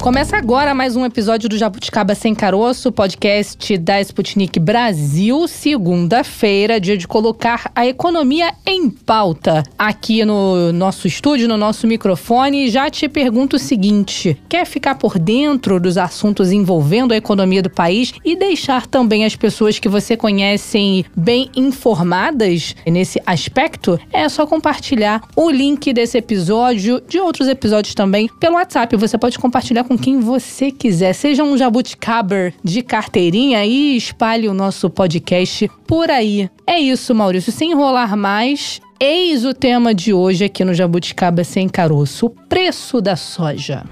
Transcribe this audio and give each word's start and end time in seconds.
Começa 0.00 0.34
agora 0.34 0.74
mais 0.74 0.96
um 0.96 1.04
episódio 1.04 1.46
do 1.46 1.58
Jabuticaba 1.58 2.14
Sem 2.14 2.34
Caroço, 2.34 2.90
podcast 2.90 3.76
da 3.76 4.00
Sputnik 4.00 4.58
Brasil, 4.58 5.46
segunda-feira, 5.46 6.80
dia 6.80 6.96
de 6.96 7.06
colocar 7.06 7.70
a 7.74 7.86
economia 7.86 8.50
em 8.64 8.88
pauta. 8.88 9.62
Aqui 9.78 10.24
no 10.24 10.72
nosso 10.72 11.06
estúdio, 11.06 11.46
no 11.46 11.58
nosso 11.58 11.86
microfone, 11.86 12.70
já 12.70 12.88
te 12.88 13.10
pergunto 13.10 13.56
o 13.56 13.58
seguinte: 13.58 14.38
quer 14.48 14.64
ficar 14.64 14.94
por 14.94 15.18
dentro 15.18 15.78
dos 15.78 15.98
assuntos 15.98 16.50
envolvendo 16.50 17.12
a 17.12 17.16
economia 17.18 17.62
do 17.62 17.68
país 17.68 18.14
e 18.24 18.34
deixar 18.34 18.86
também 18.86 19.26
as 19.26 19.36
pessoas 19.36 19.78
que 19.78 19.88
você 19.88 20.16
conhecem 20.16 21.04
bem 21.14 21.50
informadas 21.54 22.74
nesse 22.86 23.20
aspecto? 23.26 24.00
É 24.10 24.26
só 24.30 24.46
compartilhar 24.46 25.20
o 25.36 25.50
link 25.50 25.92
desse 25.92 26.16
episódio, 26.16 27.02
de 27.06 27.20
outros 27.20 27.48
episódios 27.48 27.94
também, 27.94 28.30
pelo 28.40 28.54
WhatsApp. 28.54 28.96
Você 28.96 29.18
pode 29.18 29.38
compartilhar 29.38 29.89
com 29.90 29.98
quem 29.98 30.20
você 30.20 30.70
quiser. 30.70 31.12
Seja 31.12 31.42
um 31.42 31.58
jabuticaber 31.58 32.54
de 32.62 32.80
carteirinha 32.80 33.66
e 33.66 33.96
espalhe 33.96 34.46
o 34.46 34.54
nosso 34.54 34.88
podcast 34.88 35.68
por 35.84 36.08
aí. 36.08 36.48
É 36.64 36.78
isso, 36.78 37.12
Maurício. 37.12 37.50
Sem 37.50 37.72
enrolar 37.72 38.16
mais, 38.16 38.80
eis 39.00 39.44
o 39.44 39.52
tema 39.52 39.92
de 39.92 40.14
hoje 40.14 40.44
aqui 40.44 40.64
no 40.64 40.72
Jabuticaba 40.72 41.42
Sem 41.42 41.68
Caroço: 41.68 42.26
o 42.26 42.30
preço 42.30 43.00
da 43.00 43.16
soja. 43.16 43.84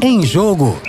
Em 0.00 0.22
jogo. 0.22 0.80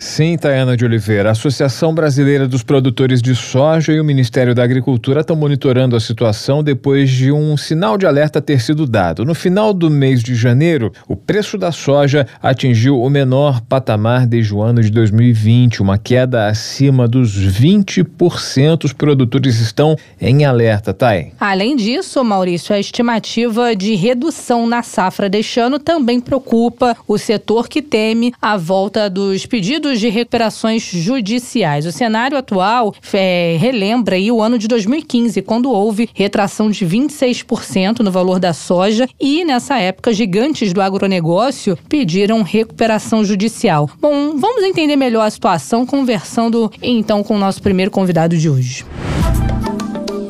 Sim, 0.00 0.38
Tayana 0.38 0.78
de 0.78 0.82
Oliveira. 0.82 1.28
A 1.28 1.32
Associação 1.32 1.94
Brasileira 1.94 2.48
dos 2.48 2.62
Produtores 2.62 3.20
de 3.20 3.36
Soja 3.36 3.92
e 3.92 4.00
o 4.00 4.04
Ministério 4.04 4.54
da 4.54 4.64
Agricultura 4.64 5.20
estão 5.20 5.36
monitorando 5.36 5.94
a 5.94 6.00
situação 6.00 6.64
depois 6.64 7.10
de 7.10 7.30
um 7.30 7.54
sinal 7.54 7.98
de 7.98 8.06
alerta 8.06 8.40
ter 8.40 8.62
sido 8.62 8.86
dado. 8.86 9.26
No 9.26 9.34
final 9.34 9.74
do 9.74 9.90
mês 9.90 10.22
de 10.22 10.34
janeiro, 10.34 10.90
o 11.06 11.14
preço 11.14 11.58
da 11.58 11.70
soja 11.70 12.26
atingiu 12.42 12.98
o 12.98 13.10
menor 13.10 13.60
patamar 13.60 14.26
desde 14.26 14.54
o 14.54 14.62
ano 14.62 14.80
de 14.80 14.90
2020, 14.90 15.82
uma 15.82 15.98
queda 15.98 16.46
acima 16.46 17.06
dos 17.06 17.36
20%. 17.36 18.84
Os 18.84 18.94
produtores 18.94 19.60
estão 19.60 19.96
em 20.18 20.46
alerta, 20.46 20.94
Tay. 20.94 21.34
Além 21.38 21.76
disso, 21.76 22.24
Maurício, 22.24 22.74
a 22.74 22.80
estimativa 22.80 23.76
de 23.76 23.94
redução 23.96 24.66
na 24.66 24.82
safra 24.82 25.28
deste 25.28 25.60
ano 25.60 25.78
também 25.78 26.20
preocupa 26.20 26.96
o 27.06 27.18
setor 27.18 27.68
que 27.68 27.82
teme 27.82 28.32
a 28.40 28.56
volta 28.56 29.10
dos 29.10 29.44
pedidos 29.44 29.89
de 29.98 30.08
recuperações 30.08 30.82
judiciais. 30.82 31.86
O 31.86 31.92
cenário 31.92 32.36
atual 32.36 32.94
é, 33.12 33.56
relembra 33.58 34.16
aí 34.16 34.30
o 34.30 34.42
ano 34.42 34.58
de 34.58 34.68
2015, 34.68 35.42
quando 35.42 35.70
houve 35.70 36.08
retração 36.14 36.70
de 36.70 36.86
26% 36.86 38.00
no 38.00 38.10
valor 38.10 38.38
da 38.38 38.52
soja 38.52 39.08
e, 39.20 39.44
nessa 39.44 39.78
época, 39.78 40.12
gigantes 40.12 40.72
do 40.72 40.80
agronegócio 40.80 41.78
pediram 41.88 42.42
recuperação 42.42 43.24
judicial. 43.24 43.88
Bom, 44.00 44.36
vamos 44.36 44.62
entender 44.62 44.96
melhor 44.96 45.26
a 45.26 45.30
situação 45.30 45.86
conversando 45.86 46.70
então 46.82 47.22
com 47.22 47.34
o 47.34 47.38
nosso 47.38 47.62
primeiro 47.62 47.90
convidado 47.90 48.36
de 48.36 48.48
hoje. 48.48 48.84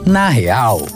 Na 0.07 0.29
real. 0.29 0.87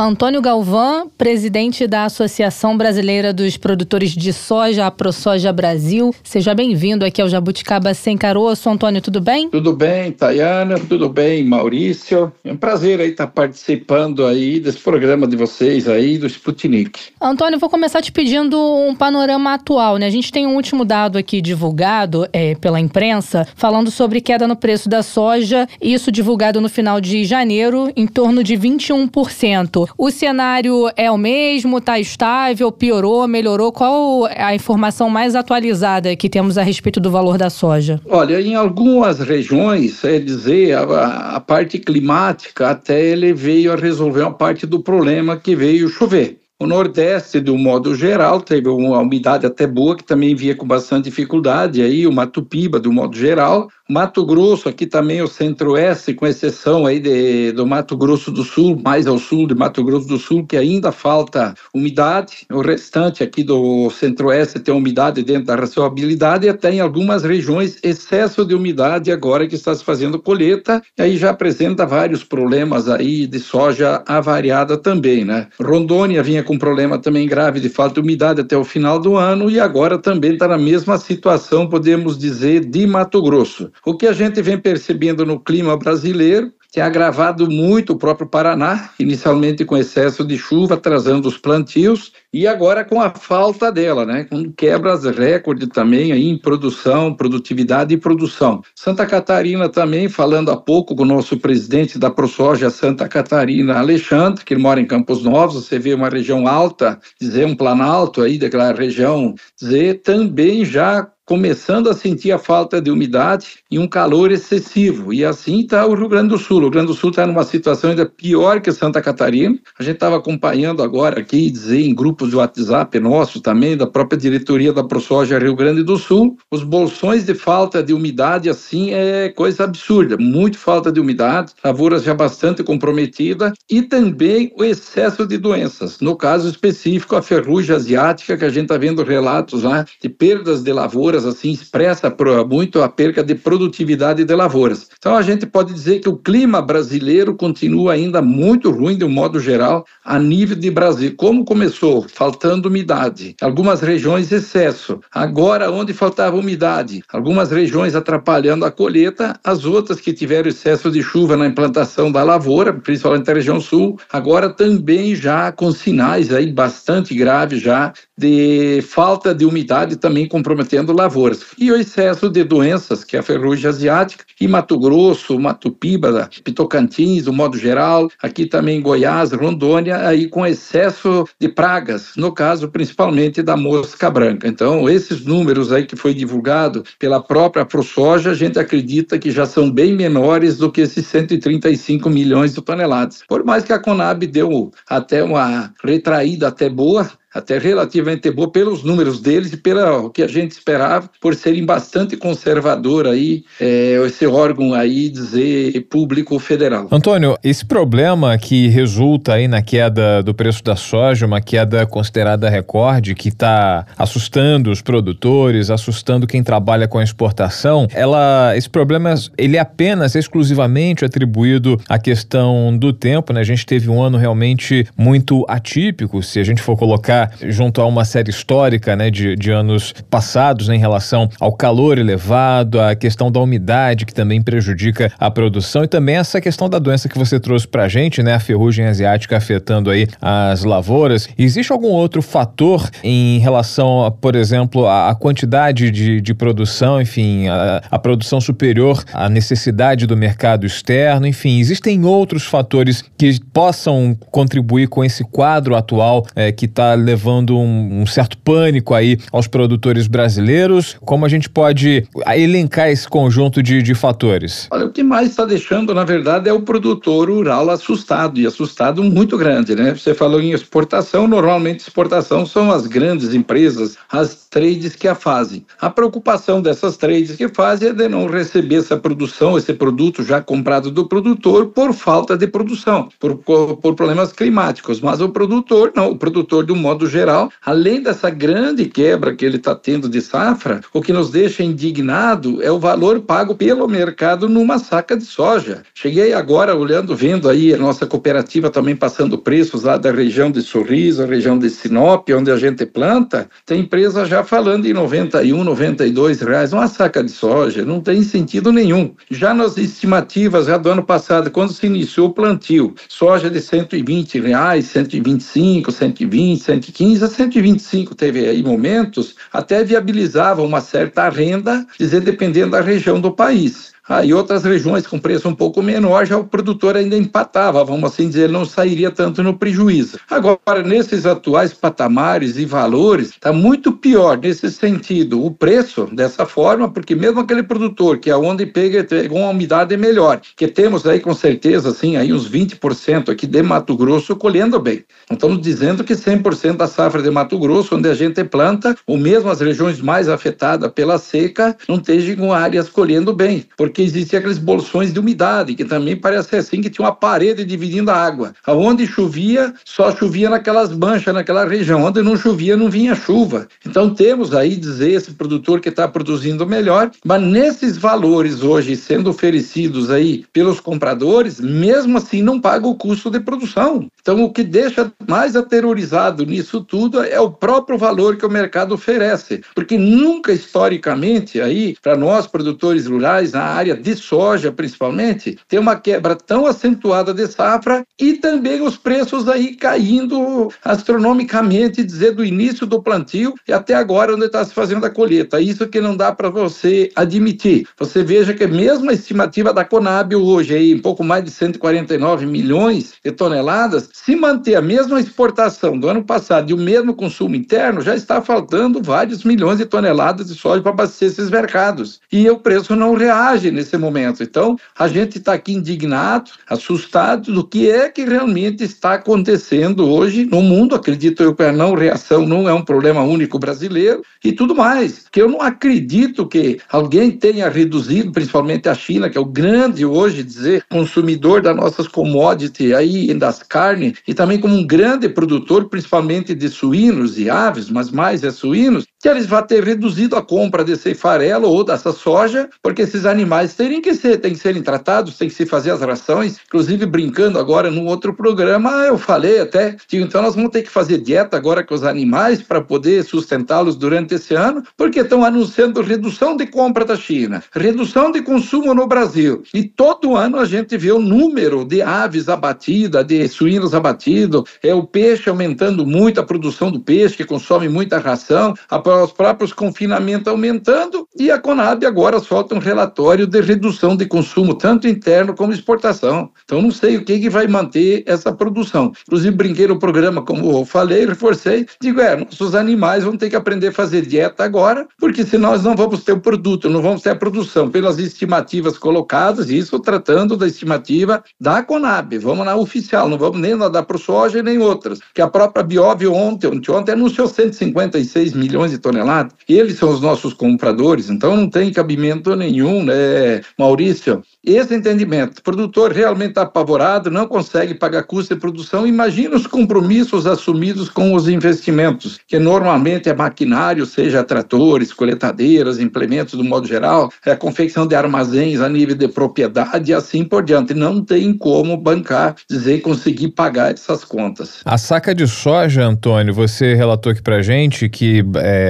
Antônio 0.00 0.40
Galvão, 0.40 1.10
presidente 1.18 1.84
da 1.84 2.04
Associação 2.04 2.78
Brasileira 2.78 3.32
dos 3.32 3.56
Produtores 3.56 4.12
de 4.12 4.32
Soja, 4.32 4.86
a 4.86 4.92
ProSoja 4.92 5.52
Brasil. 5.52 6.14
Seja 6.22 6.54
bem-vindo 6.54 7.04
aqui 7.04 7.20
ao 7.20 7.28
Jabuticaba 7.28 7.92
Sem 7.94 8.16
Caroço. 8.16 8.70
Antônio, 8.70 9.00
tudo 9.00 9.20
bem? 9.20 9.50
Tudo 9.50 9.72
bem, 9.72 10.12
Tayana, 10.12 10.78
tudo 10.78 11.08
bem, 11.08 11.44
Maurício. 11.44 12.32
É 12.44 12.52
um 12.52 12.56
prazer 12.56 13.00
aí 13.00 13.10
estar 13.10 13.26
participando 13.26 14.24
aí 14.24 14.60
desse 14.60 14.78
programa 14.78 15.26
de 15.26 15.34
vocês 15.34 15.88
aí 15.88 16.16
do 16.16 16.28
Sputnik. 16.28 17.00
Antônio, 17.20 17.58
vou 17.58 17.68
começar 17.68 18.00
te 18.00 18.12
pedindo 18.12 18.56
um 18.56 18.94
panorama 18.94 19.54
atual, 19.54 19.96
né? 19.96 20.06
A 20.06 20.10
gente 20.10 20.30
tem 20.30 20.46
um 20.46 20.54
último 20.54 20.84
dado 20.84 21.18
aqui 21.18 21.40
divulgado 21.40 22.24
é, 22.32 22.54
pela 22.54 22.78
imprensa 22.78 23.48
falando 23.56 23.90
sobre 23.90 24.20
queda 24.20 24.46
no 24.46 24.54
preço 24.54 24.88
da 24.88 25.02
soja, 25.02 25.66
isso 25.82 26.12
divulgado 26.12 26.60
no 26.60 26.68
final 26.68 27.00
de 27.00 27.24
janeiro, 27.24 27.92
em 27.96 28.06
torno 28.06 28.44
de 28.44 28.54
21%. 28.54 29.87
O 29.96 30.10
cenário 30.10 30.90
é 30.96 31.10
o 31.10 31.16
mesmo, 31.16 31.78
está 31.78 31.98
estável, 31.98 32.70
piorou, 32.70 33.26
melhorou? 33.26 33.72
Qual 33.72 34.26
a 34.26 34.54
informação 34.54 35.08
mais 35.08 35.34
atualizada 35.34 36.14
que 36.16 36.28
temos 36.28 36.58
a 36.58 36.62
respeito 36.62 37.00
do 37.00 37.10
valor 37.10 37.38
da 37.38 37.50
soja? 37.50 38.00
Olha, 38.08 38.40
em 38.40 38.54
algumas 38.54 39.20
regiões, 39.20 40.04
é 40.04 40.18
dizer, 40.18 40.76
a, 40.76 41.36
a 41.36 41.40
parte 41.40 41.78
climática 41.78 42.70
até 42.70 43.00
ele 43.00 43.32
veio 43.32 43.72
a 43.72 43.76
resolver 43.76 44.22
uma 44.22 44.32
parte 44.32 44.66
do 44.66 44.80
problema 44.80 45.36
que 45.36 45.54
veio 45.54 45.88
chover. 45.88 46.38
O 46.60 46.66
Nordeste, 46.66 47.40
de 47.40 47.52
um 47.52 47.56
modo 47.56 47.94
geral, 47.94 48.40
teve 48.40 48.68
uma 48.68 48.98
umidade 48.98 49.46
até 49.46 49.64
boa, 49.64 49.96
que 49.96 50.02
também 50.02 50.34
via 50.34 50.56
com 50.56 50.66
bastante 50.66 51.04
dificuldade, 51.04 51.80
aí 51.80 52.04
o 52.04 52.12
Mato 52.12 52.42
Piba, 52.42 52.80
de 52.80 52.88
um 52.88 52.92
modo 52.92 53.16
geral, 53.16 53.68
Mato 53.88 54.26
Grosso, 54.26 54.68
aqui 54.68 54.84
também 54.84 55.22
o 55.22 55.26
Centro-Oeste, 55.26 56.12
com 56.12 56.26
exceção 56.26 56.84
aí 56.84 57.00
de, 57.00 57.52
do 57.52 57.64
Mato 57.64 57.96
Grosso 57.96 58.30
do 58.30 58.42
Sul, 58.42 58.78
mais 58.84 59.06
ao 59.06 59.18
sul 59.18 59.46
de 59.46 59.54
Mato 59.54 59.82
Grosso 59.82 60.06
do 60.06 60.18
Sul, 60.18 60.44
que 60.46 60.58
ainda 60.58 60.92
falta 60.92 61.54
umidade. 61.72 62.44
O 62.52 62.60
restante 62.60 63.22
aqui 63.22 63.42
do 63.42 63.88
Centro-Oeste 63.88 64.58
tem 64.58 64.74
umidade 64.74 65.22
dentro 65.22 65.44
da 65.44 65.54
racionabilidade 65.54 66.44
e 66.44 66.50
até 66.50 66.70
em 66.70 66.80
algumas 66.80 67.22
regiões 67.22 67.78
excesso 67.82 68.44
de 68.44 68.54
umidade 68.54 69.10
agora 69.10 69.46
que 69.46 69.54
está 69.54 69.74
se 69.74 69.82
fazendo 69.82 70.18
colheita, 70.18 70.82
e 70.98 71.02
aí 71.02 71.16
já 71.16 71.30
apresenta 71.30 71.86
vários 71.86 72.22
problemas 72.22 72.90
aí 72.90 73.26
de 73.26 73.38
soja 73.38 74.02
avariada 74.06 74.76
também, 74.76 75.24
né? 75.24 75.46
Rondônia 75.58 76.22
vinha 76.22 76.42
com 76.48 76.56
problema 76.56 76.98
também 76.98 77.28
grave 77.28 77.60
de 77.60 77.68
falta 77.68 77.94
de 77.94 78.00
umidade 78.00 78.40
até 78.40 78.56
o 78.56 78.64
final 78.64 78.98
do 78.98 79.18
ano 79.18 79.50
e 79.50 79.60
agora 79.60 79.98
também 79.98 80.32
está 80.32 80.48
na 80.48 80.56
mesma 80.56 80.96
situação, 80.96 81.68
podemos 81.68 82.16
dizer, 82.16 82.64
de 82.64 82.86
Mato 82.86 83.20
Grosso. 83.20 83.70
O 83.84 83.94
que 83.94 84.06
a 84.06 84.14
gente 84.14 84.40
vem 84.40 84.58
percebendo 84.58 85.26
no 85.26 85.38
clima 85.38 85.76
brasileiro 85.76 86.50
tem 86.72 86.82
agravado 86.82 87.50
muito 87.50 87.94
o 87.94 87.96
próprio 87.96 88.28
Paraná, 88.28 88.90
inicialmente 89.00 89.64
com 89.64 89.76
excesso 89.76 90.24
de 90.24 90.36
chuva, 90.36 90.74
atrasando 90.74 91.26
os 91.26 91.38
plantios, 91.38 92.12
e 92.32 92.46
agora 92.46 92.84
com 92.84 93.00
a 93.00 93.10
falta 93.10 93.72
dela, 93.72 94.04
né? 94.04 94.24
Com 94.24 94.52
quebras 94.52 95.04
recorde 95.04 95.66
também 95.66 96.12
aí 96.12 96.28
em 96.28 96.36
produção, 96.36 97.14
produtividade 97.14 97.94
e 97.94 97.98
produção. 97.98 98.60
Santa 98.74 99.06
Catarina 99.06 99.68
também, 99.68 100.10
falando 100.10 100.50
há 100.50 100.56
pouco 100.56 100.94
com 100.94 101.04
o 101.04 101.06
nosso 101.06 101.38
presidente 101.38 101.98
da 101.98 102.10
ProSoja 102.10 102.68
Santa 102.68 103.08
Catarina, 103.08 103.78
Alexandre, 103.78 104.44
que 104.44 104.54
mora 104.54 104.78
em 104.78 104.86
Campos 104.86 105.22
Novos, 105.22 105.64
você 105.64 105.78
vê 105.78 105.94
uma 105.94 106.10
região 106.10 106.46
alta, 106.46 107.00
dizer 107.18 107.46
um 107.46 107.56
planalto 107.56 108.20
aí 108.20 108.38
daquela 108.38 108.72
região, 108.72 109.34
dizer 109.58 110.02
também 110.02 110.66
já 110.66 111.10
começando 111.28 111.90
a 111.90 111.94
sentir 111.94 112.32
a 112.32 112.38
falta 112.38 112.80
de 112.80 112.90
umidade 112.90 113.58
e 113.70 113.78
um 113.78 113.86
calor 113.86 114.32
excessivo. 114.32 115.12
E 115.12 115.22
assim 115.26 115.60
está 115.60 115.86
o 115.86 115.94
Rio 115.94 116.08
Grande 116.08 116.30
do 116.30 116.38
Sul. 116.38 116.56
O 116.56 116.60
Rio 116.60 116.70
Grande 116.70 116.86
do 116.86 116.94
Sul 116.94 117.10
está 117.10 117.26
numa 117.26 117.44
situação 117.44 117.90
ainda 117.90 118.06
pior 118.06 118.62
que 118.62 118.72
Santa 118.72 119.02
Catarina. 119.02 119.58
A 119.78 119.82
gente 119.82 119.96
estava 119.96 120.16
acompanhando 120.16 120.82
agora 120.82 121.20
aqui, 121.20 121.50
dizer 121.50 121.82
em 121.82 121.94
grupos 121.94 122.30
de 122.30 122.36
WhatsApp 122.36 122.98
nosso 122.98 123.42
também, 123.42 123.76
da 123.76 123.86
própria 123.86 124.18
diretoria 124.18 124.72
da 124.72 124.82
ProSoja 124.82 125.38
Rio 125.38 125.54
Grande 125.54 125.82
do 125.82 125.98
Sul, 125.98 126.38
os 126.50 126.64
bolsões 126.64 127.26
de 127.26 127.34
falta 127.34 127.82
de 127.82 127.92
umidade 127.92 128.48
assim 128.48 128.94
é 128.94 129.28
coisa 129.28 129.64
absurda. 129.64 130.16
Muito 130.16 130.56
falta 130.56 130.90
de 130.90 130.98
umidade, 130.98 131.52
lavouras 131.62 132.04
já 132.04 132.14
bastante 132.14 132.64
comprometida 132.64 133.52
e 133.70 133.82
também 133.82 134.50
o 134.56 134.64
excesso 134.64 135.26
de 135.26 135.36
doenças. 135.36 136.00
No 136.00 136.16
caso 136.16 136.48
específico, 136.48 137.16
a 137.16 137.20
ferrugem 137.20 137.76
asiática, 137.76 138.34
que 138.34 138.46
a 138.46 138.48
gente 138.48 138.62
está 138.62 138.78
vendo 138.78 139.02
relatos 139.02 139.64
lá 139.64 139.84
de 140.00 140.08
perdas 140.08 140.62
de 140.62 140.72
lavouras 140.72 141.17
lavouras 141.18 141.26
assim 141.26 141.50
expressa 141.50 142.14
muito 142.48 142.82
a 142.82 142.88
perca 142.88 143.22
de 143.22 143.34
produtividade 143.34 144.24
de 144.24 144.34
lavouras. 144.34 144.88
Então 144.98 145.16
a 145.16 145.22
gente 145.22 145.46
pode 145.46 145.72
dizer 145.72 146.00
que 146.00 146.08
o 146.08 146.16
clima 146.16 146.62
brasileiro 146.62 147.34
continua 147.34 147.92
ainda 147.92 148.22
muito 148.22 148.70
ruim 148.70 148.96
de 148.96 149.04
um 149.04 149.08
modo 149.08 149.40
geral 149.40 149.84
a 150.04 150.18
nível 150.18 150.56
de 150.56 150.70
Brasil. 150.70 151.14
Como 151.16 151.44
começou 151.44 152.06
faltando 152.08 152.68
umidade, 152.68 153.34
algumas 153.40 153.80
regiões 153.80 154.30
excesso. 154.30 155.00
Agora 155.12 155.70
onde 155.70 155.92
faltava 155.92 156.36
umidade, 156.36 157.02
algumas 157.12 157.50
regiões 157.50 157.94
atrapalhando 157.94 158.64
a 158.64 158.70
colheita, 158.70 159.38
as 159.42 159.64
outras 159.64 160.00
que 160.00 160.12
tiveram 160.12 160.48
excesso 160.48 160.90
de 160.90 161.02
chuva 161.02 161.36
na 161.36 161.46
implantação 161.46 162.12
da 162.12 162.22
lavoura, 162.22 162.72
principalmente 162.72 163.26
na 163.26 163.34
região 163.34 163.60
sul, 163.60 163.98
agora 164.12 164.50
também 164.50 165.14
já 165.14 165.50
com 165.52 165.72
sinais 165.72 166.32
aí 166.32 166.52
bastante 166.52 167.14
graves 167.14 167.60
já 167.60 167.92
de 168.18 168.82
falta 168.82 169.32
de 169.32 169.44
umidade 169.44 169.94
também 169.94 170.26
comprometendo 170.26 170.92
lavouras. 170.92 171.46
E 171.56 171.70
o 171.70 171.76
excesso 171.76 172.28
de 172.28 172.42
doenças, 172.42 173.04
que 173.04 173.16
é 173.16 173.20
a 173.20 173.22
ferrugem 173.22 173.68
asiática, 173.68 174.24
e 174.40 174.48
Mato 174.48 174.76
Grosso, 174.78 175.38
Mato 175.38 175.70
Piba, 175.70 176.28
Pitocantins, 176.42 177.28
o 177.28 177.32
modo 177.32 177.56
geral, 177.56 178.10
aqui 178.20 178.46
também 178.46 178.80
Goiás, 178.80 179.32
Rondônia, 179.32 180.08
aí 180.08 180.28
com 180.28 180.44
excesso 180.44 181.24
de 181.40 181.48
pragas, 181.48 182.12
no 182.16 182.32
caso 182.32 182.68
principalmente 182.68 183.40
da 183.40 183.56
mosca 183.56 184.10
branca. 184.10 184.48
Então, 184.48 184.88
esses 184.88 185.24
números 185.24 185.70
aí 185.70 185.86
que 185.86 185.94
foi 185.94 186.12
divulgado 186.12 186.82
pela 186.98 187.22
própria 187.22 187.64
ProSoja, 187.64 188.32
a 188.32 188.34
gente 188.34 188.58
acredita 188.58 189.18
que 189.18 189.30
já 189.30 189.46
são 189.46 189.70
bem 189.70 189.94
menores 189.94 190.58
do 190.58 190.72
que 190.72 190.80
esses 190.80 191.06
135 191.06 192.10
milhões 192.10 192.54
de 192.54 192.62
toneladas. 192.62 193.22
Por 193.28 193.44
mais 193.44 193.62
que 193.62 193.72
a 193.72 193.78
Conab 193.78 194.26
deu 194.26 194.72
até 194.88 195.22
uma 195.22 195.72
retraída 195.84 196.48
até 196.48 196.68
boa, 196.68 197.08
até 197.34 197.58
relativamente 197.58 198.30
boa 198.30 198.50
pelos 198.50 198.82
números 198.82 199.20
deles 199.20 199.52
e 199.52 199.56
pelo 199.56 200.10
que 200.10 200.22
a 200.22 200.28
gente 200.28 200.52
esperava, 200.52 201.10
por 201.20 201.34
serem 201.34 201.64
bastante 201.64 202.16
conservador 202.16 203.06
aí, 203.06 203.44
é, 203.60 204.00
esse 204.06 204.26
órgão 204.26 204.74
aí 204.74 205.08
dizer 205.08 205.86
público 205.90 206.38
federal. 206.38 206.88
Antônio, 206.90 207.36
esse 207.44 207.64
problema 207.64 208.36
que 208.38 208.68
resulta 208.68 209.34
aí 209.34 209.46
na 209.46 209.62
queda 209.62 210.22
do 210.22 210.34
preço 210.34 210.62
da 210.64 210.74
soja, 210.74 211.26
uma 211.26 211.40
queda 211.40 211.86
considerada 211.86 212.48
recorde, 212.48 213.14
que 213.14 213.28
está 213.28 213.86
assustando 213.96 214.70
os 214.70 214.80
produtores, 214.80 215.70
assustando 215.70 216.26
quem 216.26 216.42
trabalha 216.42 216.88
com 216.88 216.98
a 216.98 217.04
exportação, 217.04 217.86
ela, 217.92 218.56
esse 218.56 218.68
problema 218.68 219.14
ele 219.36 219.56
é 219.56 219.60
apenas 219.60 220.14
exclusivamente 220.14 221.04
atribuído 221.04 221.80
à 221.88 221.98
questão 221.98 222.76
do 222.76 222.92
tempo, 222.92 223.32
né? 223.32 223.40
A 223.40 223.44
gente 223.44 223.66
teve 223.66 223.88
um 223.88 224.00
ano 224.02 224.18
realmente 224.18 224.86
muito 224.96 225.44
atípico, 225.48 226.22
se 226.22 226.38
a 226.38 226.44
gente 226.44 226.62
for 226.62 226.76
colocar 226.76 227.17
junto 227.42 227.80
a 227.80 227.86
uma 227.86 228.04
série 228.04 228.30
histórica 228.30 228.94
né, 228.94 229.10
de, 229.10 229.34
de 229.36 229.50
anos 229.50 229.94
passados 230.10 230.68
né, 230.68 230.76
em 230.76 230.78
relação 230.78 231.28
ao 231.40 231.52
calor 231.52 231.98
elevado, 231.98 232.80
a 232.80 232.94
questão 232.94 233.30
da 233.30 233.40
umidade 233.40 234.04
que 234.04 234.14
também 234.14 234.42
prejudica 234.42 235.10
a 235.18 235.30
produção 235.30 235.84
e 235.84 235.88
também 235.88 236.16
essa 236.16 236.40
questão 236.40 236.68
da 236.68 236.78
doença 236.78 237.08
que 237.08 237.18
você 237.18 237.40
trouxe 237.40 237.66
para 237.66 237.84
a 237.84 237.88
gente, 237.88 238.22
né, 238.22 238.34
a 238.34 238.40
ferrugem 238.40 238.86
asiática 238.86 239.36
afetando 239.36 239.90
aí 239.90 240.06
as 240.20 240.64
lavouras. 240.64 241.28
Existe 241.38 241.72
algum 241.72 241.88
outro 241.88 242.22
fator 242.22 242.88
em 243.02 243.38
relação, 243.38 244.04
a, 244.04 244.10
por 244.10 244.34
exemplo, 244.34 244.86
à 244.86 245.14
quantidade 245.14 245.90
de, 245.90 246.20
de 246.20 246.34
produção, 246.34 247.00
enfim, 247.00 247.48
a, 247.48 247.82
a 247.90 247.98
produção 247.98 248.40
superior 248.40 249.02
à 249.12 249.28
necessidade 249.28 250.06
do 250.06 250.16
mercado 250.16 250.66
externo, 250.66 251.26
enfim, 251.26 251.58
existem 251.58 252.04
outros 252.04 252.44
fatores 252.44 253.02
que 253.16 253.38
possam 253.52 254.16
contribuir 254.30 254.88
com 254.88 255.04
esse 255.04 255.24
quadro 255.24 255.74
atual 255.74 256.26
é, 256.34 256.52
que 256.52 256.66
está 256.66 256.94
levando 257.08 257.56
um, 257.56 258.02
um, 258.02 258.06
certo 258.06 258.36
pânico 258.38 258.94
aí 258.94 259.18
aos 259.32 259.46
produtores 259.46 260.06
brasileiros? 260.06 260.96
Como 261.00 261.24
a 261.24 261.28
gente 261.28 261.48
pode 261.48 262.06
elencar 262.36 262.90
esse 262.90 263.08
conjunto 263.08 263.62
de, 263.62 263.82
de 263.82 263.94
fatores? 263.94 264.68
Olha, 264.70 264.86
o 264.86 264.90
que 264.90 265.02
mais 265.02 265.30
está 265.30 265.46
deixando, 265.46 265.94
na 265.94 266.04
verdade, 266.04 266.48
é 266.48 266.52
o 266.52 266.60
produtor 266.60 267.30
rural 267.30 267.70
assustado, 267.70 268.38
e 268.38 268.46
assustado 268.46 269.02
muito 269.02 269.38
grande, 269.38 269.74
né? 269.74 269.94
Você 269.94 270.12
falou 270.14 270.40
em 270.40 270.52
exportação, 270.52 271.26
normalmente 271.26 271.80
exportação 271.80 272.44
são 272.44 272.70
as 272.70 272.86
grandes 272.86 273.32
empresas, 273.32 273.96
as 274.10 274.46
trades 274.50 274.94
que 274.94 275.08
a 275.08 275.14
fazem. 275.14 275.64
A 275.80 275.88
preocupação 275.88 276.60
dessas 276.60 276.96
trades 276.96 277.36
que 277.36 277.48
fazem 277.48 277.88
é 277.88 277.92
de 277.92 278.08
não 278.08 278.26
receber 278.26 278.76
essa 278.76 278.96
produção, 278.96 279.56
esse 279.56 279.72
produto 279.72 280.22
já 280.22 280.40
comprado 280.40 280.90
do 280.90 281.06
produtor 281.06 281.68
por 281.68 281.92
falta 281.94 282.36
de 282.36 282.46
produção, 282.46 283.08
por, 283.18 283.36
por 283.36 283.94
problemas 283.94 284.32
climáticos. 284.32 285.00
Mas 285.00 285.20
o 285.20 285.28
produtor, 285.28 285.92
não, 285.94 286.10
o 286.10 286.16
produtor, 286.16 286.64
de 286.64 286.72
um 286.72 286.76
modo 286.76 286.97
modo 286.98 287.06
geral, 287.06 287.52
além 287.64 288.02
dessa 288.02 288.28
grande 288.28 288.86
quebra 288.86 289.32
que 289.32 289.44
ele 289.44 289.56
está 289.56 289.72
tendo 289.72 290.08
de 290.08 290.20
safra, 290.20 290.80
o 290.92 291.00
que 291.00 291.12
nos 291.12 291.30
deixa 291.30 291.62
indignado 291.62 292.60
é 292.60 292.72
o 292.72 292.78
valor 292.80 293.20
pago 293.20 293.54
pelo 293.54 293.86
mercado 293.86 294.48
numa 294.48 294.80
saca 294.80 295.16
de 295.16 295.24
soja. 295.24 295.82
Cheguei 295.94 296.32
agora 296.32 296.74
olhando, 296.74 297.14
vendo 297.14 297.48
aí 297.48 297.72
a 297.72 297.78
nossa 297.78 298.04
cooperativa 298.04 298.68
também 298.68 298.96
passando 298.96 299.38
preços 299.38 299.84
lá 299.84 299.96
da 299.96 300.10
região 300.10 300.50
de 300.50 300.60
Sorriso, 300.60 301.22
a 301.22 301.26
região 301.26 301.56
de 301.56 301.70
Sinop, 301.70 302.28
onde 302.30 302.50
a 302.50 302.56
gente 302.56 302.84
planta, 302.84 303.48
tem 303.64 303.82
empresa 303.82 304.24
já 304.24 304.42
falando 304.42 304.86
em 304.86 304.92
91, 304.92 305.62
92 305.62 306.40
reais 306.40 306.72
uma 306.72 306.88
saca 306.88 307.22
de 307.22 307.30
soja, 307.30 307.84
não 307.84 308.00
tem 308.00 308.24
sentido 308.24 308.72
nenhum. 308.72 309.14
Já 309.30 309.54
nas 309.54 309.76
estimativas 309.76 310.66
já 310.66 310.76
do 310.76 310.90
ano 310.90 311.04
passado, 311.04 311.48
quando 311.48 311.72
se 311.72 311.86
iniciou 311.86 312.28
o 312.28 312.32
plantio, 312.32 312.94
soja 313.08 313.48
de 313.48 313.60
120 313.60 314.40
reais, 314.40 314.86
125, 314.86 315.92
120, 315.92 316.58
130 316.60 316.87
115 316.88 317.24
a 317.24 317.28
125 317.28 318.14
teve 318.14 318.48
aí 318.48 318.62
momentos, 318.62 319.36
até 319.52 319.84
viabilizava 319.84 320.62
uma 320.62 320.80
certa 320.80 321.28
renda, 321.28 321.86
dizer, 321.98 322.20
dependendo 322.20 322.72
da 322.72 322.80
região 322.80 323.20
do 323.20 323.32
país. 323.32 323.92
Ah, 324.08 324.22
outras 324.34 324.64
regiões 324.64 325.06
com 325.06 325.18
preço 325.18 325.46
um 325.48 325.54
pouco 325.54 325.82
menor, 325.82 326.24
já 326.24 326.38
o 326.38 326.44
produtor 326.44 326.96
ainda 326.96 327.14
empatava, 327.14 327.84
vamos 327.84 328.10
assim 328.10 328.26
dizer, 328.26 328.48
não 328.48 328.64
sairia 328.64 329.10
tanto 329.10 329.42
no 329.42 329.52
prejuízo. 329.58 330.18
Agora, 330.30 330.82
nesses 330.82 331.26
atuais 331.26 331.74
patamares 331.74 332.56
e 332.56 332.64
valores, 332.64 333.28
está 333.28 333.52
muito 333.52 333.92
pior 333.92 334.38
nesse 334.38 334.70
sentido 334.70 335.44
o 335.44 335.50
preço 335.50 336.08
dessa 336.10 336.46
forma, 336.46 336.90
porque 336.90 337.14
mesmo 337.14 337.40
aquele 337.40 337.62
produtor 337.62 338.16
que 338.16 338.30
aonde 338.30 338.64
pega, 338.64 339.04
pega 339.04 339.34
uma 339.34 339.50
umidade 339.50 339.94
melhor, 339.96 340.40
que 340.56 340.66
temos 340.66 341.06
aí 341.06 341.20
com 341.20 341.34
certeza, 341.34 341.90
assim, 341.90 342.16
aí 342.16 342.32
uns 342.32 342.48
20% 342.48 343.28
aqui 343.28 343.46
de 343.46 343.62
Mato 343.62 343.94
Grosso 343.94 344.34
colhendo 344.36 344.80
bem. 344.80 345.04
Não 345.28 345.34
estamos 345.34 345.60
dizendo 345.60 346.02
que 346.02 346.14
100% 346.14 346.76
da 346.76 346.86
safra 346.86 347.20
de 347.20 347.30
Mato 347.30 347.58
Grosso, 347.58 347.94
onde 347.94 348.08
a 348.08 348.14
gente 348.14 348.42
planta, 348.44 348.96
ou 349.06 349.18
mesmo 349.18 349.50
as 349.50 349.60
regiões 349.60 350.00
mais 350.00 350.30
afetadas 350.30 350.90
pela 350.92 351.18
seca, 351.18 351.76
não 351.86 351.96
estejam 351.96 352.54
áreas 352.54 352.88
colhendo 352.88 353.34
bem, 353.34 353.66
porque 353.76 353.97
porque 353.98 354.02
existiam 354.02 354.38
aqueles 354.38 354.58
bolsões 354.58 355.12
de 355.12 355.18
umidade, 355.18 355.74
que 355.74 355.84
também 355.84 356.14
parece 356.14 356.54
assim 356.54 356.80
que 356.80 356.88
tinha 356.88 357.04
uma 357.04 357.14
parede 357.14 357.64
dividindo 357.64 358.12
a 358.12 358.14
água. 358.14 358.54
Aonde 358.64 359.08
chovia, 359.08 359.74
só 359.84 360.14
chovia 360.14 360.48
naquelas 360.48 360.96
manchas 360.96 361.34
naquela 361.34 361.64
região. 361.64 362.04
Onde 362.04 362.22
não 362.22 362.36
chovia, 362.36 362.76
não 362.76 362.88
vinha 362.88 363.16
chuva. 363.16 363.66
Então 363.84 364.14
temos 364.14 364.54
aí 364.54 364.76
dizer 364.76 365.10
esse 365.10 365.32
produtor 365.32 365.80
que 365.80 365.88
está 365.88 366.06
produzindo 366.06 366.64
melhor, 366.64 367.10
mas 367.24 367.42
nesses 367.42 367.96
valores 367.96 368.62
hoje 368.62 368.94
sendo 368.94 369.30
oferecidos 369.30 370.10
aí 370.10 370.44
pelos 370.52 370.78
compradores, 370.78 371.58
mesmo 371.58 372.18
assim 372.18 372.40
não 372.40 372.60
paga 372.60 372.86
o 372.86 372.94
custo 372.94 373.30
de 373.30 373.40
produção. 373.40 374.06
Então 374.28 374.44
o 374.44 374.52
que 374.52 374.62
deixa 374.62 375.10
mais 375.26 375.56
aterrorizado 375.56 376.44
nisso 376.44 376.82
tudo 376.84 377.22
é 377.22 377.40
o 377.40 377.50
próprio 377.50 377.96
valor 377.96 378.36
que 378.36 378.44
o 378.44 378.50
mercado 378.50 378.92
oferece, 378.92 379.62
porque 379.74 379.96
nunca 379.96 380.52
historicamente 380.52 381.58
aí 381.58 381.96
para 382.02 382.14
nós 382.14 382.46
produtores 382.46 383.06
rurais 383.06 383.52
na 383.52 383.62
área 383.62 383.96
de 383.96 384.14
soja, 384.14 384.70
principalmente, 384.70 385.56
tem 385.66 385.80
uma 385.80 385.96
quebra 385.96 386.36
tão 386.36 386.66
acentuada 386.66 387.32
de 387.32 387.46
safra 387.46 388.04
e 388.20 388.34
também 388.34 388.82
os 388.82 388.98
preços 388.98 389.48
aí 389.48 389.74
caindo 389.74 390.70
astronomicamente, 390.84 392.04
dizer, 392.04 392.32
do 392.32 392.44
início 392.44 392.86
do 392.86 393.02
plantio 393.02 393.54
e 393.66 393.72
até 393.72 393.94
agora 393.94 394.34
onde 394.34 394.44
está 394.44 394.62
se 394.62 394.74
fazendo 394.74 395.06
a 395.06 395.10
colheita. 395.10 395.58
Isso 395.58 395.88
que 395.88 396.02
não 396.02 396.14
dá 396.14 396.32
para 396.32 396.50
você 396.50 397.10
admitir. 397.16 397.88
Você 397.98 398.22
veja 398.22 398.52
que 398.52 398.66
mesmo 398.66 399.08
a 399.08 399.14
estimativa 399.14 399.72
da 399.72 399.86
Conab 399.86 400.36
hoje, 400.36 400.74
aí, 400.74 400.94
um 400.94 401.00
pouco 401.00 401.24
mais 401.24 401.42
de 401.42 401.50
149 401.50 402.44
milhões 402.44 403.14
de 403.24 403.32
toneladas, 403.32 404.17
se 404.24 404.34
manter 404.34 404.74
a 404.74 404.82
mesma 404.82 405.20
exportação 405.20 405.96
do 405.98 406.08
ano 406.08 406.24
passado 406.24 406.70
e 406.70 406.74
o 406.74 406.76
mesmo 406.76 407.14
consumo 407.14 407.54
interno, 407.54 408.00
já 408.00 408.16
está 408.16 408.42
faltando 408.42 409.00
vários 409.00 409.44
milhões 409.44 409.78
de 409.78 409.86
toneladas 409.86 410.48
de 410.48 410.54
soja 410.54 410.82
para 410.82 410.90
abastecer 410.90 411.28
esses 411.28 411.48
mercados. 411.48 412.20
E 412.30 412.50
o 412.50 412.58
preço 412.58 412.96
não 412.96 413.14
reage 413.14 413.70
nesse 413.70 413.96
momento. 413.96 414.42
Então, 414.42 414.76
a 414.98 415.06
gente 415.06 415.38
está 415.38 415.54
aqui 415.54 415.72
indignado, 415.72 416.50
assustado 416.68 417.52
do 417.52 417.64
que 417.64 417.88
é 417.88 418.10
que 418.10 418.24
realmente 418.24 418.82
está 418.82 419.14
acontecendo 419.14 420.10
hoje 420.10 420.44
no 420.44 420.62
mundo. 420.62 420.96
Acredito 420.96 421.42
eu 421.42 421.54
que 421.54 421.62
a 421.62 421.72
não 421.72 421.94
reação 421.94 422.44
não 422.46 422.68
é 422.68 422.74
um 422.74 422.84
problema 422.84 423.22
único 423.22 423.58
brasileiro 423.58 424.22
e 424.44 424.52
tudo 424.52 424.74
mais. 424.74 425.26
Que 425.30 425.40
eu 425.40 425.48
não 425.48 425.62
acredito 425.62 426.46
que 426.46 426.80
alguém 426.90 427.30
tenha 427.30 427.68
reduzido, 427.68 428.32
principalmente 428.32 428.88
a 428.88 428.94
China, 428.94 429.30
que 429.30 429.38
é 429.38 429.40
o 429.40 429.46
grande 429.46 430.04
hoje 430.04 430.42
dizer 430.42 430.84
consumidor 430.90 431.62
das 431.62 431.76
nossas 431.76 432.08
commodities 432.08 432.92
aí 432.92 433.32
das 433.34 433.62
carnes 433.62 434.07
e 434.26 434.34
também 434.34 434.60
como 434.60 434.74
um 434.74 434.86
grande 434.86 435.28
produtor, 435.28 435.88
principalmente 435.88 436.54
de 436.54 436.68
suínos 436.68 437.38
e 437.38 437.48
aves, 437.48 437.90
mas 437.90 438.10
mais 438.10 438.42
é 438.44 438.50
suínos, 438.50 439.06
que 439.20 439.28
eles 439.28 439.46
vão 439.46 439.62
ter 439.62 439.82
reduzido 439.82 440.36
a 440.36 440.42
compra 440.42 440.84
desse 440.84 441.14
farelo 441.14 441.68
ou 441.68 441.84
dessa 441.84 442.12
soja, 442.12 442.68
porque 442.82 443.02
esses 443.02 443.26
animais 443.26 443.74
teriam 443.74 444.00
que 444.00 444.14
ser, 444.14 444.38
têm 444.38 444.52
que 444.52 444.58
serem 444.58 444.82
tratados, 444.82 445.36
tem 445.36 445.48
que 445.48 445.54
se 445.54 445.66
fazer 445.66 445.90
as 445.90 446.00
rações. 446.00 446.58
Inclusive, 446.66 447.04
brincando 447.06 447.58
agora 447.58 447.90
num 447.90 448.06
outro 448.06 448.32
programa, 448.32 448.90
eu 449.06 449.18
falei 449.18 449.60
até, 449.60 449.96
que 450.06 450.18
então 450.18 450.42
nós 450.42 450.54
vamos 450.54 450.70
ter 450.70 450.82
que 450.82 450.90
fazer 450.90 451.18
dieta 451.18 451.56
agora 451.56 451.84
com 451.84 451.94
os 451.94 452.04
animais 452.04 452.62
para 452.62 452.80
poder 452.80 453.24
sustentá-los 453.24 453.96
durante 453.96 454.34
esse 454.34 454.54
ano, 454.54 454.82
porque 454.96 455.20
estão 455.20 455.44
anunciando 455.44 456.00
redução 456.00 456.56
de 456.56 456.66
compra 456.66 457.04
da 457.04 457.16
China, 457.16 457.62
redução 457.72 458.30
de 458.30 458.42
consumo 458.42 458.94
no 458.94 459.06
Brasil. 459.06 459.62
E 459.74 459.82
todo 459.82 460.36
ano 460.36 460.58
a 460.58 460.64
gente 460.64 460.96
vê 460.96 461.10
o 461.10 461.18
número 461.18 461.84
de 461.84 462.02
aves 462.02 462.48
abatidas, 462.48 463.26
de 463.26 463.48
suínos 463.48 463.94
abatidos, 463.94 464.62
é 464.82 464.94
o 464.94 465.04
peixe 465.04 465.50
aumentando 465.50 466.06
muito, 466.06 466.40
a 466.40 466.44
produção 466.44 466.90
do 466.90 467.00
peixe, 467.00 467.36
que 467.36 467.44
consome 467.44 467.88
muita 467.88 468.18
ração, 468.18 468.74
a 468.88 468.98
os 469.08 469.32
próprios 469.32 469.72
confinamentos 469.72 470.48
aumentando 470.48 471.28
e 471.38 471.50
a 471.50 471.58
Conab 471.58 472.04
agora 472.04 472.40
solta 472.40 472.74
um 472.74 472.78
relatório 472.78 473.46
de 473.46 473.60
redução 473.60 474.16
de 474.16 474.26
consumo, 474.26 474.74
tanto 474.74 475.06
interno 475.06 475.54
como 475.54 475.72
exportação. 475.72 476.50
Então, 476.64 476.82
não 476.82 476.90
sei 476.90 477.16
o 477.16 477.24
que, 477.24 477.38
que 477.38 477.48
vai 477.48 477.66
manter 477.66 478.24
essa 478.26 478.52
produção. 478.52 479.12
Inclusive, 479.26 479.54
brinquei 479.54 479.86
no 479.86 479.98
programa, 479.98 480.42
como 480.42 480.70
eu 480.70 480.84
falei, 480.84 481.24
reforcei, 481.24 481.86
digo, 482.00 482.20
é, 482.20 482.36
nossos 482.36 482.74
animais 482.74 483.24
vão 483.24 483.36
ter 483.36 483.48
que 483.48 483.56
aprender 483.56 483.88
a 483.88 483.92
fazer 483.92 484.22
dieta 484.22 484.64
agora, 484.64 485.06
porque 485.18 485.44
senão 485.44 485.68
nós 485.68 485.84
não 485.84 485.94
vamos 485.94 486.24
ter 486.24 486.32
o 486.32 486.40
produto, 486.40 486.88
não 486.88 487.02
vamos 487.02 487.20
ter 487.20 487.28
a 487.28 487.36
produção, 487.36 487.90
pelas 487.90 488.18
estimativas 488.18 488.96
colocadas, 488.96 489.68
isso 489.68 490.00
tratando 490.00 490.56
da 490.56 490.66
estimativa 490.66 491.44
da 491.60 491.82
Conab. 491.82 492.38
Vamos 492.38 492.64
na 492.64 492.74
oficial, 492.74 493.28
não 493.28 493.36
vamos 493.36 493.60
nem 493.60 493.74
na 493.74 493.88
da 493.88 494.02
ProSoja 494.02 494.62
nem 494.62 494.78
outras, 494.78 495.18
que 495.34 495.42
a 495.42 495.46
própria 495.46 495.84
Biov 495.84 496.26
ontem, 496.28 496.68
ontem, 496.68 496.90
ontem 496.90 497.12
anunciou 497.12 497.46
156 497.46 498.54
milhões 498.54 498.92
de 498.92 498.97
toneladas, 498.98 499.52
e 499.68 499.78
eles 499.78 499.98
são 499.98 500.10
os 500.10 500.20
nossos 500.20 500.52
compradores, 500.52 501.30
então 501.30 501.56
não 501.56 501.68
tem 501.68 501.92
cabimento 501.92 502.54
nenhum, 502.56 503.04
né, 503.04 503.60
Maurício? 503.78 504.42
Esse 504.64 504.94
entendimento, 504.94 505.58
o 505.58 505.62
produtor 505.62 506.12
realmente 506.12 506.50
está 506.50 506.62
apavorado, 506.62 507.30
não 507.30 507.46
consegue 507.46 507.94
pagar 507.94 508.24
custo 508.24 508.54
de 508.54 508.60
produção, 508.60 509.06
imagina 509.06 509.56
os 509.56 509.66
compromissos 509.66 510.46
assumidos 510.46 511.08
com 511.08 511.34
os 511.34 511.48
investimentos, 511.48 512.38
que 512.46 512.58
normalmente 512.58 513.28
é 513.28 513.34
maquinário, 513.34 514.04
seja 514.04 514.44
tratores, 514.44 515.12
coletadeiras, 515.12 515.98
implementos 515.98 516.54
do 516.54 516.64
modo 516.64 516.86
geral, 516.86 517.30
é 517.44 517.52
a 517.52 517.56
confecção 517.56 518.06
de 518.06 518.14
armazéns 518.14 518.80
a 518.80 518.88
nível 518.88 519.14
de 519.14 519.28
propriedade 519.28 520.10
e 520.10 520.14
assim 520.14 520.44
por 520.44 520.62
diante. 520.64 520.94
Não 520.94 521.24
tem 521.24 521.56
como 521.56 521.96
bancar, 521.96 522.56
dizer 522.68 523.00
conseguir 523.00 523.48
pagar 523.48 523.92
essas 523.92 524.24
contas. 524.24 524.80
A 524.84 524.98
saca 524.98 525.34
de 525.34 525.46
soja, 525.46 526.04
Antônio, 526.04 526.52
você 526.52 526.94
relatou 526.94 527.32
aqui 527.32 527.42
para 527.42 527.62
gente 527.62 528.08
que, 528.08 528.44
é, 528.56 528.87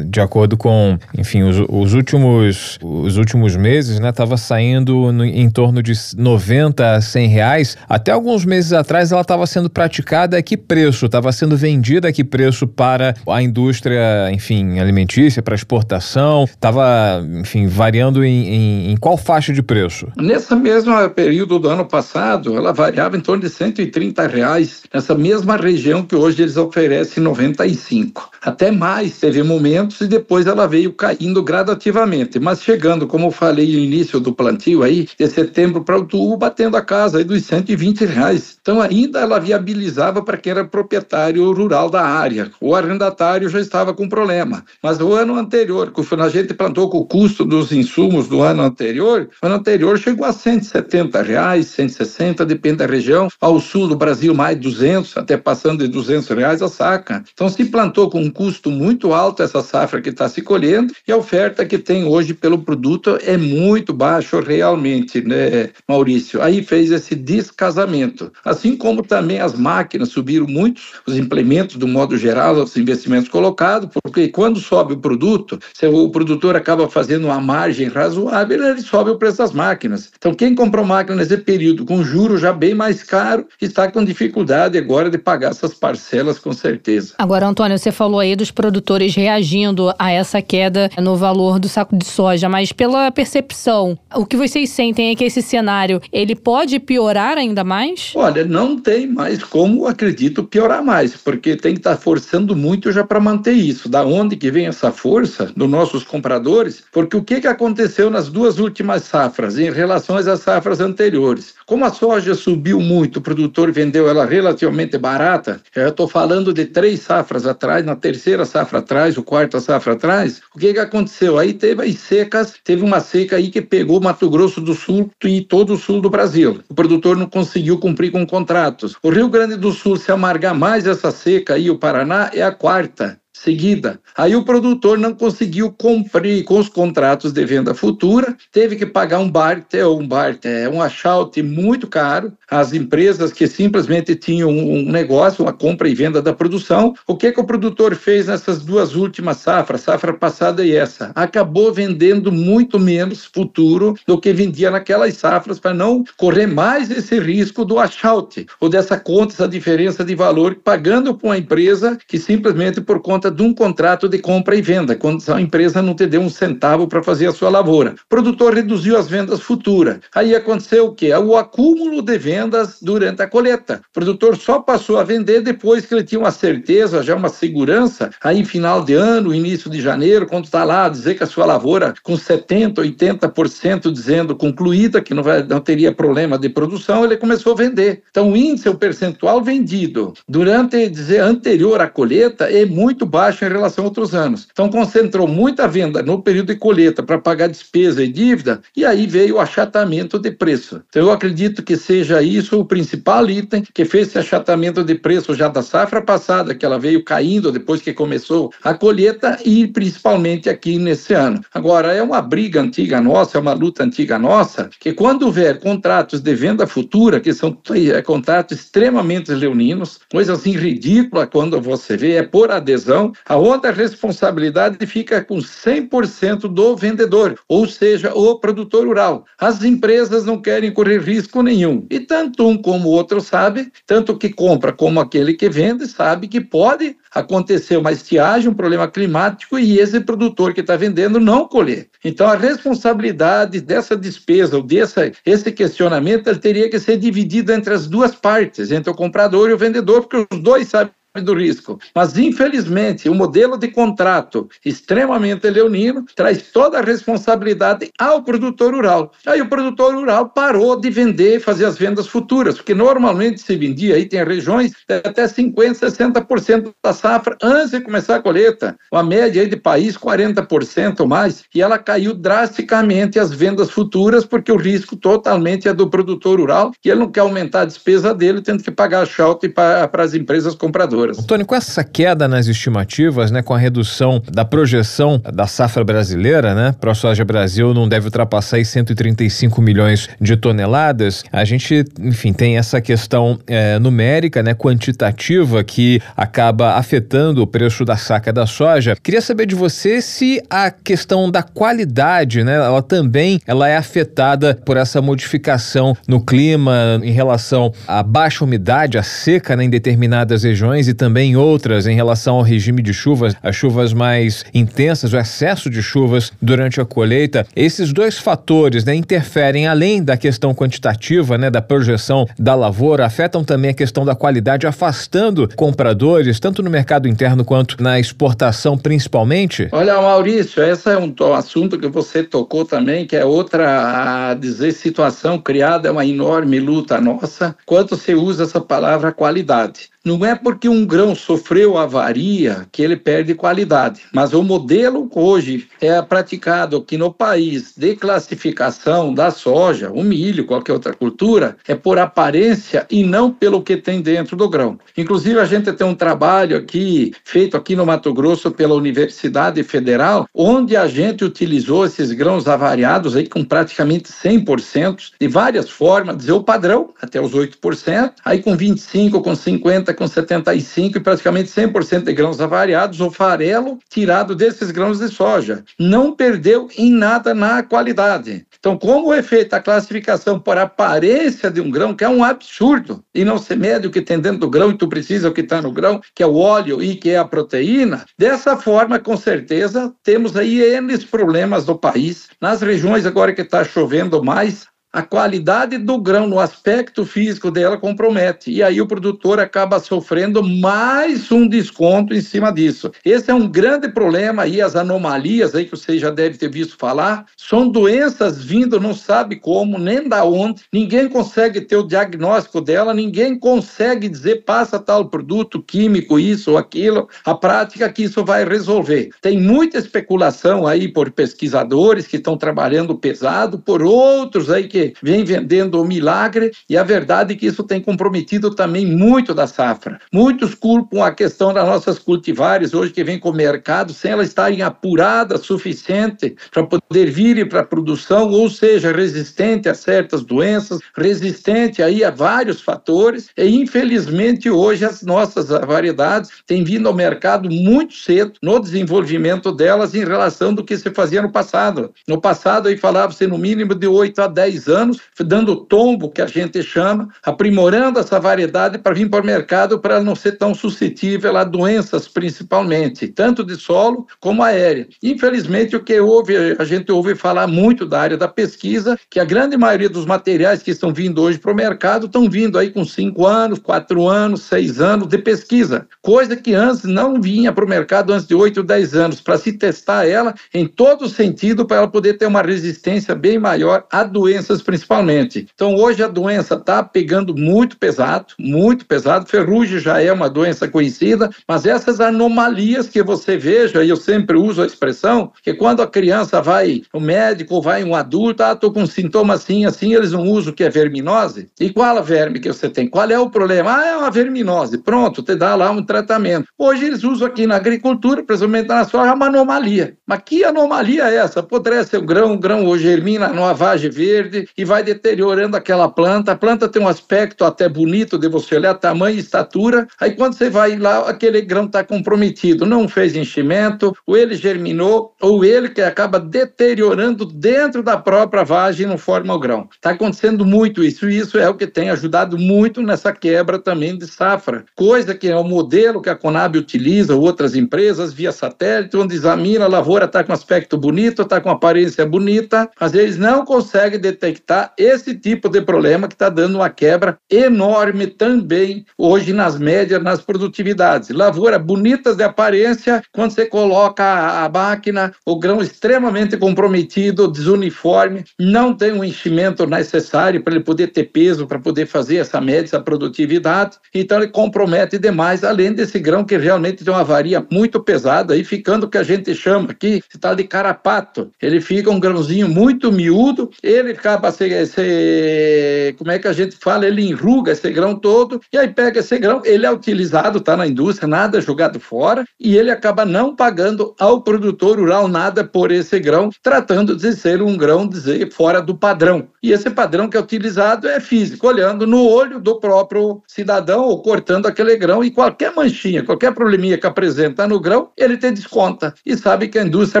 de 0.06 0.20
acordo 0.20 0.56
com, 0.56 0.98
enfim, 1.16 1.42
os, 1.42 1.56
os, 1.68 1.94
últimos, 1.94 2.78
os 2.82 3.16
últimos 3.16 3.56
meses, 3.56 3.98
né, 4.00 4.10
estava 4.10 4.36
saindo 4.36 5.12
no, 5.12 5.24
em 5.24 5.48
torno 5.50 5.82
de 5.82 5.92
90 6.16 6.96
a 6.96 7.00
100 7.00 7.28
reais. 7.28 7.76
Até 7.88 8.12
alguns 8.12 8.44
meses 8.44 8.72
atrás 8.72 9.12
ela 9.12 9.20
estava 9.20 9.46
sendo 9.46 9.70
praticada 9.70 10.36
a 10.36 10.42
que 10.42 10.56
preço? 10.56 11.06
Estava 11.06 11.32
sendo 11.32 11.56
vendida 11.56 12.08
a 12.08 12.12
que 12.12 12.24
preço 12.24 12.66
para 12.66 13.14
a 13.28 13.42
indústria, 13.42 14.30
enfim, 14.32 14.78
alimentícia, 14.78 15.42
para 15.42 15.54
exportação? 15.54 16.44
Estava, 16.44 17.24
enfim, 17.40 17.66
variando 17.66 18.24
em, 18.24 18.48
em, 18.48 18.92
em 18.92 18.96
qual 18.96 19.16
faixa 19.16 19.52
de 19.52 19.62
preço? 19.62 20.08
Nessa 20.16 20.56
mesma 20.56 21.08
período 21.08 21.58
do 21.58 21.68
ano 21.68 21.84
passado, 21.84 22.56
ela 22.56 22.72
variava 22.72 23.16
em 23.16 23.20
torno 23.20 23.42
de 23.42 23.48
130 23.48 24.26
reais, 24.26 24.82
nessa 24.92 25.14
mesma 25.14 25.56
região 25.56 26.02
que 26.02 26.16
hoje 26.16 26.42
eles 26.42 26.56
oferecem 26.56 27.22
95. 27.22 28.30
Até 28.42 28.70
mais, 28.70 29.18
teve 29.18 29.42
momentos 29.44 30.00
e 30.00 30.06
depois 30.06 30.46
ela 30.46 30.66
veio 30.66 30.92
caindo 30.92 31.42
gradativamente, 31.42 32.38
mas 32.38 32.62
chegando, 32.62 33.06
como 33.06 33.26
eu 33.26 33.30
falei 33.30 33.72
no 33.72 33.78
início 33.78 34.18
do 34.18 34.32
plantio 34.32 34.82
aí, 34.82 35.08
de 35.18 35.28
setembro 35.28 35.84
para 35.84 35.96
outubro, 35.96 36.36
batendo 36.36 36.76
a 36.76 36.82
casa 36.82 37.18
aí 37.18 37.24
dos 37.24 37.44
120 37.44 38.04
reais. 38.04 38.56
Então 38.60 38.80
ainda 38.80 39.20
ela 39.20 39.38
viabilizava 39.38 40.22
para 40.22 40.36
quem 40.36 40.50
era 40.52 40.64
proprietário 40.64 41.52
rural 41.52 41.90
da 41.90 42.02
área. 42.02 42.50
O 42.60 42.74
arrendatário 42.74 43.48
já 43.48 43.60
estava 43.60 43.92
com 43.92 44.08
problema. 44.08 44.64
Mas 44.82 45.00
o 45.00 45.12
ano 45.12 45.36
anterior, 45.36 45.90
quando 45.90 46.22
a 46.22 46.28
gente 46.28 46.54
plantou 46.54 46.88
com 46.88 46.98
o 46.98 47.06
custo 47.06 47.44
dos 47.44 47.72
insumos 47.72 48.28
do 48.28 48.42
ano 48.42 48.62
anterior, 48.62 49.28
o 49.42 49.46
ano 49.46 49.56
anterior 49.56 49.98
chegou 49.98 50.26
a 50.26 50.32
170 50.32 51.22
reais, 51.22 51.66
160, 51.66 52.46
depende 52.46 52.78
da 52.78 52.86
região. 52.86 53.28
Ao 53.40 53.60
sul 53.60 53.88
do 53.88 53.96
Brasil, 53.96 54.34
mais 54.34 54.58
200, 54.58 55.16
até 55.16 55.36
passando 55.36 55.84
de 55.84 55.88
200 55.88 56.28
reais 56.28 56.62
a 56.62 56.68
saca. 56.68 57.22
Então 57.32 57.48
se 57.48 57.64
plantou 57.64 58.08
com 58.10 58.20
um 58.20 58.30
custo 58.30 58.70
muito 58.70 59.12
alto 59.12 59.33
essa 59.42 59.62
safra 59.62 60.00
que 60.00 60.10
está 60.10 60.28
se 60.28 60.42
colhendo 60.42 60.92
e 61.06 61.12
a 61.12 61.16
oferta 61.16 61.64
que 61.64 61.78
tem 61.78 62.04
hoje 62.04 62.34
pelo 62.34 62.58
produto 62.58 63.18
é 63.22 63.36
muito 63.36 63.92
baixo 63.92 64.40
realmente, 64.40 65.20
né, 65.20 65.70
Maurício? 65.88 66.42
Aí 66.42 66.62
fez 66.62 66.90
esse 66.90 67.14
descasamento. 67.14 68.32
Assim 68.44 68.76
como 68.76 69.02
também 69.02 69.40
as 69.40 69.54
máquinas 69.54 70.10
subiram 70.10 70.46
muito, 70.46 70.80
os 71.06 71.16
implementos 71.16 71.76
do 71.76 71.88
modo 71.88 72.16
geral, 72.16 72.54
os 72.54 72.76
investimentos 72.76 73.28
colocados, 73.28 73.88
porque 74.02 74.28
quando 74.28 74.58
sobe 74.60 74.94
o 74.94 74.98
produto, 74.98 75.58
se 75.72 75.86
o 75.86 76.08
produtor 76.10 76.56
acaba 76.56 76.88
fazendo 76.88 77.26
uma 77.26 77.40
margem 77.40 77.88
razoável, 77.88 78.64
ele 78.64 78.80
sobe 78.80 79.10
o 79.10 79.18
preço 79.18 79.38
das 79.38 79.52
máquinas. 79.52 80.10
Então 80.16 80.34
quem 80.34 80.54
comprou 80.54 80.84
máquina 80.84 81.16
nesse 81.16 81.36
período 81.38 81.84
com 81.84 82.02
juros 82.02 82.40
já 82.40 82.52
bem 82.52 82.74
mais 82.74 83.02
caro 83.02 83.46
está 83.60 83.90
com 83.90 84.04
dificuldade 84.04 84.78
agora 84.78 85.10
de 85.10 85.18
pagar 85.18 85.50
essas 85.50 85.74
parcelas 85.74 86.38
com 86.38 86.52
certeza. 86.52 87.14
Agora, 87.18 87.46
Antônio, 87.46 87.78
você 87.78 87.90
falou 87.90 88.20
aí 88.20 88.36
dos 88.36 88.50
produtores 88.50 89.12
reagindo 89.24 89.90
a 89.98 90.12
essa 90.12 90.42
queda 90.42 90.90
no 90.98 91.16
valor 91.16 91.58
do 91.58 91.66
saco 91.66 91.96
de 91.96 92.04
soja, 92.04 92.46
mas 92.46 92.72
pela 92.72 93.10
percepção, 93.10 93.98
o 94.14 94.26
que 94.26 94.36
vocês 94.36 94.68
sentem 94.68 95.10
é 95.10 95.14
que 95.14 95.24
esse 95.24 95.40
cenário 95.40 96.00
ele 96.12 96.36
pode 96.36 96.78
piorar 96.78 97.38
ainda 97.38 97.64
mais? 97.64 98.12
Olha, 98.14 98.44
não 98.44 98.78
tem 98.78 99.06
mais 99.06 99.42
como, 99.42 99.86
acredito, 99.86 100.44
piorar 100.44 100.84
mais, 100.84 101.16
porque 101.16 101.56
tem 101.56 101.72
que 101.72 101.80
estar 101.80 101.96
tá 101.96 101.96
forçando 101.96 102.54
muito 102.54 102.92
já 102.92 103.02
para 103.02 103.18
manter 103.18 103.52
isso. 103.52 103.88
Da 103.88 104.04
onde 104.04 104.36
que 104.36 104.50
vem 104.50 104.66
essa 104.66 104.92
força 104.92 105.50
dos 105.56 105.70
nossos 105.70 106.04
compradores? 106.04 106.84
Porque 106.92 107.16
o 107.16 107.24
que, 107.24 107.40
que 107.40 107.46
aconteceu 107.46 108.10
nas 108.10 108.28
duas 108.28 108.58
últimas 108.58 109.04
safras 109.04 109.58
em 109.58 109.70
relação 109.70 110.16
às 110.16 110.26
safras 110.40 110.80
anteriores? 110.80 111.54
Como 111.64 111.84
a 111.86 111.90
soja 111.90 112.34
subiu 112.34 112.78
muito, 112.78 113.16
o 113.16 113.22
produtor 113.22 113.72
vendeu 113.72 114.06
ela 114.06 114.26
relativamente 114.26 114.98
barata, 114.98 115.62
eu 115.74 115.88
estou 115.88 116.06
falando 116.06 116.52
de 116.52 116.66
três 116.66 117.00
safras 117.00 117.46
atrás, 117.46 117.82
na 117.84 117.96
terceira 117.96 118.44
safra 118.44 118.80
atrás, 118.80 119.13
o 119.16 119.22
quarta 119.22 119.60
safra 119.60 119.94
atrás, 119.94 120.40
o 120.54 120.58
que, 120.58 120.72
que 120.72 120.78
aconteceu? 120.78 121.38
Aí 121.38 121.52
teve 121.52 121.82
as 121.82 121.98
secas, 121.98 122.54
teve 122.62 122.82
uma 122.82 123.00
seca 123.00 123.36
aí 123.36 123.50
que 123.50 123.62
pegou 123.62 124.00
Mato 124.00 124.28
Grosso 124.30 124.60
do 124.60 124.74
Sul 124.74 125.10
e 125.24 125.40
todo 125.40 125.74
o 125.74 125.78
sul 125.78 126.00
do 126.00 126.10
Brasil. 126.10 126.60
O 126.68 126.74
produtor 126.74 127.16
não 127.16 127.26
conseguiu 127.26 127.78
cumprir 127.78 128.10
com 128.10 128.26
contratos. 128.26 128.96
O 129.02 129.10
Rio 129.10 129.28
Grande 129.28 129.56
do 129.56 129.72
Sul, 129.72 129.96
se 129.96 130.12
amargar 130.12 130.54
mais 130.54 130.86
essa 130.86 131.10
seca 131.10 131.54
aí, 131.54 131.70
o 131.70 131.78
Paraná, 131.78 132.30
é 132.32 132.42
a 132.42 132.52
quarta 132.52 133.18
seguida. 133.34 134.00
Aí 134.16 134.36
o 134.36 134.44
produtor 134.44 134.96
não 134.96 135.12
conseguiu 135.12 135.72
cumprir 135.72 136.44
com 136.44 136.58
os 136.58 136.68
contratos 136.68 137.32
de 137.32 137.44
venda 137.44 137.74
futura, 137.74 138.36
teve 138.52 138.76
que 138.76 138.86
pagar 138.86 139.18
um 139.18 139.28
barter, 139.28 139.86
um 139.88 140.06
barter, 140.06 140.70
um 140.70 140.80
achaute 140.80 141.42
muito 141.42 141.88
caro. 141.88 142.32
As 142.48 142.72
empresas 142.72 143.32
que 143.32 143.48
simplesmente 143.48 144.14
tinham 144.14 144.48
um 144.48 144.90
negócio, 144.90 145.44
uma 145.44 145.52
compra 145.52 145.88
e 145.88 145.94
venda 145.94 146.22
da 146.22 146.32
produção, 146.32 146.94
o 147.06 147.16
que 147.16 147.32
que 147.32 147.40
o 147.40 147.44
produtor 147.44 147.96
fez 147.96 148.28
nessas 148.28 148.60
duas 148.64 148.94
últimas 148.94 149.38
safras, 149.38 149.80
safra 149.80 150.14
passada 150.14 150.64
e 150.64 150.74
essa? 150.74 151.10
Acabou 151.14 151.72
vendendo 151.72 152.30
muito 152.30 152.78
menos 152.78 153.24
futuro 153.24 153.94
do 154.06 154.20
que 154.20 154.32
vendia 154.32 154.70
naquelas 154.70 155.14
safras 155.14 155.58
para 155.58 155.74
não 155.74 156.04
correr 156.16 156.46
mais 156.46 156.90
esse 156.90 157.18
risco 157.18 157.64
do 157.64 157.80
achaute 157.80 158.46
ou 158.60 158.68
dessa 158.68 158.98
conta, 158.98 159.34
essa 159.34 159.48
diferença 159.48 160.04
de 160.04 160.14
valor 160.14 160.54
pagando 160.62 161.14
para 161.14 161.28
uma 161.28 161.38
empresa 161.38 161.98
que 162.06 162.18
simplesmente 162.18 162.80
por 162.80 163.00
conta 163.00 163.23
de 163.30 163.42
um 163.42 163.52
contrato 163.52 164.08
de 164.08 164.18
compra 164.18 164.56
e 164.56 164.62
venda, 164.62 164.96
quando 164.96 165.22
a 165.32 165.40
empresa 165.40 165.82
não 165.82 165.94
te 165.94 166.06
deu 166.06 166.20
um 166.20 166.30
centavo 166.30 166.86
para 166.86 167.02
fazer 167.02 167.26
a 167.26 167.32
sua 167.32 167.48
lavoura. 167.48 167.94
O 168.04 168.08
produtor 168.08 168.54
reduziu 168.54 168.96
as 168.96 169.08
vendas 169.08 169.40
futuras. 169.40 169.98
Aí 170.14 170.34
aconteceu 170.34 170.86
o 170.86 170.94
quê? 170.94 171.14
O 171.14 171.36
acúmulo 171.36 172.02
de 172.02 172.18
vendas 172.18 172.78
durante 172.80 173.22
a 173.22 173.26
colheita. 173.26 173.82
O 173.90 173.92
produtor 173.92 174.36
só 174.36 174.60
passou 174.60 174.98
a 174.98 175.04
vender 175.04 175.40
depois 175.40 175.86
que 175.86 175.94
ele 175.94 176.04
tinha 176.04 176.18
uma 176.18 176.30
certeza, 176.30 177.02
já 177.02 177.14
uma 177.14 177.28
segurança, 177.28 178.10
aí 178.22 178.44
final 178.44 178.82
de 178.82 178.94
ano, 178.94 179.34
início 179.34 179.70
de 179.70 179.80
janeiro, 179.80 180.26
quando 180.26 180.44
está 180.44 180.64
lá, 180.64 180.88
dizer 180.88 181.14
que 181.14 181.24
a 181.24 181.26
sua 181.26 181.46
lavoura 181.46 181.94
com 182.02 182.14
70%, 182.14 182.74
80% 182.74 183.92
dizendo 183.92 184.36
concluída, 184.36 185.00
que 185.00 185.14
não, 185.14 185.22
vai, 185.22 185.42
não 185.42 185.60
teria 185.60 185.92
problema 185.92 186.38
de 186.38 186.48
produção, 186.48 187.04
ele 187.04 187.16
começou 187.16 187.52
a 187.52 187.56
vender. 187.56 188.02
Então 188.10 188.32
o 188.32 188.36
índice, 188.36 188.68
o 188.68 188.74
percentual 188.74 189.42
vendido 189.42 190.12
durante, 190.28 190.88
dizer, 190.88 191.20
anterior 191.20 191.80
à 191.80 191.88
colheita 191.88 192.50
é 192.50 192.64
muito 192.64 193.06
baixo 193.14 193.44
em 193.44 193.48
relação 193.48 193.84
a 193.84 193.86
outros 193.86 194.12
anos. 194.12 194.48
Então, 194.50 194.68
concentrou 194.68 195.28
muita 195.28 195.68
venda 195.68 196.02
no 196.02 196.20
período 196.20 196.48
de 196.48 196.56
colheita 196.56 197.00
para 197.00 197.16
pagar 197.16 197.46
despesa 197.46 198.02
e 198.02 198.08
dívida, 198.08 198.60
e 198.76 198.84
aí 198.84 199.06
veio 199.06 199.36
o 199.36 199.40
achatamento 199.40 200.18
de 200.18 200.32
preço. 200.32 200.82
Então, 200.88 201.02
eu 201.02 201.12
acredito 201.12 201.62
que 201.62 201.76
seja 201.76 202.20
isso 202.20 202.58
o 202.58 202.64
principal 202.64 203.30
item 203.30 203.62
que 203.72 203.84
fez 203.84 204.08
esse 204.08 204.18
achatamento 204.18 204.82
de 204.82 204.96
preço 204.96 205.32
já 205.32 205.46
da 205.46 205.62
safra 205.62 206.02
passada, 206.02 206.56
que 206.56 206.66
ela 206.66 206.76
veio 206.76 207.04
caindo 207.04 207.52
depois 207.52 207.80
que 207.80 207.92
começou 207.92 208.52
a 208.64 208.74
colheita, 208.74 209.38
e 209.44 209.68
principalmente 209.68 210.50
aqui 210.50 210.76
nesse 210.76 211.14
ano. 211.14 211.40
Agora, 211.54 211.92
é 211.92 212.02
uma 212.02 212.20
briga 212.20 212.60
antiga 212.60 213.00
nossa, 213.00 213.38
é 213.38 213.40
uma 213.40 213.52
luta 213.52 213.84
antiga 213.84 214.18
nossa, 214.18 214.70
que 214.80 214.92
quando 214.92 215.22
houver 215.26 215.60
contratos 215.60 216.20
de 216.20 216.34
venda 216.34 216.66
futura, 216.66 217.20
que 217.20 217.32
são 217.32 217.56
é, 217.70 218.02
contratos 218.02 218.58
extremamente 218.58 219.30
leoninos, 219.32 220.00
coisa 220.10 220.32
assim 220.32 220.56
ridícula 220.56 221.28
quando 221.28 221.60
você 221.60 221.96
vê, 221.96 222.14
é 222.14 222.22
por 222.24 222.50
adesão 222.50 223.03
Então, 223.04 223.12
a 223.26 223.36
outra 223.36 223.70
responsabilidade 223.70 224.84
fica 224.86 225.22
com 225.22 225.36
100% 225.36 226.42
do 226.48 226.76
vendedor, 226.76 227.38
ou 227.48 227.66
seja, 227.66 228.14
o 228.14 228.38
produtor 228.38 228.86
rural. 228.86 229.26
As 229.38 229.62
empresas 229.62 230.24
não 230.24 230.40
querem 230.40 230.72
correr 230.72 230.98
risco 230.98 231.42
nenhum. 231.42 231.86
E 231.90 232.00
tanto 232.00 232.46
um 232.46 232.56
como 232.56 232.88
o 232.88 232.92
outro 232.92 233.20
sabe, 233.20 233.70
tanto 233.86 234.16
que 234.16 234.30
compra 234.30 234.72
como 234.72 235.00
aquele 235.00 235.34
que 235.34 235.48
vende, 235.48 235.86
sabe 235.86 236.28
que 236.28 236.40
pode 236.40 236.96
acontecer 237.14 237.76
uma 237.76 237.92
estiagem, 237.92 238.50
um 238.50 238.54
problema 238.54 238.88
climático 238.88 239.58
e 239.58 239.78
esse 239.78 240.00
produtor 240.00 240.54
que 240.54 240.60
está 240.60 240.76
vendendo 240.76 241.20
não 241.20 241.46
colher. 241.46 241.88
Então, 242.04 242.26
a 242.26 242.36
responsabilidade 242.36 243.60
dessa 243.60 243.96
despesa 243.96 244.56
ou 244.56 244.62
desse 244.62 245.12
esse 245.26 245.50
questionamento 245.52 246.34
teria 246.38 246.70
que 246.70 246.78
ser 246.78 246.96
dividido 246.96 247.52
entre 247.52 247.74
as 247.74 247.86
duas 247.86 248.14
partes, 248.14 248.70
entre 248.70 248.90
o 248.90 248.94
comprador 248.94 249.50
e 249.50 249.52
o 249.52 249.58
vendedor, 249.58 250.02
porque 250.02 250.26
os 250.34 250.40
dois 250.40 250.68
sabem 250.68 250.92
do 251.22 251.34
risco. 251.34 251.78
Mas, 251.94 252.18
infelizmente, 252.18 253.08
o 253.08 253.14
modelo 253.14 253.56
de 253.56 253.68
contrato 253.68 254.48
extremamente 254.64 255.48
leonino 255.48 256.04
traz 256.16 256.50
toda 256.50 256.78
a 256.78 256.82
responsabilidade 256.82 257.90
ao 257.98 258.22
produtor 258.22 258.74
rural. 258.74 259.12
Aí 259.26 259.40
o 259.40 259.48
produtor 259.48 259.94
rural 259.94 260.28
parou 260.30 260.80
de 260.80 260.90
vender, 260.90 261.40
fazer 261.40 261.66
as 261.66 261.78
vendas 261.78 262.06
futuras, 262.06 262.56
porque 262.56 262.74
normalmente 262.74 263.40
se 263.40 263.56
vendia, 263.56 263.94
aí 263.94 264.06
tem 264.06 264.24
regiões 264.24 264.72
até 264.88 265.24
50%, 265.24 265.74
60% 265.74 266.74
da 266.82 266.92
safra 266.92 267.36
antes 267.42 267.70
de 267.70 267.80
começar 267.80 268.16
a 268.16 268.22
colheita. 268.22 268.76
Uma 268.90 269.02
média 269.02 269.42
aí 269.42 269.48
de 269.48 269.56
país, 269.56 269.96
40% 269.96 271.00
ou 271.00 271.06
mais, 271.06 271.44
e 271.54 271.62
ela 271.62 271.78
caiu 271.78 272.14
drasticamente 272.14 273.18
as 273.18 273.32
vendas 273.32 273.70
futuras, 273.70 274.24
porque 274.24 274.50
o 274.50 274.56
risco 274.56 274.96
totalmente 274.96 275.68
é 275.68 275.72
do 275.72 275.88
produtor 275.88 276.40
rural, 276.40 276.72
e 276.84 276.90
ele 276.90 277.00
não 277.00 277.10
quer 277.10 277.20
aumentar 277.20 277.62
a 277.62 277.66
despesa 277.66 278.12
dele, 278.12 278.40
tendo 278.40 278.62
que 278.62 278.70
pagar 278.70 279.02
a 279.02 279.06
short 279.06 279.48
para 279.50 279.90
as 280.02 280.14
empresas 280.14 280.54
compradoras. 280.54 281.03
Antônio, 281.10 281.46
com 281.46 281.54
essa 281.54 281.84
queda 281.84 282.26
nas 282.26 282.46
estimativas, 282.46 283.30
né, 283.30 283.42
com 283.42 283.54
a 283.54 283.58
redução 283.58 284.22
da 284.30 284.44
projeção 284.44 285.20
da 285.32 285.46
safra 285.46 285.84
brasileira, 285.84 286.54
né, 286.54 286.74
para 286.80 286.92
a 286.92 286.94
soja 286.94 287.24
Brasil 287.24 287.74
não 287.74 287.88
deve 287.88 288.06
ultrapassar 288.06 288.56
aí 288.56 288.64
135 288.64 289.60
milhões 289.60 290.08
de 290.20 290.36
toneladas, 290.36 291.24
a 291.32 291.44
gente, 291.44 291.84
enfim, 292.00 292.32
tem 292.32 292.56
essa 292.56 292.80
questão 292.80 293.38
é, 293.46 293.78
numérica, 293.78 294.42
né, 294.42 294.54
quantitativa, 294.54 295.62
que 295.62 296.00
acaba 296.16 296.74
afetando 296.74 297.42
o 297.42 297.46
preço 297.46 297.84
da 297.84 297.96
saca 297.96 298.32
da 298.32 298.46
soja. 298.46 298.96
Queria 299.02 299.20
saber 299.20 299.46
de 299.46 299.54
você 299.54 300.00
se 300.00 300.42
a 300.48 300.70
questão 300.70 301.30
da 301.30 301.42
qualidade, 301.42 302.42
né, 302.42 302.54
ela 302.54 302.82
também 302.82 303.40
ela 303.46 303.68
é 303.68 303.76
afetada 303.76 304.58
por 304.64 304.76
essa 304.76 305.02
modificação 305.02 305.96
no 306.06 306.24
clima 306.24 307.00
em 307.02 307.10
relação 307.10 307.72
à 307.86 308.02
baixa 308.02 308.44
umidade, 308.44 308.98
à 308.98 309.02
seca 309.02 309.56
né, 309.56 309.64
em 309.64 309.70
determinadas 309.70 310.42
regiões 310.42 310.88
e 310.88 310.93
também 310.94 311.36
outras 311.36 311.86
em 311.86 311.94
relação 311.94 312.36
ao 312.36 312.42
regime 312.42 312.80
de 312.82 312.94
chuvas, 312.94 313.34
as 313.42 313.54
chuvas 313.56 313.92
mais 313.92 314.44
intensas, 314.54 315.12
o 315.12 315.18
excesso 315.18 315.68
de 315.68 315.82
chuvas 315.82 316.32
durante 316.40 316.80
a 316.80 316.84
colheita. 316.84 317.46
Esses 317.54 317.92
dois 317.92 318.18
fatores 318.18 318.84
né, 318.84 318.94
interferem, 318.94 319.66
além 319.66 320.02
da 320.02 320.16
questão 320.16 320.54
quantitativa, 320.54 321.36
né, 321.36 321.50
da 321.50 321.60
projeção 321.60 322.26
da 322.38 322.54
lavoura, 322.54 323.06
afetam 323.06 323.44
também 323.44 323.70
a 323.70 323.74
questão 323.74 324.04
da 324.04 324.14
qualidade, 324.14 324.66
afastando 324.66 325.48
compradores, 325.56 326.38
tanto 326.40 326.62
no 326.62 326.70
mercado 326.70 327.08
interno 327.08 327.44
quanto 327.44 327.82
na 327.82 327.98
exportação, 327.98 328.78
principalmente? 328.78 329.68
Olha, 329.72 330.00
Maurício, 330.00 330.62
esse 330.62 330.88
é 330.88 330.98
um 330.98 331.14
assunto 331.34 331.78
que 331.78 331.88
você 331.88 332.22
tocou 332.22 332.64
também, 332.64 333.06
que 333.06 333.16
é 333.16 333.24
outra, 333.24 334.30
a 334.30 334.34
dizer, 334.34 334.72
situação 334.72 335.38
criada, 335.38 335.88
é 335.88 335.90
uma 335.90 336.06
enorme 336.06 336.60
luta 336.60 337.00
nossa, 337.00 337.56
quanto 337.66 337.96
se 337.96 338.14
usa 338.14 338.44
essa 338.44 338.60
palavra 338.60 339.12
qualidade. 339.12 339.93
Não 340.04 340.22
é 340.22 340.34
porque 340.34 340.68
um 340.68 340.84
grão 340.84 341.14
sofreu 341.14 341.78
avaria 341.78 342.66
que 342.70 342.82
ele 342.82 342.94
perde 342.94 343.34
qualidade, 343.34 344.02
mas 344.12 344.34
o 344.34 344.42
modelo 344.42 345.08
hoje 345.14 345.66
é 345.80 346.02
praticado 346.02 346.76
aqui 346.76 346.98
no 346.98 347.10
país 347.10 347.72
de 347.74 347.96
classificação 347.96 349.14
da 349.14 349.30
soja, 349.30 349.90
o 349.90 350.04
milho, 350.04 350.44
qualquer 350.44 350.74
outra 350.74 350.92
cultura, 350.92 351.56
é 351.66 351.74
por 351.74 351.98
aparência 351.98 352.86
e 352.90 353.02
não 353.02 353.32
pelo 353.32 353.62
que 353.62 353.78
tem 353.78 354.02
dentro 354.02 354.36
do 354.36 354.46
grão. 354.46 354.78
Inclusive, 354.94 355.40
a 355.40 355.46
gente 355.46 355.72
tem 355.72 355.86
um 355.86 355.94
trabalho 355.94 356.58
aqui, 356.58 357.12
feito 357.24 357.56
aqui 357.56 357.74
no 357.74 357.86
Mato 357.86 358.12
Grosso 358.12 358.50
pela 358.50 358.74
Universidade 358.74 359.62
Federal, 359.62 360.28
onde 360.34 360.76
a 360.76 360.86
gente 360.86 361.24
utilizou 361.24 361.86
esses 361.86 362.12
grãos 362.12 362.46
avariados 362.46 363.16
aí 363.16 363.26
com 363.26 363.42
praticamente 363.42 364.12
100%, 364.12 365.12
de 365.18 365.28
várias 365.28 365.70
formas, 365.70 366.18
dizer 366.18 366.32
o 366.32 366.44
padrão, 366.44 366.92
até 367.00 367.18
os 367.18 367.32
8%, 367.32 368.12
aí 368.22 368.42
com 368.42 368.54
25%, 368.54 369.22
com 369.22 369.32
50%, 369.32 369.93
com 369.94 370.04
75% 370.04 370.96
e 370.96 371.00
praticamente 371.00 371.50
100% 371.50 372.04
de 372.04 372.12
grãos 372.12 372.40
avariados, 372.40 373.00
o 373.00 373.10
farelo 373.10 373.78
tirado 373.88 374.34
desses 374.34 374.70
grãos 374.70 374.98
de 374.98 375.08
soja. 375.08 375.64
Não 375.78 376.14
perdeu 376.14 376.68
em 376.76 376.90
nada 376.90 377.34
na 377.34 377.62
qualidade. 377.62 378.46
Então, 378.58 378.78
como 378.78 379.08
o 379.08 379.14
efeito 379.14 379.50
da 379.50 379.60
classificação 379.60 380.40
por 380.40 380.56
aparência 380.56 381.50
de 381.50 381.60
um 381.60 381.70
grão, 381.70 381.94
que 381.94 382.04
é 382.04 382.08
um 382.08 382.24
absurdo, 382.24 383.04
e 383.14 383.24
não 383.24 383.38
se 383.38 383.54
mede 383.54 383.86
o 383.86 383.90
que 383.90 384.00
tem 384.00 384.18
dentro 384.18 384.40
do 384.40 384.50
grão 384.50 384.70
e 384.70 384.78
tu 384.78 384.88
precisa 384.88 385.28
o 385.28 385.32
que 385.32 385.42
está 385.42 385.60
no 385.60 385.70
grão, 385.70 386.00
que 386.14 386.22
é 386.22 386.26
o 386.26 386.36
óleo 386.36 386.82
e 386.82 386.96
que 386.96 387.10
é 387.10 387.18
a 387.18 387.24
proteína, 387.24 388.04
dessa 388.18 388.56
forma, 388.56 388.98
com 388.98 389.16
certeza, 389.16 389.94
temos 390.02 390.36
aí 390.36 390.60
N 390.62 390.94
problemas 391.06 391.64
do 391.64 391.76
país. 391.76 392.28
Nas 392.40 392.62
regiões 392.62 393.06
agora 393.06 393.32
que 393.32 393.42
está 393.42 393.64
chovendo 393.64 394.22
mais, 394.22 394.66
a 394.94 395.02
qualidade 395.02 395.76
do 395.76 395.98
grão 395.98 396.28
no 396.28 396.38
aspecto 396.38 397.04
físico 397.04 397.50
dela 397.50 397.76
compromete. 397.76 398.52
E 398.52 398.62
aí 398.62 398.80
o 398.80 398.86
produtor 398.86 399.40
acaba 399.40 399.80
sofrendo 399.80 400.40
mais 400.40 401.32
um 401.32 401.48
desconto 401.48 402.14
em 402.14 402.20
cima 402.20 402.52
disso. 402.52 402.92
Esse 403.04 403.28
é 403.28 403.34
um 403.34 403.48
grande 403.48 403.88
problema 403.88 404.44
aí, 404.44 404.62
as 404.62 404.76
anomalias 404.76 405.52
aí 405.52 405.64
que 405.64 405.72
você 405.72 405.98
já 405.98 406.10
deve 406.10 406.38
ter 406.38 406.48
visto 406.48 406.76
falar, 406.78 407.26
são 407.36 407.68
doenças 407.68 408.40
vindo 408.44 408.78
não 408.78 408.94
sabe 408.94 409.34
como, 409.34 409.80
nem 409.80 410.08
da 410.08 410.24
onde, 410.24 410.62
ninguém 410.72 411.08
consegue 411.08 411.60
ter 411.60 411.76
o 411.76 411.88
diagnóstico 411.88 412.60
dela, 412.60 412.94
ninguém 412.94 413.36
consegue 413.36 414.08
dizer 414.08 414.44
passa 414.44 414.78
tal 414.78 415.08
produto 415.08 415.60
químico, 415.60 416.20
isso 416.20 416.52
ou 416.52 416.56
aquilo, 416.56 417.08
a 417.24 417.34
prática 417.34 417.92
que 417.92 418.04
isso 418.04 418.24
vai 418.24 418.44
resolver. 418.44 419.10
Tem 419.20 419.40
muita 419.40 419.76
especulação 419.76 420.68
aí 420.68 420.86
por 420.86 421.10
pesquisadores 421.10 422.06
que 422.06 422.16
estão 422.16 422.36
trabalhando 422.36 422.96
pesado, 422.96 423.58
por 423.58 423.82
outros 423.82 424.48
aí 424.48 424.68
que 424.68 424.83
vem 425.02 425.24
vendendo 425.24 425.80
o 425.80 425.86
milagre 425.86 426.50
e 426.68 426.76
a 426.76 426.82
verdade 426.82 427.34
é 427.34 427.36
que 427.36 427.46
isso 427.46 427.62
tem 427.62 427.80
comprometido 427.80 428.54
também 428.54 428.86
muito 428.86 429.32
da 429.32 429.46
safra. 429.46 430.00
Muitos 430.12 430.54
culpam 430.54 431.04
a 431.04 431.12
questão 431.12 431.52
das 431.52 431.66
nossas 431.66 431.98
cultivares 431.98 432.74
hoje 432.74 432.92
que 432.92 433.04
vem 433.04 433.18
com 433.18 433.30
o 433.30 433.34
mercado 433.34 433.92
sem 433.92 434.12
elas 434.12 434.28
estarem 434.28 434.62
apuradas 434.62 435.42
suficiente 435.42 436.36
para 436.50 436.64
poder 436.64 437.10
vir 437.10 437.48
para 437.48 437.60
a 437.60 437.64
produção, 437.64 438.30
ou 438.30 438.48
seja, 438.48 438.92
resistente 438.92 439.68
a 439.68 439.74
certas 439.74 440.24
doenças, 440.24 440.78
resistente 440.96 441.82
aí 441.82 442.04
a 442.04 442.10
vários 442.10 442.60
fatores 442.60 443.28
e 443.36 443.46
infelizmente 443.46 444.50
hoje 444.50 444.84
as 444.84 445.02
nossas 445.02 445.48
variedades 445.48 446.30
têm 446.46 446.64
vindo 446.64 446.88
ao 446.88 446.94
mercado 446.94 447.50
muito 447.50 447.94
cedo 447.94 448.34
no 448.42 448.58
desenvolvimento 448.58 449.52
delas 449.52 449.94
em 449.94 450.04
relação 450.04 450.54
do 450.54 450.64
que 450.64 450.76
se 450.76 450.90
fazia 450.90 451.22
no 451.22 451.30
passado. 451.30 451.92
No 452.06 452.20
passado 452.20 452.68
aí 452.68 452.76
falava-se 452.76 453.26
no 453.26 453.38
mínimo 453.38 453.74
de 453.74 453.86
8 453.86 454.22
a 454.22 454.26
10 454.26 454.68
anos 454.68 454.73
anos, 454.74 455.00
dando 455.18 455.56
tombo, 455.56 456.10
que 456.10 456.20
a 456.20 456.26
gente 456.26 456.62
chama, 456.62 457.08
aprimorando 457.22 457.98
essa 457.98 458.20
variedade 458.20 458.78
para 458.78 458.94
vir 458.94 459.08
para 459.08 459.22
o 459.22 459.26
mercado 459.26 459.78
para 459.78 460.02
não 460.02 460.14
ser 460.14 460.32
tão 460.32 460.54
suscetível 460.54 461.36
a 461.36 461.44
doenças, 461.44 462.08
principalmente, 462.08 463.08
tanto 463.08 463.44
de 463.44 463.56
solo 463.56 464.06
como 464.20 464.42
aérea. 464.42 464.86
Infelizmente, 465.02 465.76
o 465.76 465.82
que 465.82 465.98
houve, 466.00 466.56
a 466.58 466.64
gente 466.64 466.90
ouve 466.90 467.14
falar 467.14 467.46
muito 467.46 467.86
da 467.86 468.00
área 468.00 468.16
da 468.16 468.28
pesquisa, 468.28 468.98
que 469.08 469.20
a 469.20 469.24
grande 469.24 469.56
maioria 469.56 469.88
dos 469.88 470.04
materiais 470.04 470.62
que 470.62 470.70
estão 470.70 470.92
vindo 470.92 471.22
hoje 471.22 471.38
para 471.38 471.52
o 471.52 471.54
mercado 471.54 472.06
estão 472.06 472.28
vindo 472.28 472.58
aí 472.58 472.70
com 472.70 472.84
cinco 472.84 473.26
anos, 473.26 473.58
quatro 473.58 474.08
anos, 474.08 474.42
seis 474.42 474.80
anos 474.80 475.08
de 475.08 475.18
pesquisa, 475.18 475.86
coisa 476.02 476.36
que 476.36 476.54
antes 476.54 476.84
não 476.84 477.20
vinha 477.20 477.52
para 477.52 477.64
o 477.64 477.68
mercado 477.68 478.12
antes 478.12 478.26
de 478.26 478.34
oito, 478.34 478.62
dez 478.62 478.94
anos, 478.94 479.20
para 479.20 479.38
se 479.38 479.52
testar 479.52 480.06
ela 480.06 480.34
em 480.52 480.66
todo 480.66 481.08
sentido, 481.08 481.66
para 481.66 481.78
ela 481.78 481.88
poder 481.88 482.14
ter 482.14 482.26
uma 482.26 482.42
resistência 482.42 483.14
bem 483.14 483.38
maior 483.38 483.86
a 483.90 484.02
doenças 484.04 484.62
principalmente. 484.64 485.46
Então, 485.54 485.74
hoje 485.76 486.02
a 486.02 486.08
doença 486.08 486.54
está 486.54 486.82
pegando 486.82 487.36
muito 487.36 487.76
pesado, 487.76 488.34
muito 488.38 488.86
pesado. 488.86 489.26
Ferrugem 489.26 489.78
já 489.78 490.00
é 490.00 490.12
uma 490.12 490.28
doença 490.28 490.66
conhecida, 490.66 491.30
mas 491.46 491.66
essas 491.66 492.00
anomalias 492.00 492.88
que 492.88 493.02
você 493.02 493.36
veja, 493.36 493.84
e 493.84 493.88
eu 493.88 493.96
sempre 493.96 494.36
uso 494.36 494.62
a 494.62 494.66
expressão, 494.66 495.32
que 495.42 495.54
quando 495.54 495.82
a 495.82 495.86
criança 495.86 496.40
vai, 496.40 496.82
o 496.92 497.00
médico 497.00 497.60
vai 497.60 497.84
um 497.84 497.94
adulto, 497.94 498.42
ah, 498.42 498.52
estou 498.52 498.72
com 498.72 498.86
sintomas 498.86 499.42
assim, 499.42 499.64
assim, 499.64 499.94
eles 499.94 500.12
não 500.12 500.22
usam 500.22 500.52
o 500.52 500.56
que 500.56 500.64
é 500.64 500.70
verminose. 500.70 501.48
E 501.60 501.70
qual 501.70 501.98
a 501.98 502.00
verme 502.00 502.40
que 502.40 502.52
você 502.52 502.68
tem? 502.68 502.88
Qual 502.88 503.08
é 503.08 503.18
o 503.18 503.30
problema? 503.30 503.76
Ah, 503.76 503.86
é 503.86 503.96
uma 503.96 504.10
verminose. 504.10 504.78
Pronto, 504.78 505.22
te 505.22 505.34
dá 505.34 505.54
lá 505.54 505.70
um 505.70 505.82
tratamento. 505.82 506.46
Hoje 506.58 506.86
eles 506.86 507.04
usam 507.04 507.28
aqui 507.28 507.46
na 507.46 507.56
agricultura, 507.56 508.22
principalmente 508.22 508.68
na 508.68 508.84
soja, 508.84 509.14
uma 509.14 509.26
anomalia. 509.26 509.96
Mas 510.06 510.22
que 510.24 510.44
anomalia 510.44 511.08
é 511.10 511.16
essa? 511.16 511.44
Ser 511.84 511.98
o 511.98 512.02
grão, 512.02 512.34
o 512.34 512.38
grão 512.38 512.66
hoje 512.66 512.84
germina 512.84 513.28
numa 513.28 513.52
vagem 513.52 513.90
verde, 513.90 514.43
e 514.56 514.64
vai 514.64 514.82
deteriorando 514.82 515.56
aquela 515.56 515.88
planta. 515.88 516.32
A 516.32 516.36
planta 516.36 516.68
tem 516.68 516.82
um 516.82 516.88
aspecto 516.88 517.44
até 517.44 517.68
bonito 517.68 518.18
de 518.18 518.28
você 518.28 518.56
olhar 518.56 518.74
tamanho 518.74 519.16
e 519.16 519.20
estatura. 519.20 519.86
Aí 520.00 520.12
quando 520.12 520.34
você 520.34 520.50
vai 520.50 520.76
lá, 520.76 521.08
aquele 521.08 521.40
grão 521.40 521.64
está 521.64 521.82
comprometido, 521.84 522.66
não 522.66 522.88
fez 522.88 523.16
enchimento, 523.16 523.96
ou 524.06 524.16
ele 524.16 524.34
germinou, 524.34 525.14
ou 525.20 525.44
ele 525.44 525.68
que 525.68 525.82
acaba 525.82 526.18
deteriorando 526.18 527.24
dentro 527.24 527.82
da 527.82 527.96
própria 527.96 528.44
vagem 528.44 528.86
não 528.86 528.98
forma 528.98 529.34
o 529.34 529.38
grão. 529.38 529.68
Está 529.74 529.90
acontecendo 529.90 530.44
muito 530.44 530.82
isso, 530.82 531.08
e 531.08 531.18
isso 531.18 531.38
é 531.38 531.48
o 531.48 531.54
que 531.54 531.66
tem 531.66 531.90
ajudado 531.90 532.38
muito 532.38 532.82
nessa 532.82 533.12
quebra 533.12 533.58
também 533.58 533.96
de 533.96 534.06
safra. 534.06 534.64
Coisa 534.74 535.14
que 535.14 535.28
é 535.28 535.36
o 535.36 535.44
modelo 535.44 536.02
que 536.02 536.10
a 536.10 536.16
Conab 536.16 536.58
utiliza, 536.58 537.14
outras 537.14 537.54
empresas, 537.54 538.12
via 538.12 538.32
satélite, 538.32 538.96
onde 538.96 539.14
examina 539.14 539.64
a 539.64 539.68
lavoura 539.68 540.04
está 540.04 540.22
com 540.22 540.32
aspecto 540.32 540.76
bonito, 540.76 541.22
está 541.22 541.40
com 541.40 541.50
aparência 541.50 542.04
bonita, 542.06 542.70
mas 542.80 542.94
eles 542.94 543.16
não 543.16 543.44
conseguem 543.44 543.98
detectar 543.98 544.33
esse 544.78 545.14
tipo 545.14 545.48
de 545.48 545.60
problema 545.60 546.08
que 546.08 546.14
está 546.14 546.28
dando 546.28 546.56
uma 546.56 546.70
quebra 546.70 547.18
enorme 547.30 548.06
também 548.06 548.84
hoje 548.98 549.32
nas 549.32 549.58
médias, 549.58 550.02
nas 550.02 550.20
produtividades. 550.20 551.10
Lavoura 551.10 551.58
bonitas 551.58 552.16
de 552.16 552.24
aparência, 552.24 553.02
quando 553.12 553.32
você 553.32 553.46
coloca 553.46 554.04
a 554.04 554.48
máquina, 554.48 555.12
o 555.26 555.38
grão 555.38 555.60
extremamente 555.60 556.36
comprometido, 556.36 557.30
desuniforme, 557.30 558.24
não 558.38 558.74
tem 558.74 558.92
um 558.92 559.04
enchimento 559.04 559.66
necessário 559.66 560.42
para 560.42 560.54
ele 560.54 560.64
poder 560.64 560.88
ter 560.88 561.04
peso, 561.04 561.46
para 561.46 561.58
poder 561.58 561.86
fazer 561.86 562.16
essa 562.16 562.40
média, 562.40 562.64
essa 562.64 562.80
produtividade, 562.80 563.78
então 563.94 564.18
ele 564.18 564.28
compromete 564.28 564.98
demais, 564.98 565.44
além 565.44 565.72
desse 565.72 565.98
grão 565.98 566.24
que 566.24 566.36
realmente 566.36 566.84
tem 566.84 566.92
uma 566.92 567.04
varia 567.04 567.44
muito 567.50 567.80
pesada, 567.80 568.34
aí 568.34 568.44
ficando 568.44 568.84
o 568.84 568.88
que 568.88 568.98
a 568.98 569.02
gente 569.02 569.34
chama 569.34 569.70
aqui, 569.70 570.02
está 570.12 570.34
de 570.34 570.44
carapato, 570.44 571.30
ele 571.40 571.60
fica 571.60 571.90
um 571.90 572.00
grãozinho 572.00 572.48
muito 572.48 572.92
miúdo, 572.92 573.50
ele 573.62 573.92
acaba 573.92 574.23
se, 574.30 574.66
se, 574.66 575.94
como 575.98 576.10
é 576.10 576.18
que 576.18 576.28
a 576.28 576.32
gente 576.32 576.56
fala, 576.56 576.86
ele 576.86 577.02
enruga 577.02 577.52
esse 577.52 577.70
grão 577.70 577.94
todo, 577.94 578.40
e 578.52 578.58
aí 578.58 578.68
pega 578.68 579.00
esse 579.00 579.18
grão, 579.18 579.42
ele 579.44 579.66
é 579.66 579.70
utilizado, 579.70 580.38
está 580.38 580.56
na 580.56 580.66
indústria, 580.66 581.08
nada 581.08 581.40
jogado 581.40 581.78
fora, 581.80 582.24
e 582.38 582.56
ele 582.56 582.70
acaba 582.70 583.04
não 583.04 583.34
pagando 583.34 583.94
ao 583.98 584.22
produtor 584.22 584.78
rural 584.78 585.08
nada 585.08 585.44
por 585.44 585.70
esse 585.70 585.98
grão, 585.98 586.30
tratando 586.42 586.96
de 586.96 587.12
ser 587.14 587.42
um 587.42 587.56
grão 587.56 587.86
dizer, 587.86 588.32
fora 588.32 588.60
do 588.60 588.74
padrão. 588.74 589.28
E 589.42 589.52
esse 589.52 589.70
padrão 589.70 590.08
que 590.08 590.16
é 590.16 590.20
utilizado 590.20 590.88
é 590.88 591.00
físico, 591.00 591.46
olhando 591.46 591.86
no 591.86 592.06
olho 592.06 592.40
do 592.40 592.58
próprio 592.58 593.22
cidadão 593.26 593.84
ou 593.84 594.02
cortando 594.02 594.46
aquele 594.46 594.76
grão 594.76 595.04
e 595.04 595.10
qualquer 595.10 595.54
manchinha, 595.54 596.02
qualquer 596.02 596.32
probleminha 596.32 596.78
que 596.78 596.86
apresenta 596.86 597.46
no 597.46 597.60
grão, 597.60 597.90
ele 597.96 598.16
te 598.16 598.30
desconta. 598.30 598.94
E 599.04 599.16
sabe 599.16 599.48
que 599.48 599.58
a 599.58 599.64
indústria 599.64 600.00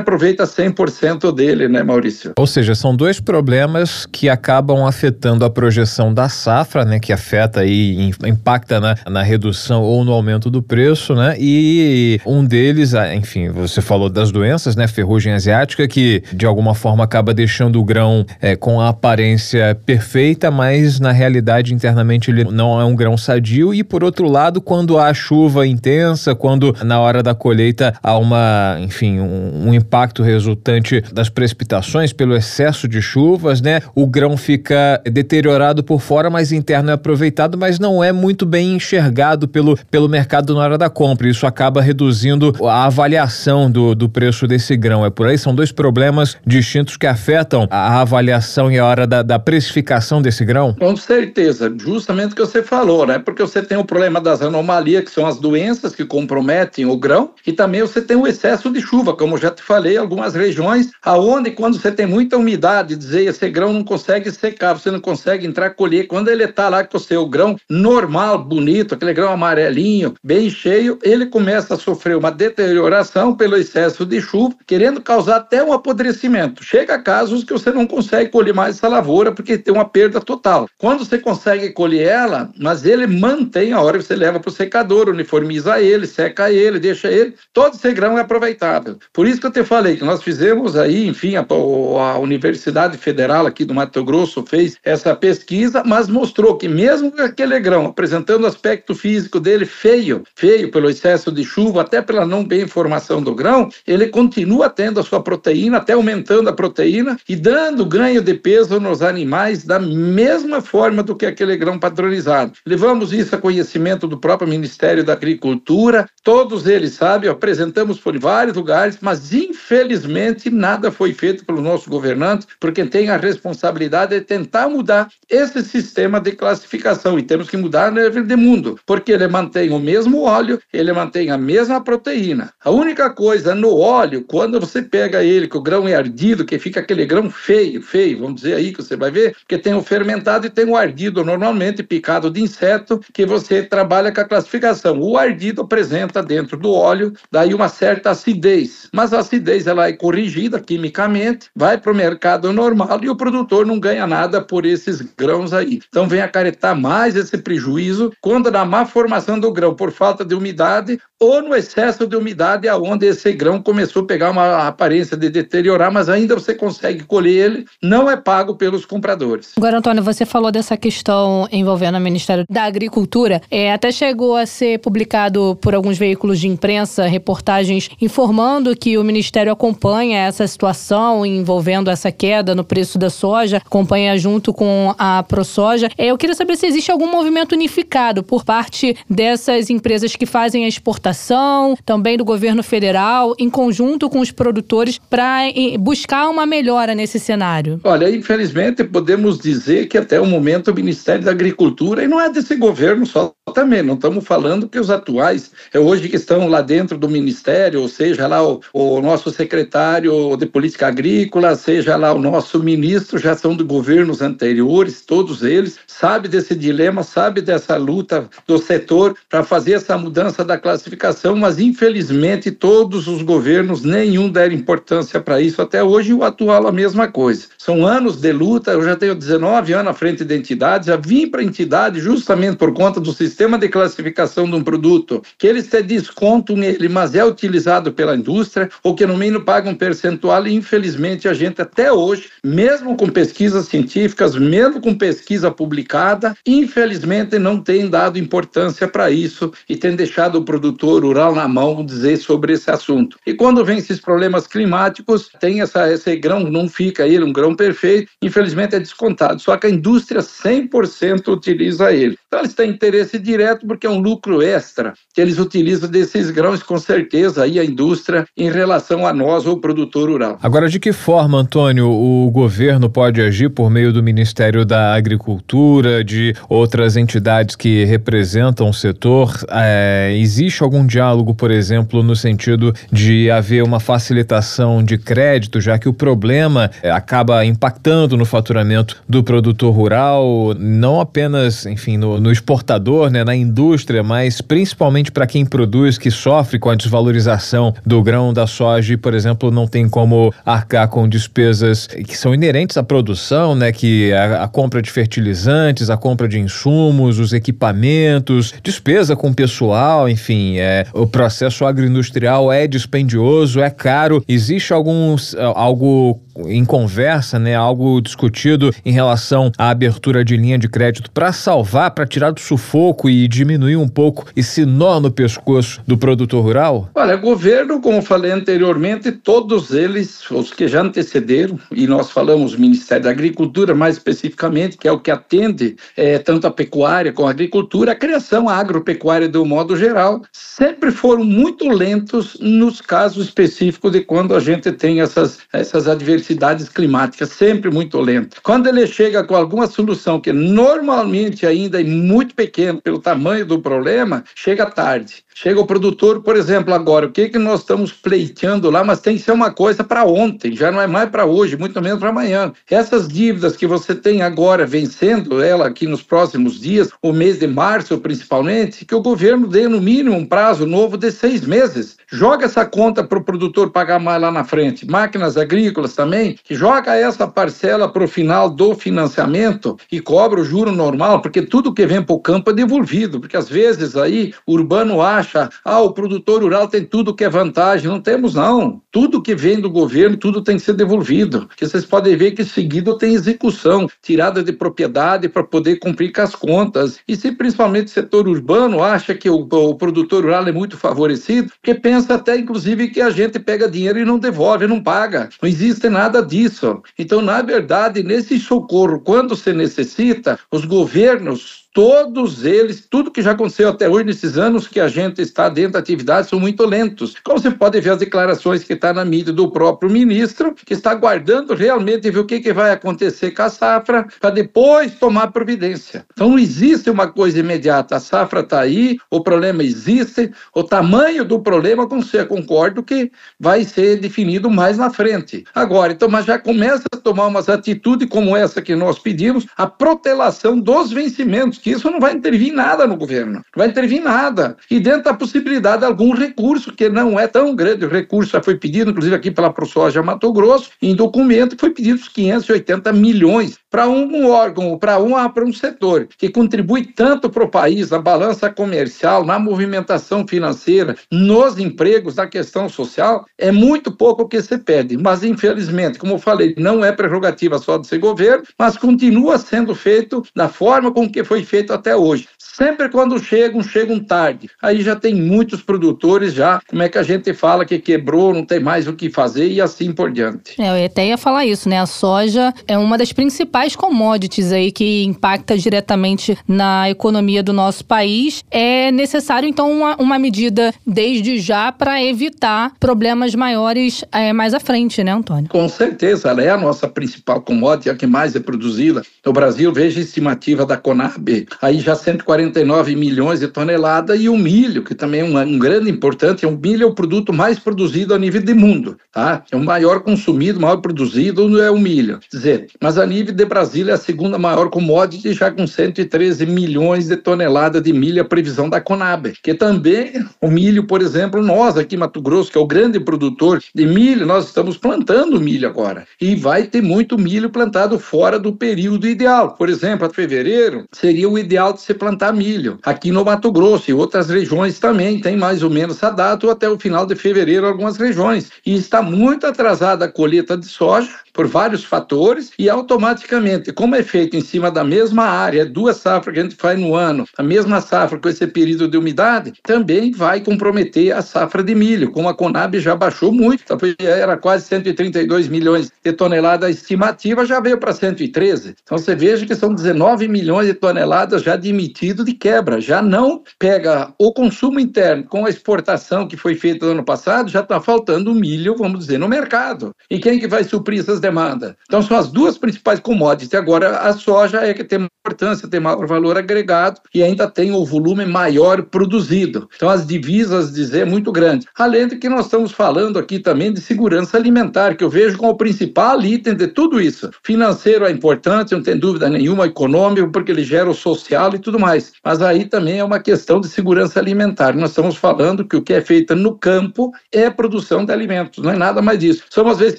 aproveita 0.00 0.44
100% 0.44 1.32
dele, 1.34 1.68
né, 1.68 1.82
Maurício? 1.82 2.32
Ou 2.38 2.46
seja, 2.46 2.74
são 2.74 2.96
dois 2.96 3.20
problemas 3.20 4.06
que 4.14 4.28
acabam 4.28 4.86
afetando 4.86 5.44
a 5.44 5.50
projeção 5.50 6.14
da 6.14 6.28
safra, 6.28 6.84
né, 6.84 7.00
que 7.00 7.12
afeta 7.12 7.64
e 7.64 8.12
impacta 8.24 8.78
na, 8.78 8.96
na 9.10 9.22
redução 9.24 9.82
ou 9.82 10.04
no 10.04 10.12
aumento 10.12 10.48
do 10.48 10.62
preço, 10.62 11.16
né? 11.16 11.34
E 11.36 12.20
um 12.24 12.44
deles, 12.44 12.92
enfim, 13.12 13.48
você 13.48 13.80
falou 13.80 14.08
das 14.08 14.30
doenças, 14.30 14.76
né, 14.76 14.86
ferrugem 14.86 15.32
asiática, 15.32 15.88
que 15.88 16.22
de 16.32 16.46
alguma 16.46 16.76
forma 16.76 17.02
acaba 17.02 17.34
deixando 17.34 17.80
o 17.80 17.84
grão 17.84 18.24
é, 18.40 18.54
com 18.54 18.80
a 18.80 18.90
aparência 18.90 19.76
perfeita, 19.84 20.48
mas 20.48 21.00
na 21.00 21.10
realidade 21.10 21.74
internamente 21.74 22.30
ele 22.30 22.44
não 22.44 22.80
é 22.80 22.84
um 22.84 22.94
grão 22.94 23.16
sadio. 23.16 23.74
E 23.74 23.82
por 23.82 24.04
outro 24.04 24.30
lado, 24.30 24.60
quando 24.60 24.96
há 24.96 25.12
chuva 25.12 25.66
intensa, 25.66 26.36
quando 26.36 26.72
na 26.84 27.00
hora 27.00 27.20
da 27.20 27.34
colheita 27.34 27.92
há 28.00 28.16
uma, 28.16 28.76
enfim, 28.78 29.18
um, 29.18 29.70
um 29.70 29.74
impacto 29.74 30.22
resultante 30.22 31.02
das 31.12 31.28
precipitações 31.28 32.12
pelo 32.12 32.36
excesso 32.36 32.86
de 32.86 33.02
chuvas, 33.02 33.60
né? 33.60 33.80
O 33.92 34.03
grão 34.06 34.36
fica 34.36 35.00
deteriorado 35.04 35.82
por 35.82 36.00
fora, 36.00 36.30
mas 36.30 36.52
interno 36.52 36.90
é 36.90 36.94
aproveitado, 36.94 37.56
mas 37.56 37.78
não 37.78 38.02
é 38.02 38.12
muito 38.12 38.46
bem 38.46 38.74
enxergado 38.74 39.48
pelo, 39.48 39.76
pelo 39.90 40.08
mercado 40.08 40.54
na 40.54 40.60
hora 40.60 40.78
da 40.78 40.90
compra. 40.90 41.28
Isso 41.28 41.46
acaba 41.46 41.80
reduzindo 41.80 42.52
a 42.66 42.86
avaliação 42.86 43.70
do, 43.70 43.94
do 43.94 44.08
preço 44.08 44.46
desse 44.46 44.76
grão. 44.76 45.04
É 45.04 45.10
por 45.10 45.26
aí, 45.26 45.38
são 45.38 45.54
dois 45.54 45.72
problemas 45.72 46.36
distintos 46.46 46.96
que 46.96 47.06
afetam 47.06 47.66
a 47.70 48.00
avaliação 48.00 48.70
e 48.70 48.78
a 48.78 48.86
hora 48.86 49.06
da, 49.06 49.22
da 49.22 49.38
precificação 49.38 50.20
desse 50.20 50.44
grão? 50.44 50.74
Com 50.74 50.96
certeza, 50.96 51.72
justamente 51.76 52.32
o 52.32 52.36
que 52.36 52.42
você 52.42 52.62
falou, 52.62 53.06
né? 53.06 53.18
Porque 53.18 53.42
você 53.42 53.62
tem 53.62 53.78
o 53.78 53.84
problema 53.84 54.20
das 54.20 54.42
anomalias, 54.42 55.04
que 55.04 55.10
são 55.10 55.26
as 55.26 55.38
doenças 55.38 55.94
que 55.94 56.04
comprometem 56.04 56.86
o 56.86 56.96
grão, 56.96 57.30
e 57.46 57.52
também 57.52 57.80
você 57.80 58.00
tem 58.00 58.16
o 58.16 58.26
excesso 58.26 58.70
de 58.70 58.80
chuva, 58.80 59.14
como 59.14 59.38
já 59.38 59.50
te 59.50 59.62
falei, 59.62 59.96
algumas 59.96 60.34
regiões 60.34 60.90
aonde 61.02 61.50
quando 61.50 61.78
você 61.78 61.90
tem 61.90 62.06
muita 62.06 62.36
umidade, 62.36 62.96
dizer 62.96 63.24
esse 63.24 63.48
grão 63.50 63.72
não 63.72 63.84
consegue 63.94 64.28
secar, 64.32 64.74
você 64.74 64.90
não 64.90 64.98
consegue 64.98 65.46
entrar 65.46 65.70
colher. 65.70 66.08
Quando 66.08 66.28
ele 66.28 66.42
está 66.42 66.68
lá 66.68 66.82
com 66.82 66.96
o 66.96 67.00
seu 67.00 67.24
grão 67.28 67.56
normal, 67.70 68.42
bonito, 68.42 68.94
aquele 68.94 69.14
grão 69.14 69.32
amarelinho, 69.32 70.14
bem 70.22 70.50
cheio, 70.50 70.98
ele 71.00 71.26
começa 71.26 71.74
a 71.74 71.78
sofrer 71.78 72.16
uma 72.16 72.32
deterioração 72.32 73.36
pelo 73.36 73.56
excesso 73.56 74.04
de 74.04 74.20
chuva, 74.20 74.56
querendo 74.66 75.00
causar 75.00 75.36
até 75.36 75.62
um 75.62 75.72
apodrecimento. 75.72 76.64
Chega 76.64 76.94
a 76.94 77.02
casos 77.02 77.44
que 77.44 77.52
você 77.52 77.70
não 77.70 77.86
consegue 77.86 78.30
colher 78.30 78.52
mais 78.52 78.76
essa 78.76 78.88
lavoura 78.88 79.30
porque 79.30 79.56
tem 79.56 79.72
uma 79.72 79.84
perda 79.84 80.20
total. 80.20 80.68
Quando 80.76 81.04
você 81.04 81.16
consegue 81.16 81.70
colher 81.70 82.08
ela, 82.08 82.50
mas 82.58 82.84
ele 82.84 83.06
mantém 83.06 83.72
a 83.72 83.80
hora 83.80 83.98
que 83.98 84.04
você 84.04 84.16
leva 84.16 84.40
para 84.40 84.48
o 84.48 84.52
secador, 84.52 85.08
uniformiza 85.08 85.80
ele, 85.80 86.08
seca 86.08 86.50
ele, 86.50 86.80
deixa 86.80 87.08
ele, 87.08 87.34
todo 87.52 87.74
esse 87.76 87.92
grão 87.92 88.18
é 88.18 88.22
aproveitável. 88.22 88.98
Por 89.12 89.28
isso 89.28 89.40
que 89.40 89.46
eu 89.46 89.52
te 89.52 89.62
falei 89.62 89.96
que 89.96 90.04
nós 90.04 90.20
fizemos 90.20 90.76
aí, 90.76 91.06
enfim, 91.06 91.36
a, 91.36 91.46
a 91.48 92.18
Universidade 92.18 92.98
Federal 92.98 93.46
aqui 93.46 93.64
do 93.64 93.72
Mato 93.72 93.83
Grosso 94.04 94.44
fez 94.46 94.76
essa 94.84 95.14
pesquisa, 95.14 95.82
mas 95.84 96.08
mostrou 96.08 96.56
que 96.56 96.68
mesmo 96.68 97.12
aquele 97.18 97.58
grão 97.60 97.86
apresentando 97.86 98.46
aspecto 98.46 98.94
físico 98.94 99.38
dele 99.40 99.64
feio, 99.64 100.24
feio 100.34 100.70
pelo 100.70 100.88
excesso 100.88 101.30
de 101.30 101.44
chuva, 101.44 101.82
até 101.82 102.00
pela 102.00 102.26
não 102.26 102.44
bem 102.44 102.66
formação 102.66 103.22
do 103.22 103.34
grão, 103.34 103.68
ele 103.86 104.08
continua 104.08 104.70
tendo 104.70 105.00
a 105.00 105.02
sua 105.02 105.22
proteína, 105.22 105.78
até 105.78 105.92
aumentando 105.92 106.48
a 106.48 106.52
proteína 106.52 107.18
e 107.28 107.36
dando 107.36 107.84
ganho 107.84 108.22
de 108.22 108.34
peso 108.34 108.80
nos 108.80 109.02
animais 109.02 109.64
da 109.64 109.78
mesma 109.78 110.60
forma 110.60 111.02
do 111.02 111.14
que 111.14 111.26
aquele 111.26 111.56
grão 111.56 111.78
padronizado. 111.78 112.52
Levamos 112.66 113.12
isso 113.12 113.34
a 113.34 113.38
conhecimento 113.38 114.06
do 114.06 114.18
próprio 114.18 114.48
Ministério 114.48 115.04
da 115.04 115.12
Agricultura, 115.12 116.08
todos 116.22 116.66
eles 116.66 116.92
sabem, 116.92 117.28
apresentamos 117.28 117.98
por 117.98 118.18
vários 118.18 118.56
lugares, 118.56 118.98
mas 119.00 119.32
infelizmente 119.32 120.50
nada 120.50 120.90
foi 120.90 121.12
feito 121.12 121.44
pelo 121.44 121.60
nosso 121.60 121.90
governante, 121.90 122.46
porque 122.60 122.84
tem 122.84 123.10
a 123.10 123.16
responsabilidade 123.16 123.73
de 123.74 124.20
tentar 124.20 124.68
mudar 124.68 125.08
esse 125.28 125.62
sistema 125.62 126.20
de 126.20 126.32
classificação 126.32 127.18
e 127.18 127.22
temos 127.22 127.48
que 127.48 127.56
mudar 127.56 127.90
no 127.90 128.00
nível 128.00 128.24
de 128.24 128.36
mundo, 128.36 128.78
porque 128.86 129.12
ele 129.12 129.26
mantém 129.28 129.70
o 129.70 129.78
mesmo 129.78 130.22
óleo, 130.22 130.60
ele 130.72 130.92
mantém 130.92 131.30
a 131.30 131.38
mesma 131.38 131.82
proteína. 131.82 132.52
A 132.64 132.70
única 132.70 133.10
coisa 133.10 133.54
no 133.54 133.76
óleo, 133.76 134.24
quando 134.26 134.60
você 134.60 134.82
pega 134.82 135.22
ele, 135.22 135.48
que 135.48 135.56
o 135.56 135.62
grão 135.62 135.88
é 135.88 135.94
ardido, 135.94 136.44
que 136.44 136.58
fica 136.58 136.80
aquele 136.80 137.04
grão 137.04 137.30
feio, 137.30 137.82
feio, 137.82 138.20
vamos 138.20 138.36
dizer 138.36 138.54
aí 138.54 138.72
que 138.72 138.82
você 138.82 138.96
vai 138.96 139.10
ver, 139.10 139.36
que 139.48 139.58
tem 139.58 139.74
o 139.74 139.82
fermentado 139.82 140.46
e 140.46 140.50
tem 140.50 140.66
o 140.66 140.76
ardido, 140.76 141.24
normalmente 141.24 141.82
picado 141.82 142.30
de 142.30 142.40
inseto, 142.40 143.00
que 143.12 143.26
você 143.26 143.62
trabalha 143.62 144.12
com 144.12 144.20
a 144.20 144.24
classificação. 144.24 145.00
O 145.00 145.16
ardido 145.16 145.62
apresenta 145.62 146.22
dentro 146.22 146.56
do 146.56 146.72
óleo 146.72 147.12
daí 147.30 147.54
uma 147.54 147.68
certa 147.68 148.10
acidez, 148.10 148.88
mas 148.92 149.12
a 149.12 149.20
acidez 149.20 149.66
ela 149.66 149.88
é 149.88 149.92
corrigida 149.92 150.60
quimicamente, 150.60 151.48
vai 151.54 151.78
para 151.78 151.92
o 151.92 151.94
mercado 151.94 152.52
normal 152.52 153.00
e 153.02 153.08
o 153.08 153.16
produtor 153.16 153.63
não 153.64 153.78
ganha 153.78 154.06
nada 154.06 154.40
por 154.40 154.64
esses 154.64 155.00
grãos 155.16 155.52
aí. 155.52 155.80
Então 155.88 156.06
vem 156.06 156.20
acarretar 156.20 156.78
mais 156.78 157.16
esse 157.16 157.38
prejuízo 157.38 158.12
quando 158.20 158.50
na 158.50 158.64
má 158.64 158.86
formação 158.86 159.38
do 159.38 159.52
grão 159.52 159.74
por 159.74 159.90
falta 159.90 160.24
de 160.24 160.34
umidade 160.34 160.98
ou 161.20 161.42
no 161.42 161.54
excesso 161.54 162.06
de 162.06 162.16
umidade 162.16 162.68
aonde 162.68 163.06
esse 163.06 163.32
grão 163.32 163.62
começou 163.62 164.02
a 164.02 164.06
pegar 164.06 164.30
uma 164.30 164.66
aparência 164.66 165.16
de 165.16 165.30
deteriorar, 165.30 165.90
mas 165.90 166.08
ainda 166.08 166.34
você 166.34 166.54
consegue 166.54 167.04
colher 167.04 167.34
ele, 167.34 167.64
não 167.82 168.10
é 168.10 168.16
pago 168.16 168.54
pelos 168.54 168.84
compradores. 168.84 169.52
Agora, 169.56 169.78
Antônio, 169.78 170.02
você 170.02 170.26
falou 170.26 170.50
dessa 170.52 170.76
questão 170.76 171.48
envolvendo 171.50 171.96
o 171.96 172.00
Ministério 172.00 172.44
da 172.48 172.64
Agricultura. 172.64 173.40
É, 173.50 173.72
até 173.72 173.90
chegou 173.90 174.36
a 174.36 174.46
ser 174.46 174.78
publicado 174.80 175.56
por 175.60 175.74
alguns 175.74 175.96
veículos 175.96 176.38
de 176.38 176.48
imprensa 176.48 177.06
reportagens 177.06 177.88
informando 178.00 178.76
que 178.76 178.98
o 178.98 179.04
Ministério 179.04 179.52
acompanha 179.52 180.20
essa 180.20 180.46
situação 180.46 181.24
envolvendo 181.24 181.90
essa 181.90 182.10
queda 182.12 182.54
no 182.54 182.64
preço 182.64 182.98
da 182.98 183.10
soja, 183.10 183.43
acompanha 183.52 184.16
junto 184.16 184.52
com 184.52 184.94
a 184.98 185.22
ProSoja. 185.22 185.88
É, 185.98 186.06
eu 186.06 186.18
queria 186.18 186.34
saber 186.34 186.56
se 186.56 186.66
existe 186.66 186.90
algum 186.90 187.10
movimento 187.10 187.52
unificado 187.52 188.22
por 188.22 188.44
parte 188.44 188.96
dessas 189.08 189.70
empresas 189.70 190.16
que 190.16 190.26
fazem 190.26 190.64
a 190.64 190.68
exportação, 190.68 191.76
também 191.84 192.16
do 192.16 192.24
governo 192.24 192.62
federal, 192.62 193.34
em 193.38 193.50
conjunto 193.50 194.08
com 194.08 194.20
os 194.20 194.30
produtores, 194.30 194.98
para 195.10 195.42
buscar 195.78 196.28
uma 196.28 196.46
melhora 196.46 196.94
nesse 196.94 197.18
cenário. 197.18 197.80
Olha, 197.84 198.08
infelizmente 198.08 198.84
podemos 198.84 199.38
dizer 199.38 199.86
que 199.86 199.98
até 199.98 200.20
o 200.20 200.26
momento 200.26 200.70
o 200.70 200.74
Ministério 200.74 201.24
da 201.24 201.30
Agricultura, 201.30 202.04
e 202.04 202.08
não 202.08 202.20
é 202.20 202.30
desse 202.30 202.54
governo 202.56 203.06
só, 203.06 203.32
também, 203.54 203.82
não 203.82 203.94
estamos 203.94 204.24
falando 204.24 204.68
que 204.68 204.78
os 204.78 204.90
atuais, 204.90 205.52
é 205.72 205.78
hoje 205.78 206.08
que 206.08 206.16
estão 206.16 206.48
lá 206.48 206.60
dentro 206.60 206.98
do 206.98 207.08
Ministério, 207.08 207.80
ou 207.80 207.88
seja, 207.88 208.26
lá 208.26 208.42
o, 208.42 208.60
o 208.72 209.00
nosso 209.00 209.30
secretário 209.30 210.36
de 210.36 210.44
Política 210.44 210.88
Agrícola, 210.88 211.54
seja 211.54 211.96
lá 211.96 212.12
o 212.12 212.18
nosso 212.18 212.62
ministro, 212.62 213.18
já 213.18 213.36
são 213.36 213.56
de 213.56 213.62
governos 213.62 214.20
anteriores, 214.22 215.02
todos 215.02 215.42
eles, 215.42 215.78
sabe 215.86 216.26
desse 216.26 216.54
dilema, 216.54 217.02
sabe 217.02 217.40
dessa 217.40 217.76
luta 217.76 218.28
do 218.46 218.58
setor 218.58 219.14
para 219.28 219.44
fazer 219.44 219.74
essa 219.74 219.96
mudança 219.96 220.44
da 220.44 220.58
classificação, 220.58 221.36
mas 221.36 221.58
infelizmente 221.58 222.50
todos 222.50 223.06
os 223.06 223.22
governos, 223.22 223.82
nenhum 223.82 224.30
deram 224.30 224.54
importância 224.54 225.20
para 225.20 225.40
isso 225.40 225.62
até 225.62 225.82
hoje, 225.82 226.12
o 226.12 226.24
atual 226.24 226.66
a 226.66 226.72
mesma 226.72 227.08
coisa. 227.08 227.46
São 227.56 227.86
anos 227.86 228.16
de 228.16 228.32
luta, 228.32 228.72
eu 228.72 228.82
já 228.82 228.96
tenho 228.96 229.14
19 229.14 229.72
anos 229.74 229.90
à 229.90 229.94
frente 229.94 230.24
de 230.24 230.34
entidades, 230.34 230.86
já 230.88 230.96
vim 230.96 231.28
para 231.28 231.40
a 231.40 231.44
entidade 231.44 232.00
justamente 232.00 232.56
por 232.56 232.72
conta 232.72 232.98
do 232.98 233.12
sistema 233.12 233.33
sistema 233.34 233.58
de 233.58 233.68
classificação 233.68 234.48
de 234.48 234.54
um 234.54 234.62
produto, 234.62 235.20
que 235.36 235.48
eles 235.48 235.66
têm 235.66 235.82
desconto 235.82 236.56
nele, 236.56 236.88
mas 236.88 237.16
é 237.16 237.24
utilizado 237.24 237.92
pela 237.92 238.14
indústria, 238.14 238.70
ou 238.80 238.94
que 238.94 239.04
no 239.04 239.16
mínimo 239.16 239.44
paga 239.44 239.68
um 239.68 239.74
percentual, 239.74 240.46
e 240.46 240.54
infelizmente 240.54 241.26
a 241.26 241.34
gente 241.34 241.60
até 241.60 241.92
hoje, 241.92 242.28
mesmo 242.44 242.96
com 242.96 243.08
pesquisas 243.08 243.66
científicas, 243.66 244.36
mesmo 244.36 244.80
com 244.80 244.94
pesquisa 244.94 245.50
publicada, 245.50 246.36
infelizmente 246.46 247.36
não 247.36 247.60
tem 247.60 247.90
dado 247.90 248.20
importância 248.20 248.86
para 248.86 249.10
isso 249.10 249.52
e 249.68 249.74
tem 249.74 249.96
deixado 249.96 250.36
o 250.36 250.44
produtor 250.44 251.02
rural 251.02 251.34
na 251.34 251.48
mão 251.48 251.84
dizer 251.84 252.18
sobre 252.18 252.52
esse 252.52 252.70
assunto. 252.70 253.18
E 253.26 253.34
quando 253.34 253.64
vem 253.64 253.78
esses 253.78 253.98
problemas 253.98 254.46
climáticos, 254.46 255.28
tem 255.40 255.60
essa, 255.60 255.92
esse 255.92 256.14
grão, 256.14 256.38
não 256.44 256.68
fica 256.68 257.04
ele 257.08 257.24
um 257.24 257.32
grão 257.32 257.56
perfeito, 257.56 258.12
infelizmente 258.22 258.76
é 258.76 258.78
descontado, 258.78 259.42
só 259.42 259.56
que 259.56 259.66
a 259.66 259.70
indústria 259.70 260.20
100% 260.20 261.32
utiliza 261.32 261.92
ele. 261.92 262.16
Então 262.34 262.42
eles 262.42 262.54
têm 262.54 262.70
interesse 262.70 263.16
direto 263.16 263.64
porque 263.64 263.86
é 263.86 263.90
um 263.90 264.00
lucro 264.00 264.42
extra 264.42 264.92
que 265.14 265.20
eles 265.20 265.38
utilizam 265.38 265.88
desses 265.88 266.32
grãos, 266.32 266.64
com 266.64 266.76
certeza, 266.78 267.44
aí 267.44 267.60
a 267.60 267.64
indústria 267.64 268.26
em 268.36 268.50
relação 268.50 269.06
a 269.06 269.12
nós, 269.12 269.46
o 269.46 269.58
produtor 269.58 270.10
rural. 270.10 270.36
Agora, 270.42 270.68
de 270.68 270.80
que 270.80 270.92
forma, 270.92 271.38
Antônio, 271.38 271.88
o 271.88 272.28
governo 272.32 272.90
pode 272.90 273.22
agir 273.22 273.50
por 273.50 273.70
meio 273.70 273.92
do 273.92 274.02
Ministério 274.02 274.64
da 274.64 274.96
Agricultura, 274.96 276.02
de 276.02 276.34
outras 276.48 276.96
entidades 276.96 277.54
que 277.54 277.84
representam 277.84 278.68
o 278.68 278.74
setor? 278.74 279.32
É, 279.48 280.12
existe 280.16 280.64
algum 280.64 280.84
diálogo, 280.84 281.36
por 281.36 281.52
exemplo, 281.52 282.02
no 282.02 282.16
sentido 282.16 282.74
de 282.90 283.30
haver 283.30 283.62
uma 283.62 283.78
facilitação 283.78 284.82
de 284.82 284.98
crédito, 284.98 285.60
já 285.60 285.78
que 285.78 285.88
o 285.88 285.92
problema 285.92 286.68
é, 286.82 286.90
acaba 286.90 287.44
impactando 287.44 288.16
no 288.16 288.24
faturamento 288.24 289.00
do 289.08 289.22
produtor 289.22 289.72
rural, 289.72 290.52
não 290.58 291.00
apenas, 291.00 291.64
enfim, 291.64 291.96
no, 291.96 292.23
no 292.24 292.32
exportador, 292.32 293.10
né, 293.10 293.22
na 293.22 293.36
indústria, 293.36 294.02
mas 294.02 294.40
principalmente 294.40 295.12
para 295.12 295.26
quem 295.26 295.44
produz, 295.44 295.98
que 295.98 296.10
sofre 296.10 296.58
com 296.58 296.70
a 296.70 296.74
desvalorização 296.74 297.74
do 297.84 298.02
grão 298.02 298.32
da 298.32 298.46
soja 298.46 298.94
e, 298.94 298.96
por 298.96 299.12
exemplo, 299.12 299.50
não 299.50 299.66
tem 299.66 299.86
como 299.86 300.32
arcar 300.44 300.88
com 300.88 301.06
despesas 301.06 301.86
que 301.86 302.16
são 302.16 302.32
inerentes 302.32 302.78
à 302.78 302.82
produção, 302.82 303.54
né, 303.54 303.70
que 303.70 304.10
a, 304.14 304.44
a 304.44 304.48
compra 304.48 304.80
de 304.80 304.90
fertilizantes, 304.90 305.90
a 305.90 305.98
compra 305.98 306.26
de 306.26 306.40
insumos, 306.40 307.18
os 307.18 307.34
equipamentos, 307.34 308.54
despesa 308.62 309.14
com 309.14 309.30
pessoal, 309.30 310.08
enfim, 310.08 310.56
é, 310.56 310.86
o 310.94 311.06
processo 311.06 311.66
agroindustrial 311.66 312.50
é 312.50 312.66
dispendioso, 312.66 313.60
é 313.60 313.68
caro. 313.68 314.24
Existe 314.26 314.72
alguns 314.72 315.36
algo 315.54 316.22
em 316.46 316.64
conversa, 316.64 317.38
né, 317.38 317.54
algo 317.54 318.00
discutido 318.00 318.72
em 318.84 318.92
relação 318.92 319.52
à 319.56 319.70
abertura 319.70 320.24
de 320.24 320.36
linha 320.36 320.58
de 320.58 320.68
crédito 320.68 321.10
para 321.10 321.32
salvar, 321.32 321.92
para 321.92 322.06
tirar 322.06 322.32
do 322.32 322.40
sufoco 322.40 323.08
e 323.08 323.28
diminuir 323.28 323.76
um 323.76 323.88
pouco 323.88 324.26
esse 324.34 324.64
nó 324.64 324.98
no 324.98 325.10
pescoço 325.10 325.80
do 325.86 325.96
produtor 325.96 326.42
rural? 326.42 326.88
Olha, 326.94 327.16
governo, 327.16 327.80
como 327.80 328.02
falei 328.02 328.32
anteriormente, 328.32 329.12
todos 329.12 329.72
eles, 329.72 330.28
os 330.30 330.52
que 330.52 330.66
já 330.66 330.82
antecederam, 330.82 331.58
e 331.70 331.86
nós 331.86 332.10
falamos 332.10 332.56
Ministério 332.56 333.04
da 333.04 333.10
Agricultura 333.10 333.74
mais 333.74 333.96
especificamente, 333.96 334.76
que 334.76 334.88
é 334.88 334.92
o 334.92 334.98
que 334.98 335.10
atende 335.10 335.76
é, 335.96 336.18
tanto 336.18 336.46
a 336.46 336.50
pecuária 336.50 337.12
como 337.12 337.28
a 337.28 337.30
agricultura, 337.30 337.92
a 337.92 337.96
criação 337.96 338.48
agropecuária 338.48 339.28
do 339.28 339.44
modo 339.44 339.76
geral, 339.76 340.22
sempre 340.32 340.90
foram 340.90 341.24
muito 341.24 341.68
lentos 341.68 342.36
nos 342.40 342.80
casos 342.80 343.26
específicos 343.26 343.92
de 343.92 344.00
quando 344.00 344.34
a 344.34 344.40
gente 344.40 344.72
tem 344.72 345.00
essas, 345.00 345.38
essas 345.52 345.86
adversidades 345.86 346.23
adversidades 346.24 346.68
climáticas, 346.68 347.30
sempre 347.30 347.70
muito 347.70 348.00
lento. 348.00 348.40
Quando 348.42 348.66
ele 348.66 348.86
chega 348.86 349.22
com 349.22 349.36
alguma 349.36 349.66
solução 349.66 350.20
que 350.20 350.32
normalmente 350.32 351.46
ainda 351.46 351.80
é 351.80 351.84
muito 351.84 352.34
pequeno 352.34 352.80
pelo 352.80 352.98
tamanho 352.98 353.44
do 353.44 353.60
problema, 353.60 354.24
chega 354.34 354.66
tarde. 354.66 355.24
Chega 355.36 355.60
o 355.60 355.66
produtor, 355.66 356.22
por 356.22 356.36
exemplo, 356.36 356.72
agora, 356.72 357.06
o 357.06 357.10
que, 357.10 357.28
que 357.28 357.38
nós 357.38 357.60
estamos 357.60 357.92
pleiteando 357.92 358.70
lá, 358.70 358.84
mas 358.84 359.00
tem 359.00 359.16
que 359.16 359.22
ser 359.22 359.32
uma 359.32 359.50
coisa 359.50 359.82
para 359.82 360.04
ontem, 360.04 360.54
já 360.54 360.70
não 360.70 360.80
é 360.80 360.86
mais 360.86 361.10
para 361.10 361.26
hoje, 361.26 361.56
muito 361.56 361.82
menos 361.82 361.98
para 361.98 362.10
amanhã. 362.10 362.52
Essas 362.70 363.08
dívidas 363.08 363.56
que 363.56 363.66
você 363.66 363.96
tem 363.96 364.22
agora 364.22 364.64
vencendo 364.64 365.42
ela 365.42 365.66
aqui 365.66 365.88
nos 365.88 366.02
próximos 366.02 366.60
dias, 366.60 366.90
o 367.02 367.12
mês 367.12 367.40
de 367.40 367.48
março 367.48 367.98
principalmente, 367.98 368.84
que 368.84 368.94
o 368.94 369.02
governo 369.02 369.48
dê 369.48 369.66
no 369.66 369.80
mínimo 369.80 370.16
um 370.16 370.24
prazo 370.24 370.66
novo 370.66 370.96
de 370.96 371.10
seis 371.10 371.44
meses. 371.44 371.96
Joga 372.08 372.44
essa 372.44 372.64
conta 372.64 373.02
para 373.02 373.18
o 373.18 373.24
produtor 373.24 373.70
pagar 373.70 373.98
mais 373.98 374.22
lá 374.22 374.30
na 374.30 374.44
frente. 374.44 374.88
Máquinas 374.88 375.36
agrícolas 375.36 375.96
também, 375.96 376.38
que 376.44 376.54
joga 376.54 376.94
essa 376.94 377.26
parcela 377.26 377.88
para 377.88 378.04
o 378.04 378.08
final 378.08 378.48
do 378.48 378.72
financiamento 378.76 379.76
e 379.90 380.00
cobra 380.00 380.40
o 380.40 380.44
juro 380.44 380.70
normal, 380.70 381.20
porque 381.20 381.42
tudo 381.42 381.74
que 381.74 381.84
vem 381.86 382.00
para 382.00 382.14
o 382.14 382.20
campo 382.20 382.50
é 382.50 382.54
devolvido, 382.54 383.18
porque 383.18 383.36
às 383.36 383.48
vezes 383.48 383.96
aí 383.96 384.32
o 384.46 384.52
urbano 384.52 385.02
acha 385.02 385.23
acha, 385.24 385.50
ah, 385.64 385.80
o 385.80 385.92
produtor 385.92 386.42
rural 386.42 386.68
tem 386.68 386.84
tudo 386.84 387.14
que 387.14 387.24
é 387.24 387.28
vantagem. 387.28 387.88
Não 387.88 388.00
temos, 388.00 388.34
não. 388.34 388.80
Tudo 388.92 389.22
que 389.22 389.34
vem 389.34 389.60
do 389.60 389.70
governo, 389.70 390.16
tudo 390.16 390.42
tem 390.42 390.56
que 390.56 390.62
ser 390.62 390.74
devolvido. 390.74 391.46
Porque 391.46 391.66
vocês 391.66 391.84
podem 391.84 392.16
ver 392.16 392.32
que 392.32 392.44
seguido 392.44 392.96
tem 392.96 393.14
execução, 393.14 393.88
tirada 394.02 394.42
de 394.42 394.52
propriedade 394.52 395.28
para 395.28 395.42
poder 395.42 395.76
cumprir 395.76 396.12
com 396.12 396.20
as 396.20 396.34
contas. 396.34 396.98
E 397.08 397.16
se 397.16 397.32
principalmente 397.32 397.88
o 397.88 397.90
setor 397.90 398.28
urbano 398.28 398.82
acha 398.82 399.14
que 399.14 399.28
o, 399.28 399.48
o 399.50 399.74
produtor 399.74 400.24
rural 400.24 400.46
é 400.46 400.52
muito 400.52 400.76
favorecido, 400.76 401.50
porque 401.60 401.74
pensa 401.74 402.14
até, 402.14 402.36
inclusive, 402.36 402.88
que 402.88 403.00
a 403.00 403.10
gente 403.10 403.38
pega 403.38 403.70
dinheiro 403.70 403.98
e 403.98 404.04
não 404.04 404.18
devolve, 404.18 404.66
não 404.66 404.82
paga. 404.82 405.28
Não 405.42 405.48
existe 405.48 405.88
nada 405.88 406.22
disso. 406.22 406.82
Então, 406.98 407.20
na 407.20 407.40
verdade, 407.42 408.02
nesse 408.02 408.38
socorro, 408.38 409.00
quando 409.00 409.34
se 409.34 409.52
necessita, 409.52 410.38
os 410.50 410.64
governos 410.64 411.63
todos 411.74 412.44
eles, 412.44 412.86
tudo 412.88 413.10
que 413.10 413.20
já 413.20 413.32
aconteceu 413.32 413.68
até 413.68 413.88
hoje, 413.88 414.04
nesses 414.04 414.38
anos 414.38 414.68
que 414.68 414.78
a 414.78 414.86
gente 414.86 415.20
está 415.20 415.48
dentro 415.48 415.72
da 415.72 415.80
atividade, 415.80 416.28
são 416.28 416.38
muito 416.38 416.64
lentos. 416.64 417.16
Como 417.24 417.40
você 417.40 417.50
pode 417.50 417.80
ver 417.80 417.90
as 417.90 417.98
declarações 417.98 418.62
que 418.62 418.74
está 418.74 418.92
na 418.92 419.04
mídia 419.04 419.32
do 419.32 419.50
próprio 419.50 419.90
ministro, 419.90 420.54
que 420.54 420.72
está 420.72 420.92
aguardando 420.92 421.52
realmente 421.52 422.08
ver 422.12 422.20
o 422.20 422.24
que, 422.24 422.38
que 422.38 422.52
vai 422.52 422.70
acontecer 422.70 423.32
com 423.32 423.42
a 423.42 423.50
safra, 423.50 424.06
para 424.20 424.30
depois 424.30 424.94
tomar 424.94 425.32
providência. 425.32 426.06
Então 426.12 426.28
não 426.28 426.38
existe 426.38 426.88
uma 426.88 427.08
coisa 427.08 427.40
imediata. 427.40 427.96
A 427.96 428.00
safra 428.00 428.40
está 428.40 428.60
aí, 428.60 428.96
o 429.10 429.20
problema 429.20 429.64
existe, 429.64 430.30
o 430.54 430.62
tamanho 430.62 431.24
do 431.24 431.40
problema, 431.40 431.88
você 431.88 432.24
concordo 432.24 432.84
que 432.84 433.10
vai 433.40 433.64
ser 433.64 433.98
definido 433.98 434.48
mais 434.48 434.78
na 434.78 434.90
frente. 434.90 435.44
Agora, 435.52 435.92
então, 435.92 436.08
mas 436.08 436.24
já 436.24 436.38
começa 436.38 436.84
a 436.94 436.96
tomar 436.96 437.26
umas 437.26 437.48
atitudes 437.48 438.08
como 438.08 438.36
essa 438.36 438.62
que 438.62 438.76
nós 438.76 438.96
pedimos, 438.96 439.44
a 439.56 439.66
protelação 439.66 440.60
dos 440.60 440.92
vencimentos 440.92 441.63
que 441.64 441.70
isso 441.70 441.90
não 441.90 441.98
vai 441.98 442.12
intervir 442.12 442.52
em 442.52 442.54
nada 442.54 442.86
no 442.86 442.94
governo, 442.94 443.36
não 443.36 443.42
vai 443.56 443.68
intervir 443.68 443.98
em 443.98 444.04
nada. 444.04 444.54
E 444.70 444.78
dentro 444.78 445.04
da 445.04 445.14
possibilidade 445.14 445.78
de 445.78 445.86
algum 445.86 446.12
recurso, 446.12 446.70
que 446.70 446.90
não 446.90 447.18
é 447.18 447.26
tão 447.26 447.56
grande, 447.56 447.86
o 447.86 447.88
recurso 447.88 448.32
já 448.32 448.42
foi 448.42 448.58
pedido, 448.58 448.90
inclusive 448.90 449.16
aqui 449.16 449.30
pela 449.30 449.50
ProSoja 449.50 450.02
Mato 450.02 450.30
Grosso, 450.30 450.72
em 450.82 450.94
documento 450.94 451.56
foi 451.58 451.70
pedido 451.70 451.96
os 451.96 452.08
580 452.08 452.92
milhões 452.92 453.58
para 453.70 453.88
um 453.88 454.30
órgão, 454.30 454.78
para 454.78 454.98
um, 454.98 455.12
para 455.30 455.44
um 455.44 455.52
setor 455.54 456.06
que 456.18 456.28
contribui 456.28 456.84
tanto 456.84 457.30
para 457.30 457.42
o 457.42 457.50
país, 457.50 457.90
na 457.90 457.98
balança 457.98 458.50
comercial, 458.50 459.24
na 459.24 459.38
movimentação 459.38 460.28
financeira, 460.28 460.94
nos 461.10 461.58
empregos, 461.58 462.16
na 462.16 462.26
questão 462.26 462.68
social, 462.68 463.24
é 463.38 463.50
muito 463.50 463.90
pouco 463.90 464.24
o 464.24 464.28
que 464.28 464.42
se 464.42 464.58
pede. 464.58 464.98
Mas, 464.98 465.24
infelizmente, 465.24 465.98
como 465.98 466.12
eu 466.12 466.18
falei, 466.18 466.54
não 466.58 466.84
é 466.84 466.92
prerrogativa 466.92 467.58
só 467.58 467.78
desse 467.78 467.96
governo, 467.96 468.44
mas 468.58 468.76
continua 468.76 469.38
sendo 469.38 469.74
feito 469.74 470.22
da 470.36 470.48
forma 470.48 470.92
com 470.92 471.10
que 471.10 471.24
foi 471.24 471.42
feito 471.42 471.53
feito 471.54 471.72
até 471.72 471.94
hoje. 471.94 472.26
Sempre 472.56 472.88
quando 472.88 473.18
chegam, 473.18 473.62
chegam 473.62 473.98
tarde. 473.98 474.48
Aí 474.62 474.80
já 474.80 474.94
tem 474.94 475.12
muitos 475.12 475.60
produtores 475.60 476.32
já, 476.32 476.60
como 476.68 476.82
é 476.82 476.88
que 476.88 476.98
a 476.98 477.02
gente 477.02 477.34
fala 477.34 477.64
que 477.64 477.80
quebrou, 477.80 478.32
não 478.32 478.44
tem 478.44 478.60
mais 478.60 478.86
o 478.86 478.92
que 478.92 479.10
fazer 479.10 479.48
e 479.48 479.60
assim 479.60 479.92
por 479.92 480.12
diante. 480.12 480.60
É, 480.60 480.82
eu 480.82 480.86
até 480.86 481.08
ia 481.08 481.18
falar 481.18 481.44
isso, 481.46 481.68
né? 481.68 481.80
A 481.80 481.86
soja 481.86 482.54
é 482.68 482.78
uma 482.78 482.96
das 482.96 483.12
principais 483.12 483.74
commodities 483.74 484.52
aí 484.52 484.70
que 484.70 485.02
impacta 485.02 485.58
diretamente 485.58 486.38
na 486.46 486.88
economia 486.88 487.42
do 487.42 487.52
nosso 487.52 487.84
país. 487.84 488.44
É 488.50 488.92
necessário, 488.92 489.48
então, 489.48 489.70
uma, 489.70 489.96
uma 489.96 490.18
medida 490.18 490.72
desde 490.86 491.38
já 491.38 491.72
para 491.72 492.00
evitar 492.02 492.72
problemas 492.78 493.34
maiores 493.34 494.04
é, 494.12 494.32
mais 494.32 494.54
à 494.54 494.60
frente, 494.60 495.02
né, 495.02 495.12
Antônio? 495.12 495.48
Com 495.48 495.68
certeza, 495.68 496.28
ela 496.28 496.42
é 496.42 496.50
a 496.50 496.56
nossa 496.56 496.86
principal 496.86 497.40
commodity, 497.42 497.90
a 497.90 497.96
que 497.96 498.06
mais 498.06 498.36
é 498.36 498.40
produzida. 498.40 499.02
No 499.26 499.32
Brasil, 499.32 499.72
veja 499.72 499.98
a 499.98 500.04
estimativa 500.04 500.64
da 500.64 500.76
Conab, 500.76 501.43
Aí 501.60 501.80
já 501.80 501.94
149 501.94 502.96
milhões 502.96 503.40
de 503.40 503.48
toneladas, 503.48 504.20
e 504.20 504.28
o 504.28 504.36
milho, 504.36 504.82
que 504.82 504.94
também 504.94 505.20
é 505.20 505.24
um, 505.24 505.38
um 505.38 505.58
grande 505.58 505.90
importante, 505.90 506.46
o 506.46 506.50
milho 506.50 506.84
é 506.84 506.86
o 506.86 506.94
produto 506.94 507.32
mais 507.32 507.58
produzido 507.58 508.14
a 508.14 508.18
nível 508.18 508.42
de 508.42 508.54
mundo, 508.54 508.96
tá? 509.12 509.42
É 509.50 509.56
o 509.56 509.64
maior 509.64 510.00
consumido, 510.00 510.60
maior 510.60 510.78
produzido 510.78 511.60
é 511.60 511.70
o 511.70 511.78
milho. 511.78 512.18
Quer 512.30 512.36
dizer, 512.36 512.66
mas 512.80 512.98
a 512.98 513.06
nível 513.06 513.34
de 513.34 513.44
Brasília 513.44 513.92
é 513.92 513.94
a 513.94 513.98
segunda 513.98 514.38
maior 514.38 514.68
commodity, 514.70 515.32
já 515.32 515.50
com 515.50 515.66
113 515.66 516.46
milhões 516.46 517.08
de 517.08 517.16
toneladas 517.16 517.82
de 517.82 517.92
milho, 517.92 518.22
a 518.22 518.24
previsão 518.24 518.68
da 518.68 518.80
Conab, 518.80 519.32
que 519.42 519.54
também 519.54 520.24
o 520.40 520.48
milho, 520.48 520.86
por 520.86 521.02
exemplo, 521.02 521.42
nós 521.42 521.76
aqui 521.76 521.96
em 521.96 521.98
Mato 521.98 522.20
Grosso, 522.20 522.50
que 522.50 522.58
é 522.58 522.60
o 522.60 522.66
grande 522.66 523.00
produtor 523.00 523.62
de 523.74 523.86
milho, 523.86 524.26
nós 524.26 524.46
estamos 524.46 524.76
plantando 524.76 525.40
milho 525.40 525.68
agora. 525.68 526.06
E 526.20 526.34
vai 526.34 526.64
ter 526.64 526.82
muito 526.82 527.18
milho 527.18 527.50
plantado 527.50 527.98
fora 527.98 528.38
do 528.38 528.52
período 528.52 529.06
ideal. 529.06 529.54
Por 529.56 529.68
exemplo, 529.68 530.06
a 530.06 530.10
fevereiro 530.10 530.84
seria 530.92 531.23
o 531.26 531.38
ideal 531.38 531.72
de 531.72 531.80
se 531.80 531.94
plantar 531.94 532.32
milho. 532.32 532.78
Aqui 532.82 533.10
no 533.10 533.24
Mato 533.24 533.50
Grosso 533.50 533.90
e 533.90 533.94
outras 533.94 534.28
regiões 534.28 534.78
também 534.78 535.20
tem 535.20 535.36
mais 535.36 535.62
ou 535.62 535.70
menos 535.70 535.96
essa 535.96 536.10
data 536.10 536.46
ou 536.46 536.52
até 536.52 536.68
o 536.68 536.78
final 536.78 537.06
de 537.06 537.14
fevereiro 537.14 537.66
algumas 537.66 537.96
regiões. 537.96 538.50
E 538.64 538.74
está 538.74 539.02
muito 539.02 539.46
atrasada 539.46 540.04
a 540.04 540.12
colheita 540.12 540.56
de 540.56 540.66
soja 540.66 541.10
por 541.34 541.48
vários 541.48 541.84
fatores 541.84 542.52
e 542.56 542.70
automaticamente, 542.70 543.72
como 543.72 543.96
é 543.96 544.02
feito 544.02 544.36
em 544.36 544.40
cima 544.40 544.70
da 544.70 544.84
mesma 544.84 545.24
área, 545.24 545.66
duas 545.66 545.96
safras 545.96 546.32
que 546.32 546.40
a 546.40 546.42
gente 546.44 546.54
faz 546.54 546.78
no 546.78 546.94
ano, 546.94 547.26
a 547.36 547.42
mesma 547.42 547.80
safra 547.80 548.18
com 548.18 548.28
esse 548.28 548.46
período 548.46 548.86
de 548.86 548.96
umidade, 548.96 549.52
também 549.62 550.12
vai 550.12 550.40
comprometer 550.40 551.12
a 551.12 551.20
safra 551.20 551.62
de 551.62 551.74
milho, 551.74 552.12
como 552.12 552.28
a 552.28 552.34
Conab 552.34 552.78
já 552.78 552.94
baixou 552.94 553.32
muito, 553.32 553.64
tá? 553.64 553.76
era 553.98 554.36
quase 554.36 554.66
132 554.66 555.48
milhões 555.48 555.90
de 556.02 556.12
toneladas, 556.12 556.68
a 556.68 556.70
estimativa 556.70 557.44
já 557.44 557.58
veio 557.58 557.78
para 557.78 557.92
113. 557.92 558.76
Então 558.82 558.96
você 558.96 559.16
veja 559.16 559.44
que 559.44 559.56
são 559.56 559.74
19 559.74 560.28
milhões 560.28 560.68
de 560.68 560.74
toneladas 560.74 561.13
já 561.38 561.56
demitido 561.56 562.24
de 562.24 562.32
quebra, 562.32 562.80
já 562.80 563.00
não 563.00 563.42
pega 563.58 564.12
o 564.18 564.32
consumo 564.32 564.80
interno 564.80 565.24
com 565.24 565.46
a 565.46 565.50
exportação 565.50 566.26
que 566.26 566.36
foi 566.36 566.54
feita 566.54 566.86
no 566.86 566.92
ano 566.92 567.04
passado, 567.04 567.50
já 567.50 567.60
está 567.60 567.80
faltando 567.80 568.34
milho, 568.34 568.76
vamos 568.76 569.00
dizer, 569.00 569.18
no 569.18 569.28
mercado. 569.28 569.92
E 570.10 570.18
quem 570.18 570.38
que 570.38 570.48
vai 570.48 570.64
suprir 570.64 571.00
essas 571.00 571.20
demanda. 571.20 571.76
Então 571.86 572.02
são 572.02 572.16
as 572.16 572.28
duas 572.28 572.58
principais 572.58 573.00
commodities. 573.00 573.54
Agora 573.54 573.98
a 573.98 574.12
soja 574.12 574.58
é 574.58 574.74
que 574.74 574.84
tem 574.84 575.06
importância, 575.26 575.68
tem 575.68 575.80
maior 575.80 576.06
valor 576.06 576.36
agregado 576.36 577.00
e 577.14 577.22
ainda 577.22 577.50
tem 577.50 577.72
o 577.72 577.84
volume 577.84 578.26
maior 578.26 578.82
produzido. 578.82 579.68
Então 579.74 579.88
as 579.88 580.06
divisas 580.06 580.72
dizer 580.72 581.00
é 581.00 581.04
muito 581.04 581.32
grande. 581.32 581.66
Além 581.78 582.08
de 582.08 582.16
que 582.16 582.28
nós 582.28 582.44
estamos 582.44 582.72
falando 582.72 583.18
aqui 583.18 583.38
também 583.38 583.72
de 583.72 583.80
segurança 583.80 584.36
alimentar, 584.36 584.96
que 584.96 585.04
eu 585.04 585.08
vejo 585.08 585.38
como 585.38 585.52
o 585.52 585.56
principal 585.56 586.20
item 586.22 586.54
de 586.54 586.68
tudo 586.68 587.00
isso. 587.00 587.30
Financeiro 587.42 588.04
é 588.04 588.10
importante, 588.10 588.74
não 588.74 588.82
tem 588.82 588.98
dúvida 588.98 589.30
nenhuma, 589.30 589.66
econômico, 589.66 590.30
porque 590.30 590.52
ele 590.52 590.62
gera 590.62 590.90
o 590.90 590.94
social 591.04 591.54
e 591.54 591.58
tudo 591.58 591.78
mais. 591.78 592.12
Mas 592.24 592.40
aí 592.40 592.64
também 592.64 592.98
é 592.98 593.04
uma 593.04 593.20
questão 593.20 593.60
de 593.60 593.68
segurança 593.68 594.18
alimentar. 594.18 594.74
Nós 594.74 594.90
estamos 594.90 595.16
falando 595.16 595.66
que 595.66 595.76
o 595.76 595.82
que 595.82 595.92
é 595.92 596.00
feito 596.00 596.34
no 596.34 596.56
campo 596.56 597.12
é 597.30 597.50
produção 597.50 598.04
de 598.04 598.12
alimentos, 598.12 598.64
não 598.64 598.72
é 598.72 598.76
nada 598.76 599.02
mais 599.02 599.18
disso. 599.18 599.44
Somos 599.50 599.74
às 599.74 599.78
vezes 599.78 599.98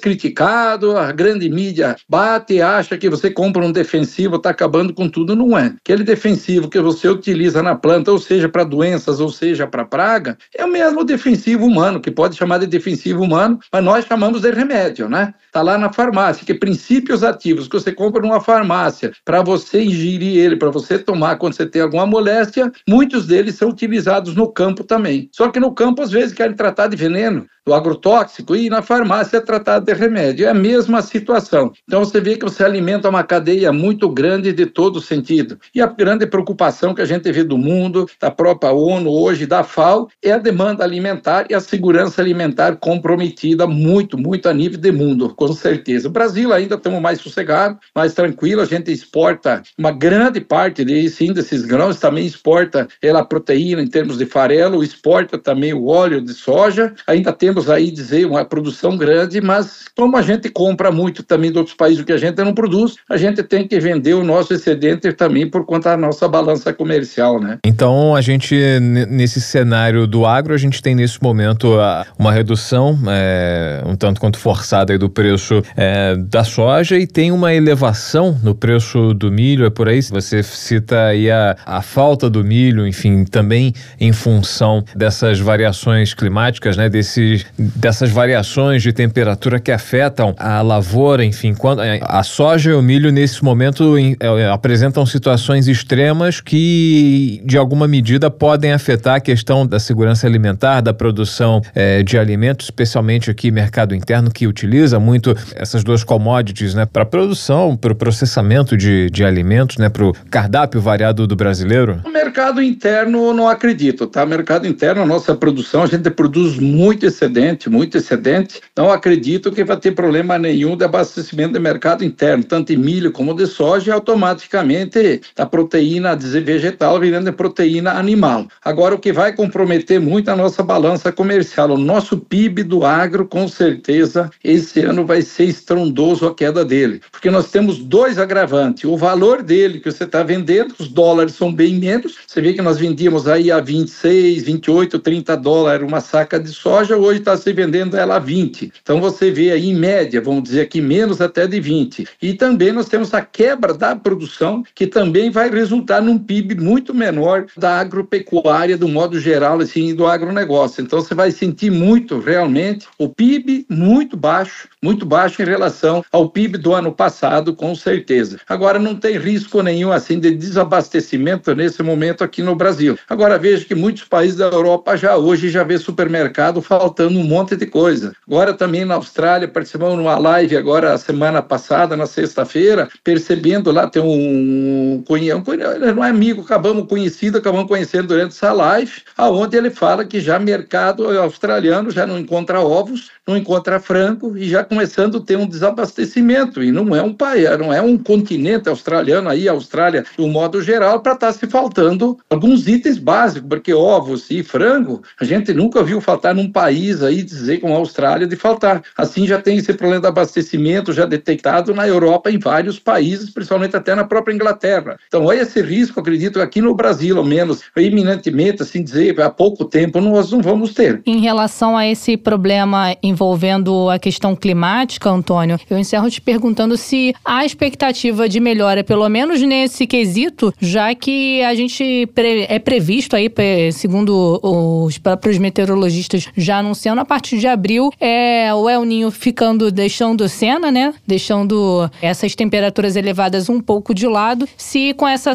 criticados, 0.00 0.94
a 0.94 1.12
grande 1.12 1.48
mídia 1.48 1.96
bate 2.08 2.54
e 2.54 2.62
acha 2.62 2.98
que 2.98 3.08
você 3.08 3.30
compra 3.30 3.64
um 3.64 3.70
defensivo, 3.70 4.36
está 4.36 4.50
acabando 4.50 4.92
com 4.92 5.08
tudo. 5.08 5.36
Não 5.36 5.56
é. 5.56 5.74
Aquele 5.84 6.02
defensivo 6.02 6.68
que 6.68 6.80
você 6.80 7.08
utiliza 7.08 7.62
na 7.62 7.76
planta, 7.76 8.10
ou 8.10 8.18
seja, 8.18 8.48
para 8.48 8.64
doenças, 8.64 9.20
ou 9.20 9.28
seja, 9.28 9.66
para 9.66 9.84
praga, 9.84 10.36
é 10.54 10.64
o 10.64 10.70
mesmo 10.70 11.04
defensivo 11.04 11.64
humano, 11.64 12.00
que 12.00 12.10
pode 12.10 12.36
chamar 12.36 12.58
de 12.58 12.66
defensivo 12.66 13.22
humano, 13.22 13.58
mas 13.72 13.84
nós 13.84 14.04
chamamos 14.04 14.40
de 14.40 14.50
remédio, 14.50 15.08
né? 15.08 15.34
Está 15.46 15.62
lá 15.62 15.78
na 15.78 15.92
farmácia, 15.92 16.44
que 16.44 16.54
princípios 16.54 17.22
ativos 17.22 17.68
que 17.68 17.78
você 17.78 17.92
compra 17.92 18.22
numa 18.22 18.40
farmácia 18.40 19.12
para 19.24 19.42
você 19.42 19.82
ingerir 19.82 20.38
ele, 20.38 20.56
para 20.56 20.70
você 20.70 20.95
tomar 20.98 21.36
quando 21.36 21.54
você 21.54 21.66
tem 21.66 21.82
alguma 21.82 22.06
moléstia, 22.06 22.70
muitos 22.88 23.26
deles 23.26 23.56
são 23.56 23.68
utilizados 23.68 24.34
no 24.34 24.48
campo 24.48 24.84
também. 24.84 25.28
Só 25.32 25.48
que 25.48 25.60
no 25.60 25.72
campo, 25.72 26.02
às 26.02 26.10
vezes, 26.10 26.34
querem 26.34 26.56
tratar 26.56 26.88
de 26.88 26.96
veneno, 26.96 27.46
do 27.66 27.74
agrotóxico, 27.74 28.54
e 28.54 28.70
na 28.70 28.80
farmácia 28.80 29.38
é 29.38 29.40
tratado 29.40 29.84
de 29.84 29.92
remédio. 29.92 30.46
É 30.46 30.50
a 30.50 30.54
mesma 30.54 31.02
situação. 31.02 31.72
Então 31.84 32.04
você 32.04 32.20
vê 32.20 32.36
que 32.36 32.44
você 32.44 32.62
alimenta 32.62 33.08
uma 33.08 33.24
cadeia 33.24 33.72
muito 33.72 34.08
grande 34.08 34.52
de 34.52 34.66
todo 34.66 35.00
sentido. 35.00 35.58
E 35.74 35.82
a 35.82 35.86
grande 35.86 36.26
preocupação 36.26 36.94
que 36.94 37.02
a 37.02 37.04
gente 37.04 37.30
vê 37.32 37.42
do 37.42 37.58
mundo, 37.58 38.08
da 38.20 38.30
própria 38.30 38.70
ONU 38.70 39.10
hoje, 39.10 39.46
da 39.46 39.64
FAO, 39.64 40.08
é 40.22 40.30
a 40.30 40.38
demanda 40.38 40.84
alimentar 40.84 41.46
e 41.50 41.54
a 41.54 41.60
segurança 41.60 42.22
alimentar 42.22 42.76
comprometida 42.76 43.66
muito, 43.66 44.16
muito 44.16 44.48
a 44.48 44.54
nível 44.54 44.78
de 44.78 44.92
mundo, 44.92 45.34
com 45.34 45.52
certeza. 45.52 46.06
O 46.06 46.12
Brasil 46.12 46.52
ainda 46.52 46.76
estamos 46.76 47.02
mais 47.02 47.20
sossegado, 47.20 47.80
mais 47.92 48.14
tranquilo, 48.14 48.62
a 48.62 48.66
gente 48.66 48.92
exporta 48.92 49.62
uma 49.76 49.90
grande 49.90 50.40
parte 50.40 50.84
desse, 50.86 51.16
sim, 51.16 51.32
desses 51.32 51.64
grãos, 51.64 51.98
também 51.98 52.24
exporta 52.26 52.86
ela 53.02 53.24
proteína 53.24 53.82
em 53.82 53.86
termos 53.86 54.18
de 54.18 54.26
farelo, 54.26 54.82
exporta 54.82 55.38
também 55.38 55.72
o 55.72 55.86
óleo 55.86 56.20
de 56.20 56.32
soja, 56.32 56.94
ainda 57.06 57.32
temos 57.32 57.68
aí, 57.68 57.90
dizer, 57.90 58.26
uma 58.26 58.44
produção 58.44 58.96
grande, 58.96 59.40
mas 59.40 59.86
como 59.96 60.16
a 60.16 60.22
gente 60.22 60.48
compra 60.48 60.90
muito 60.90 61.22
também 61.22 61.50
de 61.50 61.58
outros 61.58 61.76
países 61.76 62.04
que 62.04 62.12
a 62.12 62.16
gente 62.16 62.42
não 62.42 62.54
produz, 62.54 62.96
a 63.08 63.16
gente 63.16 63.42
tem 63.42 63.66
que 63.66 63.78
vender 63.80 64.14
o 64.14 64.24
nosso 64.24 64.54
excedente 64.54 65.12
também 65.12 65.48
por 65.48 65.64
conta 65.64 65.90
da 65.90 65.96
nossa 65.96 66.28
balança 66.28 66.72
comercial, 66.72 67.40
né? 67.40 67.58
Então, 67.64 68.14
a 68.14 68.20
gente, 68.20 68.54
nesse 68.80 69.40
cenário 69.40 70.06
do 70.06 70.24
agro, 70.24 70.54
a 70.54 70.58
gente 70.58 70.80
tem 70.82 70.94
nesse 70.94 71.22
momento 71.22 71.76
uma 72.18 72.32
redução 72.32 72.98
é, 73.08 73.82
um 73.86 73.96
tanto 73.96 74.20
quanto 74.20 74.38
forçada 74.38 74.96
do 74.98 75.08
preço 75.08 75.62
é, 75.76 76.14
da 76.16 76.44
soja 76.44 76.96
e 76.98 77.06
tem 77.06 77.32
uma 77.32 77.52
elevação 77.54 78.38
no 78.42 78.54
preço 78.54 79.14
do 79.14 79.30
milho, 79.30 79.64
é 79.64 79.70
por 79.70 79.88
aí? 79.88 80.00
Você 80.02 80.42
cita 80.76 81.06
aí 81.06 81.30
a, 81.30 81.56
a 81.64 81.82
falta 81.82 82.28
do 82.28 82.44
milho, 82.44 82.86
enfim, 82.86 83.24
também 83.24 83.72
em 83.98 84.12
função 84.12 84.84
dessas 84.94 85.40
variações 85.40 86.14
climáticas, 86.14 86.76
né? 86.76 86.88
Desses, 86.88 87.44
dessas 87.58 88.10
variações 88.10 88.82
de 88.82 88.92
temperatura 88.92 89.58
que 89.58 89.72
afetam 89.72 90.34
a 90.38 90.60
lavoura, 90.62 91.24
enfim, 91.24 91.54
quando 91.54 91.82
é, 91.82 92.00
a 92.02 92.22
soja 92.22 92.70
e 92.70 92.74
o 92.74 92.82
milho 92.82 93.10
nesse 93.10 93.42
momento 93.42 93.96
é, 93.98 94.16
é, 94.20 94.50
apresentam 94.50 95.04
situações 95.06 95.66
extremas 95.68 96.40
que 96.40 97.42
de 97.44 97.56
alguma 97.56 97.88
medida 97.88 98.30
podem 98.30 98.72
afetar 98.72 99.16
a 99.16 99.20
questão 99.20 99.66
da 99.66 99.78
segurança 99.78 100.26
alimentar, 100.26 100.80
da 100.80 100.92
produção 100.92 101.62
de 102.04 102.18
alimentos, 102.18 102.66
especialmente 102.66 103.30
aqui 103.30 103.50
mercado 103.50 103.94
interno 103.94 104.30
que 104.30 104.46
utiliza 104.46 104.98
muito 104.98 105.34
essas 105.54 105.84
duas 105.84 106.02
commodities, 106.02 106.74
né, 106.74 106.86
para 106.86 107.04
produção, 107.04 107.76
para 107.76 107.92
o 107.92 107.96
processamento 107.96 108.76
de, 108.76 109.08
de 109.10 109.24
alimentos, 109.24 109.76
né, 109.78 109.88
para 109.88 110.04
o 110.04 110.12
cardápio 110.30 110.65
variado 110.74 111.26
do 111.26 111.36
brasileiro. 111.36 112.00
O 112.04 112.10
mercado 112.10 112.62
interno 112.62 113.32
não 113.32 113.48
acredito, 113.48 114.06
tá? 114.06 114.26
Mercado 114.26 114.66
interno, 114.66 115.06
nossa 115.06 115.34
produção, 115.34 115.82
a 115.82 115.86
gente 115.86 116.10
produz 116.10 116.58
muito 116.58 117.06
excedente, 117.06 117.70
muito 117.70 117.96
excedente. 117.96 118.60
Não 118.76 118.90
acredito 118.90 119.52
que 119.52 119.64
vai 119.64 119.76
ter 119.76 119.92
problema 119.92 120.38
nenhum 120.38 120.76
de 120.76 120.84
abastecimento 120.84 121.52
de 121.52 121.60
mercado 121.60 122.04
interno, 122.04 122.42
tanto 122.42 122.68
de 122.68 122.76
milho 122.76 123.12
como 123.12 123.34
de 123.34 123.46
soja, 123.46 123.90
e 123.90 123.92
automaticamente 123.92 125.20
a 125.38 125.46
proteína 125.46 126.16
vegetal 126.16 126.98
virando 126.98 127.32
proteína 127.32 127.92
animal. 127.92 128.48
Agora, 128.64 128.94
o 128.94 128.98
que 128.98 129.12
vai 129.12 129.32
comprometer 129.32 130.00
muito 130.00 130.30
a 130.30 130.36
nossa 130.36 130.62
balança 130.62 131.12
comercial, 131.12 131.70
o 131.70 131.78
nosso 131.78 132.16
PIB 132.16 132.62
do 132.64 132.84
agro, 132.84 133.26
com 133.26 133.46
certeza, 133.46 134.30
esse 134.42 134.80
ano 134.80 135.06
vai 135.06 135.22
ser 135.22 135.44
estrondoso 135.44 136.26
a 136.26 136.34
queda 136.34 136.64
dele, 136.64 137.00
porque 137.12 137.30
nós 137.30 137.50
temos 137.50 137.78
dois 137.78 138.18
agravantes. 138.18 138.84
O 138.84 138.96
valor 138.96 139.42
dele 139.42 139.80
que 139.80 139.90
você 139.90 140.04
está 140.04 140.22
vendendo, 140.22 140.55
os 140.78 140.88
dólares 140.88 141.34
são 141.34 141.52
bem 141.52 141.74
menos. 141.74 142.16
Você 142.26 142.40
vê 142.40 142.52
que 142.52 142.62
nós 142.62 142.78
vendíamos 142.78 143.26
aí 143.26 143.50
a 143.50 143.60
26, 143.60 144.44
28, 144.44 144.98
30 144.98 145.36
dólares 145.36 145.86
uma 145.86 146.00
saca 146.00 146.38
de 146.38 146.48
soja, 146.50 146.96
hoje 146.96 147.20
está 147.20 147.36
se 147.36 147.52
vendendo 147.52 147.96
ela 147.96 148.16
a 148.16 148.18
20. 148.18 148.72
Então 148.82 149.00
você 149.00 149.30
vê 149.30 149.52
aí, 149.52 149.70
em 149.70 149.74
média, 149.74 150.20
vamos 150.20 150.44
dizer 150.44 150.62
aqui, 150.62 150.80
menos 150.80 151.20
até 151.20 151.46
de 151.46 151.60
20. 151.60 152.06
E 152.20 152.34
também 152.34 152.72
nós 152.72 152.88
temos 152.88 153.12
a 153.14 153.20
quebra 153.20 153.74
da 153.74 153.94
produção, 153.94 154.62
que 154.74 154.86
também 154.86 155.30
vai 155.30 155.50
resultar 155.50 156.00
num 156.00 156.18
PIB 156.18 156.54
muito 156.56 156.94
menor 156.94 157.46
da 157.56 157.78
agropecuária, 157.78 158.76
do 158.76 158.88
modo 158.88 159.18
geral, 159.18 159.60
assim, 159.60 159.94
do 159.94 160.06
agronegócio. 160.06 160.82
Então 160.82 161.00
você 161.00 161.14
vai 161.14 161.30
sentir 161.30 161.70
muito, 161.70 162.18
realmente, 162.18 162.86
o 162.98 163.08
PIB 163.08 163.66
muito 163.68 164.16
baixo, 164.16 164.68
muito 164.82 165.04
baixo 165.04 165.42
em 165.42 165.44
relação 165.44 166.04
ao 166.12 166.28
PIB 166.28 166.58
do 166.58 166.74
ano 166.74 166.92
passado, 166.92 167.54
com 167.54 167.74
certeza. 167.74 168.38
Agora, 168.48 168.78
não 168.78 168.94
tem 168.94 169.18
risco 169.18 169.62
nenhum, 169.62 169.92
assim, 169.92 170.18
de 170.18 170.30
desabastecimento 170.48 171.54
nesse 171.54 171.82
momento 171.82 172.24
aqui 172.24 172.42
no 172.42 172.54
Brasil. 172.54 172.98
Agora, 173.08 173.38
veja 173.38 173.64
que 173.64 173.74
muitos 173.74 174.04
países 174.04 174.36
da 174.36 174.46
Europa 174.46 174.96
já 174.96 175.16
hoje 175.16 175.50
já 175.50 175.62
vê 175.62 175.78
supermercado 175.78 176.62
faltando 176.62 177.18
um 177.18 177.24
monte 177.24 177.56
de 177.56 177.66
coisa. 177.66 178.14
Agora, 178.26 178.54
também 178.54 178.84
na 178.84 178.94
Austrália, 178.94 179.48
participamos 179.48 179.96
numa 179.96 180.18
live 180.18 180.56
agora, 180.56 180.96
semana 180.98 181.42
passada, 181.42 181.96
na 181.96 182.06
sexta-feira, 182.06 182.88
percebendo 183.02 183.70
lá, 183.70 183.88
tem 183.88 184.02
um, 184.02 185.04
um, 185.08 185.16
ele 185.16 185.92
não 185.92 186.04
é 186.04 186.10
amigo, 186.10 186.42
acabamos 186.42 186.88
conhecido, 186.88 187.38
acabamos 187.38 187.68
conhecendo 187.68 188.08
durante 188.08 188.34
essa 188.34 188.52
live, 188.52 188.92
aonde 189.16 189.56
ele 189.56 189.70
fala 189.70 190.04
que 190.04 190.20
já 190.20 190.38
mercado 190.38 191.06
australiano 191.18 191.90
já 191.90 192.06
não 192.06 192.18
encontra 192.18 192.60
ovos, 192.60 193.10
não 193.26 193.36
encontra 193.36 193.80
frango 193.80 194.36
e 194.36 194.48
já 194.48 194.62
começando 194.62 195.18
a 195.18 195.20
ter 195.20 195.36
um 195.36 195.46
desabastecimento. 195.46 196.62
E 196.62 196.70
não 196.70 196.94
é 196.94 197.02
um 197.02 197.12
país, 197.12 197.44
não 197.58 197.72
é 197.72 197.80
um 197.82 197.98
continente 197.98 198.68
australiano 198.68 199.28
aí, 199.28 199.48
a 199.48 199.52
Austrália, 199.52 200.04
o 200.16 200.25
um 200.26 200.30
modo 200.30 200.60
geral, 200.62 201.00
para 201.00 201.12
estar 201.12 201.28
tá 201.28 201.32
se 201.32 201.46
faltando 201.46 202.18
alguns 202.28 202.66
itens 202.66 202.98
básicos, 202.98 203.48
porque 203.48 203.72
ovos 203.72 204.30
e 204.30 204.42
frango, 204.42 205.02
a 205.20 205.24
gente 205.24 205.52
nunca 205.54 205.82
viu 205.82 206.00
faltar 206.00 206.34
num 206.34 206.50
país 206.50 207.02
aí, 207.02 207.22
dizer 207.22 207.60
como 207.60 207.74
a 207.74 207.78
Austrália, 207.78 208.26
de 208.26 208.36
faltar. 208.36 208.82
Assim 208.96 209.26
já 209.26 209.40
tem 209.40 209.58
esse 209.58 209.72
problema 209.72 210.00
de 210.00 210.08
abastecimento 210.08 210.92
já 210.92 211.06
detectado 211.06 211.74
na 211.74 211.86
Europa, 211.86 212.30
em 212.30 212.38
vários 212.38 212.78
países, 212.78 213.30
principalmente 213.30 213.76
até 213.76 213.94
na 213.94 214.04
própria 214.04 214.34
Inglaterra. 214.34 214.98
Então, 215.06 215.24
olha 215.24 215.42
esse 215.42 215.60
risco, 215.60 216.00
acredito, 216.00 216.40
aqui 216.40 216.60
no 216.60 216.74
Brasil, 216.74 217.16
ao 217.18 217.24
menos, 217.24 217.62
iminentemente, 217.76 218.62
assim 218.62 218.82
dizer, 218.82 219.20
há 219.20 219.30
pouco 219.30 219.64
tempo, 219.64 220.00
nós 220.00 220.30
não 220.30 220.40
vamos 220.40 220.74
ter. 220.74 221.02
Em 221.06 221.20
relação 221.20 221.76
a 221.76 221.86
esse 221.86 222.16
problema 222.16 222.96
envolvendo 223.02 223.88
a 223.90 223.98
questão 223.98 224.34
climática, 224.34 225.08
Antônio, 225.08 225.58
eu 225.70 225.78
encerro 225.78 226.10
te 226.10 226.20
perguntando 226.20 226.76
se 226.76 227.14
há 227.24 227.44
expectativa 227.44 228.28
de 228.28 228.40
melhora, 228.40 228.82
pelo 228.82 229.08
menos 229.08 229.40
nesse 229.42 229.86
quesito, 229.86 230.15
já 230.60 230.94
que 230.94 231.42
a 231.42 231.54
gente 231.54 232.08
é 232.48 232.58
previsto 232.58 233.16
aí, 233.16 233.30
segundo 233.72 234.40
os 234.42 234.98
próprios 234.98 235.38
meteorologistas 235.38 236.28
já 236.36 236.58
anunciando, 236.58 237.00
a 237.00 237.04
partir 237.04 237.38
de 237.38 237.46
abril, 237.46 237.90
é 238.00 238.52
o 238.54 238.68
El 238.68 238.84
Ninho 238.84 239.10
ficando, 239.10 239.70
deixando 239.70 240.28
cena, 240.28 240.70
né? 240.70 240.94
Deixando 241.06 241.90
essas 242.00 242.34
temperaturas 242.34 242.96
elevadas 242.96 243.48
um 243.48 243.60
pouco 243.60 243.94
de 243.94 244.06
lado. 244.06 244.48
Se 244.56 244.94
com 244.94 245.06
essa, 245.06 245.34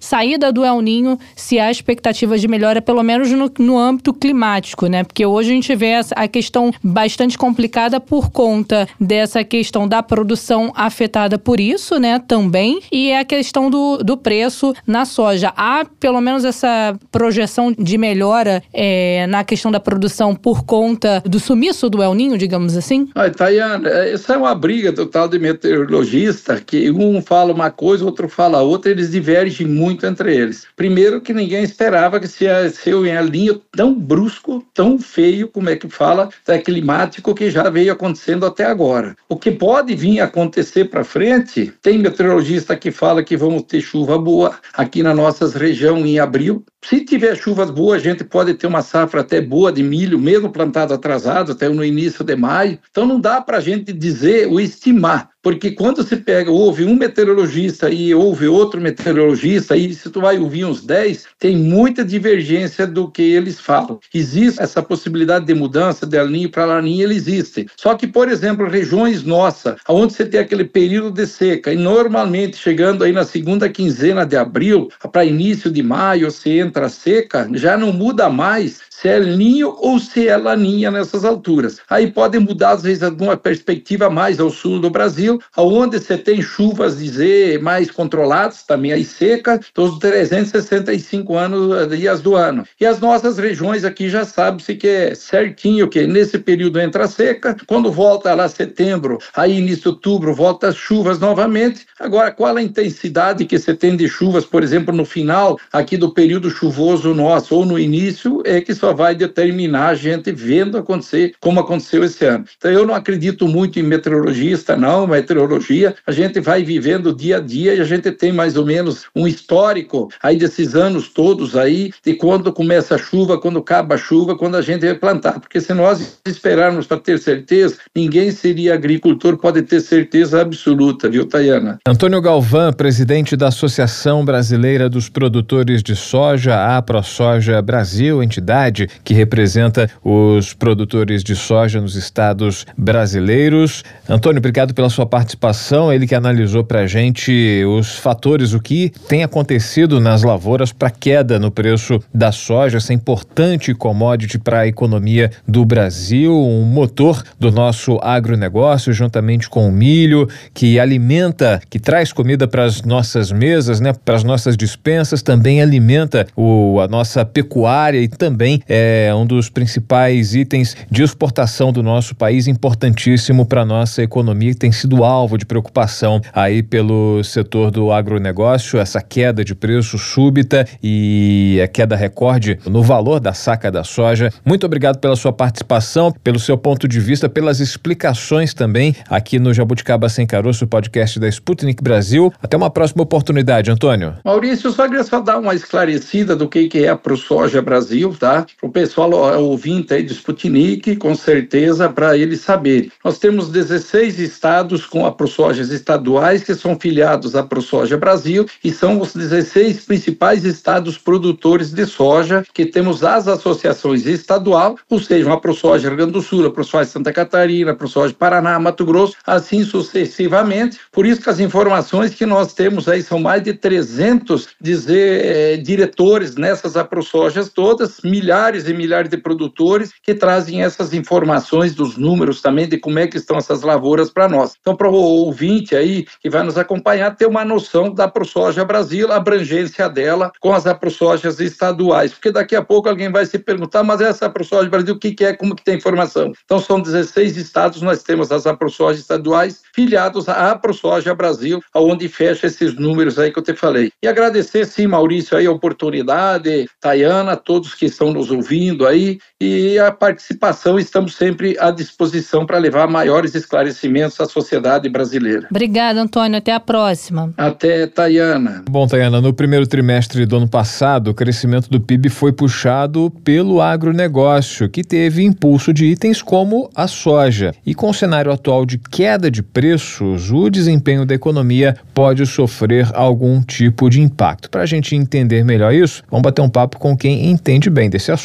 saída 0.00 0.52
do 0.52 0.64
El 0.64 0.80
Ninho, 0.80 1.18
se 1.34 1.58
há 1.58 1.70
expectativa 1.70 2.38
de 2.38 2.48
melhora, 2.48 2.80
pelo 2.80 3.02
menos 3.02 3.30
no, 3.30 3.50
no 3.58 3.78
âmbito 3.78 4.12
climático, 4.12 4.86
né? 4.86 5.04
Porque 5.04 5.24
hoje 5.24 5.50
a 5.50 5.54
gente 5.54 5.74
vê 5.74 5.94
a 6.14 6.28
questão 6.28 6.72
bastante 6.82 7.36
complicada 7.36 8.00
por 8.00 8.30
conta 8.30 8.88
dessa 9.00 9.44
questão 9.44 9.86
da 9.86 10.02
produção 10.02 10.72
afetada 10.74 11.38
por 11.38 11.60
isso, 11.60 11.98
né? 11.98 12.18
Também. 12.18 12.80
E 12.90 13.10
é 13.10 13.20
a 13.20 13.24
questão 13.24 13.70
do, 13.70 13.75
do 14.04 14.16
preço 14.16 14.74
na 14.86 15.04
soja. 15.04 15.52
Há 15.56 15.84
pelo 15.98 16.20
menos 16.20 16.44
essa 16.44 16.96
projeção 17.10 17.72
de 17.72 17.98
melhora 17.98 18.62
é, 18.72 19.26
na 19.28 19.44
questão 19.44 19.70
da 19.70 19.80
produção 19.80 20.34
por 20.34 20.64
conta 20.64 21.22
do 21.24 21.38
sumiço 21.38 21.88
do 21.88 22.02
El 22.02 22.14
Ninho, 22.14 22.38
digamos 22.38 22.76
assim? 22.76 23.08
Ah, 23.14 23.30
Tayana, 23.30 23.88
essa 23.88 24.34
é 24.34 24.36
uma 24.36 24.54
briga 24.54 24.92
total 24.92 25.28
de 25.28 25.38
meteorologista 25.38 26.60
que 26.60 26.90
um 26.90 27.20
fala 27.22 27.52
uma 27.52 27.70
coisa, 27.70 28.04
outro 28.04 28.28
fala 28.28 28.62
outra, 28.62 28.90
eles 28.90 29.10
divergem 29.10 29.66
muito 29.66 30.06
entre 30.06 30.34
eles. 30.36 30.66
Primeiro 30.76 31.20
que 31.20 31.32
ninguém 31.32 31.62
esperava 31.62 32.20
que 32.20 32.28
se 32.28 32.46
ser 32.70 32.94
o 32.94 33.06
El 33.06 33.28
Ninho 33.28 33.60
tão 33.72 33.94
brusco, 33.94 34.64
tão 34.74 34.98
feio, 34.98 35.48
como 35.48 35.68
é 35.68 35.76
que 35.76 35.88
fala, 35.88 36.28
é 36.46 36.58
climático 36.58 37.34
que 37.34 37.50
já 37.50 37.68
veio 37.68 37.92
acontecendo 37.92 38.46
até 38.46 38.64
agora. 38.64 39.16
O 39.28 39.36
que 39.36 39.50
pode 39.50 39.94
vir 39.94 40.20
acontecer 40.20 40.86
para 40.86 41.04
frente, 41.04 41.72
tem 41.82 41.98
meteorologista 41.98 42.76
que 42.76 42.90
fala 42.90 43.22
que 43.22 43.36
vamos 43.36 43.64
ter 43.66 43.80
chuva 43.80 44.18
boa 44.18 44.58
aqui 44.74 45.02
na 45.02 45.14
nossa 45.14 45.46
região 45.58 45.98
em 46.06 46.18
abril. 46.18 46.64
Se 46.84 47.04
tiver 47.04 47.36
chuvas 47.36 47.70
boas, 47.70 48.00
a 48.00 48.04
gente 48.04 48.24
pode 48.24 48.54
ter 48.54 48.66
uma 48.66 48.82
safra 48.82 49.20
até 49.20 49.40
boa 49.40 49.72
de 49.72 49.82
milho, 49.82 50.18
mesmo 50.18 50.50
plantado 50.50 50.94
atrasado, 50.94 51.52
até 51.52 51.68
no 51.68 51.84
início 51.84 52.24
de 52.24 52.36
maio. 52.36 52.78
Então 52.90 53.04
não 53.04 53.20
dá 53.20 53.40
para 53.40 53.58
a 53.58 53.60
gente 53.60 53.92
dizer 53.92 54.46
ou 54.48 54.60
estimar 54.60 55.30
porque 55.46 55.70
quando 55.70 56.02
se 56.02 56.16
pega, 56.16 56.50
ouve 56.50 56.84
um 56.84 56.96
meteorologista 56.96 57.88
e 57.88 58.12
ouve 58.12 58.48
outro 58.48 58.80
meteorologista, 58.80 59.76
e 59.76 59.94
se 59.94 60.10
tu 60.10 60.20
vai 60.20 60.36
ouvir 60.38 60.64
uns 60.64 60.84
10, 60.84 61.24
tem 61.38 61.56
muita 61.56 62.04
divergência 62.04 62.84
do 62.84 63.08
que 63.08 63.22
eles 63.22 63.60
falam. 63.60 64.00
Existe 64.12 64.60
essa 64.60 64.82
possibilidade 64.82 65.46
de 65.46 65.54
mudança 65.54 66.04
de 66.04 66.18
alinho 66.18 66.50
para 66.50 66.64
laninha, 66.64 67.04
ele 67.04 67.14
existe. 67.14 67.68
Só 67.76 67.94
que, 67.94 68.08
por 68.08 68.28
exemplo, 68.28 68.68
regiões 68.68 69.22
nossas, 69.22 69.76
onde 69.88 70.14
você 70.14 70.26
tem 70.26 70.40
aquele 70.40 70.64
período 70.64 71.12
de 71.12 71.28
seca, 71.28 71.72
e 71.72 71.76
normalmente 71.76 72.56
chegando 72.56 73.04
aí 73.04 73.12
na 73.12 73.22
segunda 73.22 73.68
quinzena 73.68 74.26
de 74.26 74.36
abril, 74.36 74.88
para 75.12 75.24
início 75.24 75.70
de 75.70 75.80
maio, 75.80 76.28
você 76.28 76.58
entra 76.58 76.88
seca, 76.88 77.48
já 77.52 77.76
não 77.76 77.92
muda 77.92 78.28
mais 78.28 78.80
se 79.00 79.08
é 79.08 79.18
linho 79.18 79.76
ou 79.78 79.98
se 79.98 80.26
é 80.26 80.36
laninha 80.38 80.90
nessas 80.90 81.22
alturas. 81.22 81.80
Aí 81.88 82.10
pode 82.10 82.38
mudar, 82.38 82.70
às 82.70 82.82
vezes, 82.82 83.02
alguma 83.02 83.36
perspectiva 83.36 84.08
mais 84.08 84.40
ao 84.40 84.48
sul 84.48 84.80
do 84.80 84.88
Brasil, 84.88 85.38
onde 85.54 85.98
você 85.98 86.16
tem 86.16 86.40
chuvas, 86.40 86.98
dizer, 86.98 87.60
mais 87.60 87.90
controladas, 87.90 88.62
também 88.62 88.92
aí 88.92 89.04
seca, 89.04 89.60
dos 89.74 89.98
365 89.98 91.36
anos, 91.36 91.88
dias 91.90 92.22
do 92.22 92.34
ano. 92.34 92.64
E 92.80 92.86
as 92.86 92.98
nossas 92.98 93.36
regiões 93.36 93.84
aqui 93.84 94.08
já 94.08 94.24
sabe-se 94.24 94.74
que 94.74 94.88
é 94.88 95.14
certinho 95.14 95.88
que 95.88 96.06
nesse 96.06 96.38
período 96.38 96.80
entra 96.80 97.06
seca, 97.06 97.54
quando 97.66 97.92
volta 97.92 98.32
lá 98.32 98.48
setembro, 98.48 99.18
aí 99.36 99.58
início 99.58 99.82
de 99.82 99.88
outubro, 99.88 100.34
volta 100.34 100.68
as 100.68 100.76
chuvas 100.76 101.18
novamente. 101.18 101.86
Agora, 102.00 102.30
qual 102.30 102.56
a 102.56 102.62
intensidade 102.62 103.44
que 103.44 103.58
você 103.58 103.74
tem 103.74 103.94
de 103.94 104.08
chuvas, 104.08 104.46
por 104.46 104.62
exemplo, 104.62 104.94
no 104.94 105.04
final 105.04 105.58
aqui 105.70 105.98
do 105.98 106.14
período 106.14 106.48
chuvoso 106.48 107.12
nosso, 107.12 107.54
ou 107.54 107.66
no 107.66 107.78
início, 107.78 108.42
é 108.44 108.60
que 108.60 108.74
só 108.74 108.85
só 108.86 108.94
vai 108.94 109.16
determinar 109.16 109.88
a 109.88 109.94
gente 109.96 110.30
vendo 110.30 110.78
acontecer 110.78 111.34
como 111.40 111.58
aconteceu 111.58 112.04
esse 112.04 112.24
ano. 112.24 112.44
Então 112.56 112.70
eu 112.70 112.86
não 112.86 112.94
acredito 112.94 113.48
muito 113.48 113.80
em 113.80 113.82
meteorologista, 113.82 114.76
não, 114.76 115.08
meteorologia, 115.08 115.96
a 116.06 116.12
gente 116.12 116.38
vai 116.38 116.62
vivendo 116.62 117.12
dia 117.12 117.38
a 117.38 117.40
dia 117.40 117.74
e 117.74 117.80
a 117.80 117.84
gente 117.84 118.12
tem 118.12 118.30
mais 118.30 118.56
ou 118.56 118.64
menos 118.64 119.06
um 119.12 119.26
histórico 119.26 120.08
aí 120.22 120.36
desses 120.36 120.76
anos 120.76 121.08
todos 121.08 121.56
aí, 121.56 121.90
de 122.04 122.14
quando 122.14 122.52
começa 122.52 122.94
a 122.94 122.98
chuva, 122.98 123.40
quando 123.40 123.58
acaba 123.58 123.96
a 123.96 123.98
chuva, 123.98 124.36
quando 124.36 124.56
a 124.56 124.62
gente 124.62 124.86
vai 124.86 124.94
plantar, 124.94 125.40
porque 125.40 125.60
se 125.60 125.74
nós 125.74 126.20
esperarmos 126.24 126.86
para 126.86 126.98
ter 126.98 127.18
certeza, 127.18 127.78
ninguém 127.92 128.30
seria 128.30 128.74
agricultor, 128.74 129.36
pode 129.36 129.62
ter 129.62 129.80
certeza 129.80 130.40
absoluta, 130.40 131.08
viu, 131.08 131.26
Tayana? 131.26 131.80
Antônio 131.88 132.20
Galvão, 132.20 132.72
presidente 132.72 133.36
da 133.36 133.48
Associação 133.48 134.24
Brasileira 134.24 134.88
dos 134.88 135.08
Produtores 135.08 135.82
de 135.82 135.96
Soja, 135.96 136.76
a 136.76 136.80
ProSoja 136.80 137.60
Brasil, 137.60 138.22
entidade 138.22 138.75
que 139.02 139.14
representa 139.14 139.88
os 140.04 140.52
produtores 140.52 141.24
de 141.24 141.34
soja 141.34 141.80
nos 141.80 141.96
estados 141.96 142.66
brasileiros. 142.76 143.82
Antônio, 144.08 144.38
obrigado 144.38 144.74
pela 144.74 144.90
sua 144.90 145.06
participação. 145.06 145.92
Ele 145.92 146.06
que 146.06 146.14
analisou 146.14 146.64
para 146.64 146.80
a 146.80 146.86
gente 146.86 147.64
os 147.64 147.96
fatores, 147.96 148.52
o 148.52 148.60
que 148.60 148.92
tem 149.08 149.22
acontecido 149.22 150.00
nas 150.00 150.22
lavouras 150.22 150.72
para 150.72 150.90
queda 150.90 151.38
no 151.38 151.50
preço 151.50 152.00
da 152.12 152.32
soja, 152.32 152.78
essa 152.78 152.92
importante 152.92 153.74
commodity 153.74 154.38
para 154.38 154.60
a 154.60 154.66
economia 154.66 155.30
do 155.46 155.64
Brasil, 155.64 156.34
um 156.34 156.64
motor 156.64 157.22
do 157.38 157.50
nosso 157.50 157.98
agronegócio, 158.02 158.92
juntamente 158.92 159.48
com 159.48 159.68
o 159.68 159.72
milho, 159.72 160.28
que 160.52 160.78
alimenta, 160.78 161.60
que 161.68 161.78
traz 161.78 162.12
comida 162.12 162.48
para 162.48 162.64
as 162.64 162.82
nossas 162.82 163.30
mesas, 163.30 163.80
né, 163.80 163.92
para 163.92 164.16
as 164.16 164.24
nossas 164.24 164.56
dispensas, 164.56 165.22
também 165.22 165.60
alimenta 165.60 166.26
o, 166.36 166.80
a 166.80 166.88
nossa 166.88 167.24
pecuária 167.24 168.00
e 168.00 168.08
também 168.08 168.62
é 168.68 169.12
um 169.14 169.26
dos 169.26 169.48
principais 169.48 170.34
itens 170.34 170.76
de 170.90 171.02
exportação 171.02 171.72
do 171.72 171.82
nosso 171.82 172.14
país, 172.14 172.46
importantíssimo 172.46 173.46
para 173.46 173.62
a 173.62 173.64
nossa 173.64 174.02
economia, 174.02 174.52
que 174.52 174.58
tem 174.58 174.72
sido 174.72 175.04
alvo 175.04 175.38
de 175.38 175.46
preocupação 175.46 176.20
aí 176.32 176.62
pelo 176.62 177.22
setor 177.22 177.70
do 177.70 177.92
agronegócio, 177.92 178.78
essa 178.78 179.00
queda 179.00 179.44
de 179.44 179.54
preço 179.54 179.98
súbita 179.98 180.66
e 180.82 181.60
a 181.62 181.68
queda 181.68 181.96
recorde 181.96 182.58
no 182.66 182.82
valor 182.82 183.20
da 183.20 183.32
saca 183.32 183.70
da 183.70 183.84
soja. 183.84 184.32
Muito 184.44 184.66
obrigado 184.66 184.98
pela 184.98 185.16
sua 185.16 185.32
participação, 185.32 186.12
pelo 186.24 186.38
seu 186.38 186.56
ponto 186.56 186.88
de 186.88 187.00
vista, 187.00 187.28
pelas 187.28 187.60
explicações 187.60 188.54
também 188.54 188.94
aqui 189.08 189.38
no 189.38 189.52
Jabuticaba 189.52 190.08
Sem 190.08 190.26
Caroço, 190.26 190.66
podcast 190.66 191.18
da 191.18 191.28
Sputnik 191.28 191.82
Brasil. 191.82 192.32
Até 192.42 192.56
uma 192.56 192.70
próxima 192.70 193.02
oportunidade, 193.02 193.70
Antônio. 193.70 194.14
Maurício, 194.24 194.70
só 194.70 194.86
queria 194.86 195.04
só 195.04 195.20
dar 195.20 195.38
uma 195.38 195.54
esclarecida 195.54 196.34
do 196.34 196.48
que, 196.48 196.68
que 196.68 196.84
é 196.84 196.88
a 196.88 196.96
ProSoja 196.96 197.62
Brasil, 197.62 198.14
tá? 198.18 198.46
O 198.62 198.70
pessoal 198.70 199.10
ouvinte 199.38 199.92
aí 199.92 200.02
do 200.02 200.12
Sputnik, 200.12 200.96
com 200.96 201.14
certeza, 201.14 201.88
para 201.88 202.16
eles 202.16 202.40
saberem. 202.40 202.90
Nós 203.04 203.18
temos 203.18 203.48
16 203.50 204.18
estados 204.18 204.86
com 204.86 205.04
a 205.04 205.12
ProSojas 205.12 205.70
estaduais 205.70 206.42
que 206.42 206.54
são 206.54 206.78
filiados 206.78 207.36
à 207.36 207.42
ProSoja 207.42 207.96
Brasil 207.96 208.46
e 208.64 208.70
são 208.70 209.00
os 209.00 209.14
16 209.14 209.84
principais 209.84 210.44
estados 210.44 210.96
produtores 210.96 211.70
de 211.70 211.86
soja 211.86 212.44
que 212.54 212.64
temos 212.64 213.04
as 213.04 213.28
associações 213.28 214.06
estadual, 214.06 214.76
ou 214.88 215.00
seja, 215.00 215.32
a 215.32 215.36
ProSoja 215.36 215.88
Rio 215.88 215.96
Grande 215.98 216.12
do 216.12 216.22
Sul, 216.22 216.46
a 216.46 216.50
ProSoja 216.50 216.90
Santa 216.90 217.12
Catarina, 217.12 217.72
a 217.72 217.74
ProSoja 217.74 218.14
Paraná, 218.14 218.58
Mato 218.58 218.84
Grosso, 218.84 219.16
assim 219.26 219.64
sucessivamente. 219.64 220.78
Por 220.90 221.04
isso 221.04 221.20
que 221.20 221.30
as 221.30 221.40
informações 221.40 222.14
que 222.14 222.24
nós 222.24 222.54
temos 222.54 222.88
aí 222.88 223.02
são 223.02 223.18
mais 223.18 223.42
de 223.42 223.52
300 223.52 224.48
dizer, 224.60 225.24
eh, 225.24 225.56
diretores 225.58 226.36
nessas 226.36 226.76
aprosojas 226.76 227.48
todas, 227.48 228.00
milhares 228.02 228.45
milhares 228.46 228.68
e 228.68 228.74
milhares 228.74 229.10
de 229.10 229.16
produtores 229.16 229.92
que 230.00 230.14
trazem 230.14 230.62
essas 230.62 230.94
informações 230.94 231.74
dos 231.74 231.96
números 231.96 232.40
também 232.40 232.68
de 232.68 232.78
como 232.78 232.98
é 232.98 233.06
que 233.06 233.16
estão 233.16 233.36
essas 233.36 233.62
lavouras 233.62 234.10
para 234.10 234.28
nós. 234.28 234.54
Então, 234.60 234.76
para 234.76 234.88
o 234.88 234.94
ouvinte 234.94 235.74
aí 235.74 236.06
que 236.20 236.30
vai 236.30 236.44
nos 236.44 236.56
acompanhar, 236.56 237.16
ter 237.16 237.26
uma 237.26 237.44
noção 237.44 237.92
da 237.92 238.06
ProSoja 238.06 238.64
Brasil, 238.64 239.10
a 239.10 239.16
abrangência 239.16 239.88
dela 239.88 240.30
com 240.40 240.52
as 240.52 240.66
AproSojas 240.66 241.40
estaduais, 241.40 242.12
porque 242.12 242.30
daqui 242.30 242.54
a 242.54 242.62
pouco 242.62 242.88
alguém 242.88 243.10
vai 243.10 243.26
se 243.26 243.38
perguntar, 243.38 243.82
mas 243.82 244.00
essa 244.00 244.26
AproSoja 244.26 244.68
Brasil, 244.68 244.94
o 244.94 244.98
que, 244.98 245.12
que 245.12 245.24
é, 245.24 245.32
como 245.32 245.56
que 245.56 245.64
tem 245.64 245.76
informação? 245.76 246.32
Então, 246.44 246.60
são 246.60 246.80
16 246.80 247.36
estados, 247.36 247.82
nós 247.82 248.02
temos 248.02 248.30
as 248.30 248.46
AproSoja 248.46 249.00
estaduais 249.00 249.62
filiados 249.74 250.28
à 250.28 250.52
AproSoja 250.52 251.14
Brasil, 251.14 251.60
aonde 251.74 252.08
fecha 252.08 252.46
esses 252.46 252.76
números 252.76 253.18
aí 253.18 253.32
que 253.32 253.38
eu 253.38 253.42
te 253.42 253.54
falei. 253.54 253.90
E 254.02 254.06
agradecer, 254.06 254.66
sim, 254.66 254.86
Maurício, 254.86 255.36
aí 255.36 255.46
a 255.46 255.50
oportunidade, 255.50 256.66
Tayana, 256.80 257.36
todos 257.36 257.74
que 257.74 257.86
estão 257.86 258.12
nos 258.12 258.30
ouvindo 258.36 258.86
aí, 258.86 259.18
e 259.40 259.78
a 259.78 259.90
participação, 259.90 260.78
estamos 260.78 261.14
sempre 261.14 261.56
à 261.58 261.70
disposição 261.70 262.46
para 262.46 262.58
levar 262.58 262.88
maiores 262.88 263.34
esclarecimentos 263.34 264.20
à 264.20 264.26
sociedade 264.26 264.88
brasileira. 264.88 265.46
Obrigada, 265.50 266.00
Antônio. 266.00 266.38
Até 266.38 266.52
a 266.52 266.60
próxima. 266.60 267.32
Até, 267.36 267.86
Tayana. 267.86 268.64
Bom, 268.70 268.86
Tayana, 268.86 269.20
no 269.20 269.32
primeiro 269.32 269.66
trimestre 269.66 270.24
do 270.24 270.36
ano 270.36 270.48
passado, 270.48 271.08
o 271.08 271.14
crescimento 271.14 271.68
do 271.68 271.80
PIB 271.80 272.08
foi 272.08 272.32
puxado 272.32 273.10
pelo 273.24 273.60
agronegócio, 273.60 274.68
que 274.68 274.84
teve 274.84 275.22
impulso 275.22 275.72
de 275.72 275.86
itens 275.86 276.22
como 276.22 276.70
a 276.74 276.86
soja. 276.86 277.54
E 277.64 277.74
com 277.74 277.90
o 277.90 277.94
cenário 277.94 278.32
atual 278.32 278.64
de 278.64 278.78
queda 278.78 279.30
de 279.30 279.42
preços, 279.42 280.30
o 280.30 280.48
desempenho 280.50 281.04
da 281.04 281.14
economia 281.14 281.76
pode 281.94 282.24
sofrer 282.26 282.88
algum 282.94 283.42
tipo 283.42 283.88
de 283.90 284.00
impacto. 284.00 284.50
Para 284.50 284.62
a 284.62 284.66
gente 284.66 284.94
entender 284.94 285.44
melhor 285.44 285.72
isso, 285.74 286.02
vamos 286.10 286.22
bater 286.22 286.42
um 286.42 286.48
papo 286.48 286.78
com 286.78 286.96
quem 286.96 287.30
entende 287.30 287.70
bem 287.70 287.88
desse 287.88 288.10
assunto. 288.10 288.15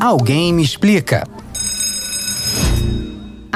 Alguém 0.00 0.52
me 0.52 0.62
explica. 0.62 1.26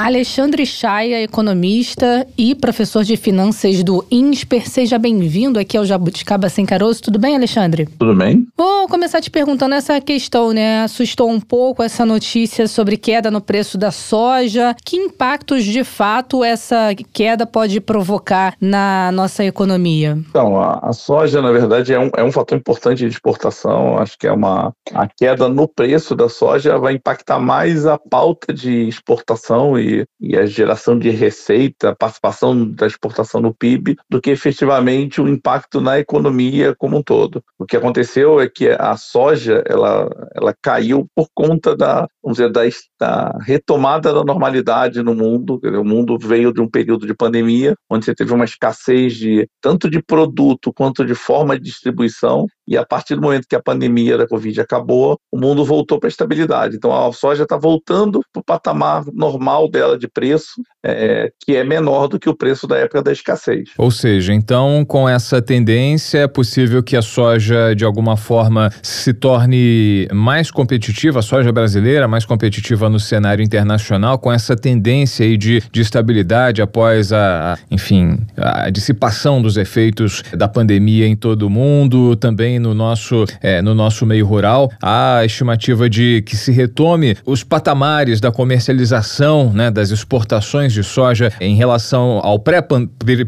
Alexandre 0.03 0.65
Chaia, 0.65 1.21
economista 1.21 2.25
e 2.35 2.55
professor 2.55 3.03
de 3.03 3.15
finanças 3.15 3.83
do 3.83 4.03
INSPER. 4.09 4.67
Seja 4.67 4.97
bem-vindo 4.97 5.59
aqui 5.59 5.77
ao 5.77 5.85
Jabuticaba 5.85 6.49
Sem 6.49 6.65
Caroço. 6.65 7.03
Tudo 7.03 7.19
bem, 7.19 7.35
Alexandre? 7.35 7.87
Tudo 7.99 8.15
bem. 8.15 8.47
Vou 8.57 8.87
começar 8.87 9.21
te 9.21 9.29
perguntando 9.29 9.75
essa 9.75 10.01
questão, 10.01 10.53
né? 10.53 10.81
Assustou 10.81 11.29
um 11.29 11.39
pouco 11.39 11.83
essa 11.83 12.03
notícia 12.03 12.67
sobre 12.67 12.97
queda 12.97 13.29
no 13.29 13.39
preço 13.39 13.77
da 13.77 13.91
soja. 13.91 14.75
Que 14.83 14.97
impactos, 14.97 15.63
de 15.63 15.83
fato, 15.83 16.43
essa 16.43 16.95
queda 17.13 17.45
pode 17.45 17.79
provocar 17.79 18.55
na 18.59 19.11
nossa 19.11 19.45
economia? 19.45 20.17
Então, 20.29 20.59
a, 20.59 20.79
a 20.81 20.93
soja, 20.93 21.43
na 21.43 21.51
verdade, 21.51 21.93
é 21.93 21.99
um, 21.99 22.09
é 22.17 22.23
um 22.23 22.31
fator 22.31 22.57
importante 22.57 23.07
de 23.07 23.07
exportação. 23.07 23.99
Acho 23.99 24.17
que 24.17 24.25
é 24.25 24.31
uma... 24.31 24.73
A 24.95 25.07
queda 25.07 25.47
no 25.47 25.67
preço 25.67 26.15
da 26.15 26.27
soja 26.27 26.79
vai 26.79 26.95
impactar 26.95 27.39
mais 27.39 27.85
a 27.85 27.99
pauta 27.99 28.51
de 28.51 28.87
exportação 28.87 29.77
e 29.77 29.90
e, 30.19 30.37
a 30.37 30.45
geração 30.45 30.97
de 30.97 31.09
receita, 31.09 31.89
a 31.89 31.95
participação 31.95 32.69
da 32.69 32.87
exportação 32.87 33.41
no 33.41 33.53
PIB, 33.53 33.97
do 34.09 34.21
que 34.21 34.29
efetivamente 34.29 35.21
o 35.21 35.27
impacto 35.27 35.81
na 35.81 35.99
economia 35.99 36.75
como 36.77 36.97
um 36.97 37.03
todo. 37.03 37.43
O 37.57 37.65
que 37.65 37.77
aconteceu 37.77 38.39
é 38.39 38.49
que 38.49 38.69
a 38.69 38.95
soja 38.97 39.63
ela, 39.67 40.09
ela 40.35 40.55
caiu 40.61 41.07
por 41.15 41.27
conta 41.33 41.75
da, 41.75 42.07
vamos 42.23 42.37
dizer, 42.37 42.51
da, 42.51 42.61
da 42.99 43.37
retomada 43.41 44.13
da 44.13 44.23
normalidade 44.23 45.01
no 45.01 45.15
mundo. 45.15 45.59
O 45.63 45.83
mundo 45.83 46.17
veio 46.19 46.53
de 46.53 46.61
um 46.61 46.69
período 46.69 47.07
de 47.07 47.13
pandemia, 47.13 47.75
onde 47.89 48.05
você 48.05 48.13
teve 48.13 48.33
uma 48.33 48.45
escassez 48.45 49.15
de 49.15 49.47
tanto 49.59 49.89
de 49.89 50.01
produto 50.01 50.71
quanto 50.73 51.05
de 51.05 51.15
forma 51.15 51.57
de 51.57 51.63
distribuição, 51.63 52.45
e 52.67 52.77
a 52.77 52.85
partir 52.85 53.15
do 53.15 53.21
momento 53.21 53.47
que 53.49 53.55
a 53.55 53.61
pandemia 53.61 54.17
da 54.17 54.27
Covid 54.27 54.61
acabou, 54.61 55.17
o 55.31 55.37
mundo 55.37 55.65
voltou 55.65 55.99
para 55.99 56.07
a 56.07 56.09
estabilidade. 56.09 56.75
Então 56.75 56.93
a 56.93 57.11
soja 57.11 57.43
está 57.43 57.57
voltando 57.57 58.21
para 58.31 58.39
o 58.39 58.43
patamar 58.43 59.03
normal 59.13 59.69
dela 59.69 59.97
de 59.97 60.07
preço, 60.07 60.61
é, 60.83 61.31
que 61.39 61.55
é 61.55 61.63
menor 61.63 62.07
do 62.07 62.19
que 62.19 62.29
o 62.29 62.35
preço 62.35 62.67
da 62.67 62.77
época 62.77 63.01
da 63.01 63.11
escassez. 63.11 63.69
Ou 63.77 63.91
seja, 63.91 64.33
então 64.33 64.83
com 64.85 65.07
essa 65.07 65.41
tendência 65.41 66.19
é 66.19 66.27
possível 66.27 66.81
que 66.81 66.95
a 66.95 67.01
soja 67.01 67.75
de 67.75 67.85
alguma 67.85 68.17
forma 68.17 68.71
se 68.81 69.13
torne 69.13 70.07
mais 70.11 70.49
competitiva, 70.49 71.19
a 71.19 71.21
soja 71.21 71.51
brasileira 71.51 72.07
mais 72.07 72.25
competitiva 72.25 72.89
no 72.89 72.99
cenário 72.99 73.43
internacional, 73.43 74.17
com 74.17 74.31
essa 74.31 74.55
tendência 74.55 75.25
aí 75.25 75.37
de, 75.37 75.61
de 75.71 75.81
estabilidade 75.81 76.61
após 76.61 77.13
a, 77.13 77.53
a, 77.53 77.57
enfim, 77.69 78.19
a 78.37 78.69
dissipação 78.69 79.41
dos 79.41 79.57
efeitos 79.57 80.23
da 80.35 80.47
pandemia 80.47 81.07
em 81.07 81.15
todo 81.15 81.43
o 81.43 81.49
mundo, 81.49 82.15
também 82.15 82.59
no 82.59 82.73
nosso, 82.73 83.25
é, 83.41 83.61
no 83.61 83.73
nosso 83.73 84.05
meio 84.05 84.25
rural. 84.25 84.69
Há 84.81 85.23
estimativa 85.25 85.89
de 85.89 86.23
que 86.25 86.35
se 86.35 86.51
retome 86.51 87.15
os 87.25 87.43
patamares 87.43 88.19
da 88.19 88.31
comercialização, 88.31 89.51
né, 89.53 89.69
das 89.69 89.91
exportações 89.91 90.70
de 90.73 90.83
soja 90.83 91.31
em 91.39 91.55
relação 91.55 92.19
ao 92.23 92.39
pré 92.39 92.61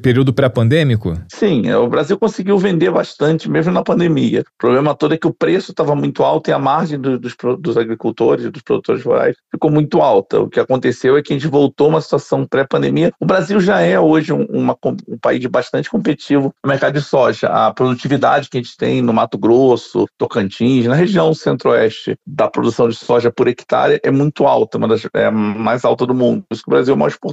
período 0.02 0.34
pré-pandêmico? 0.34 1.18
Sim, 1.32 1.68
é, 1.68 1.78
o 1.78 1.88
Brasil 1.88 2.18
conseguiu 2.18 2.58
vender 2.58 2.92
bastante, 2.92 3.50
mesmo 3.50 3.72
na 3.72 3.84
pandemia. 3.84 4.42
O 4.42 4.58
problema 4.58 4.96
todo 4.96 5.14
é 5.14 5.18
que 5.18 5.28
o 5.28 5.34
preço 5.34 5.72
estava 5.72 5.96
muito 5.96 6.24
alto 6.24 6.50
e 6.50 6.54
a 6.54 6.60
margem 6.60 7.00
do, 7.00 7.20
dos, 7.20 7.36
dos 7.60 7.78
agricultores, 7.78 8.50
dos 8.52 8.62
produtores 8.62 9.04
rurais, 9.04 9.36
ficou 9.52 9.72
muito 9.72 10.02
alta. 10.02 10.42
O 10.42 10.50
que 10.50 10.60
aconteceu 10.60 11.18
é 11.18 11.22
que 11.22 11.34
a 11.34 11.36
gente 11.36 11.48
voltou 11.48 11.88
a 11.88 11.90
uma 11.92 12.02
situação 12.02 12.46
pré-pandemia. 12.46 13.12
O 13.20 13.26
Brasil 13.26 13.60
já 13.60 13.80
é 13.82 14.00
hoje 14.00 14.34
um, 14.34 14.46
uma, 14.46 14.78
um 15.08 15.18
país 15.18 15.46
bastante 15.46 15.90
competitivo 15.90 16.54
no 16.64 16.70
mercado 16.70 16.94
de 16.94 17.02
soja. 17.02 17.48
A 17.48 17.74
produtividade 17.74 18.50
que 18.50 18.58
a 18.58 18.62
gente 18.62 18.78
tem 18.78 19.02
no 19.02 19.14
Mato 19.14 19.38
Grosso, 19.38 20.06
Tocantins, 20.18 20.86
na 20.86 20.96
região 20.96 21.34
centro-oeste 21.34 22.16
da 22.26 22.48
produção 22.48 22.88
de 22.88 22.96
soja 22.96 23.32
por 23.32 23.48
hectare 23.48 24.00
é 24.04 24.12
muito 24.12 24.46
alta, 24.46 24.78
uma 24.78 24.88
das 24.88 25.08
é, 25.14 25.30
mais 25.30 25.86
alta 25.86 26.06
do 26.06 26.14
mundo. 26.14 26.44
Isso 26.52 26.64
que 26.64 26.70
o 26.70 26.74
Brasil 26.74 26.94
é 26.94 26.96
o 26.96 27.00
maior 27.00 27.10
exportador 27.10 27.33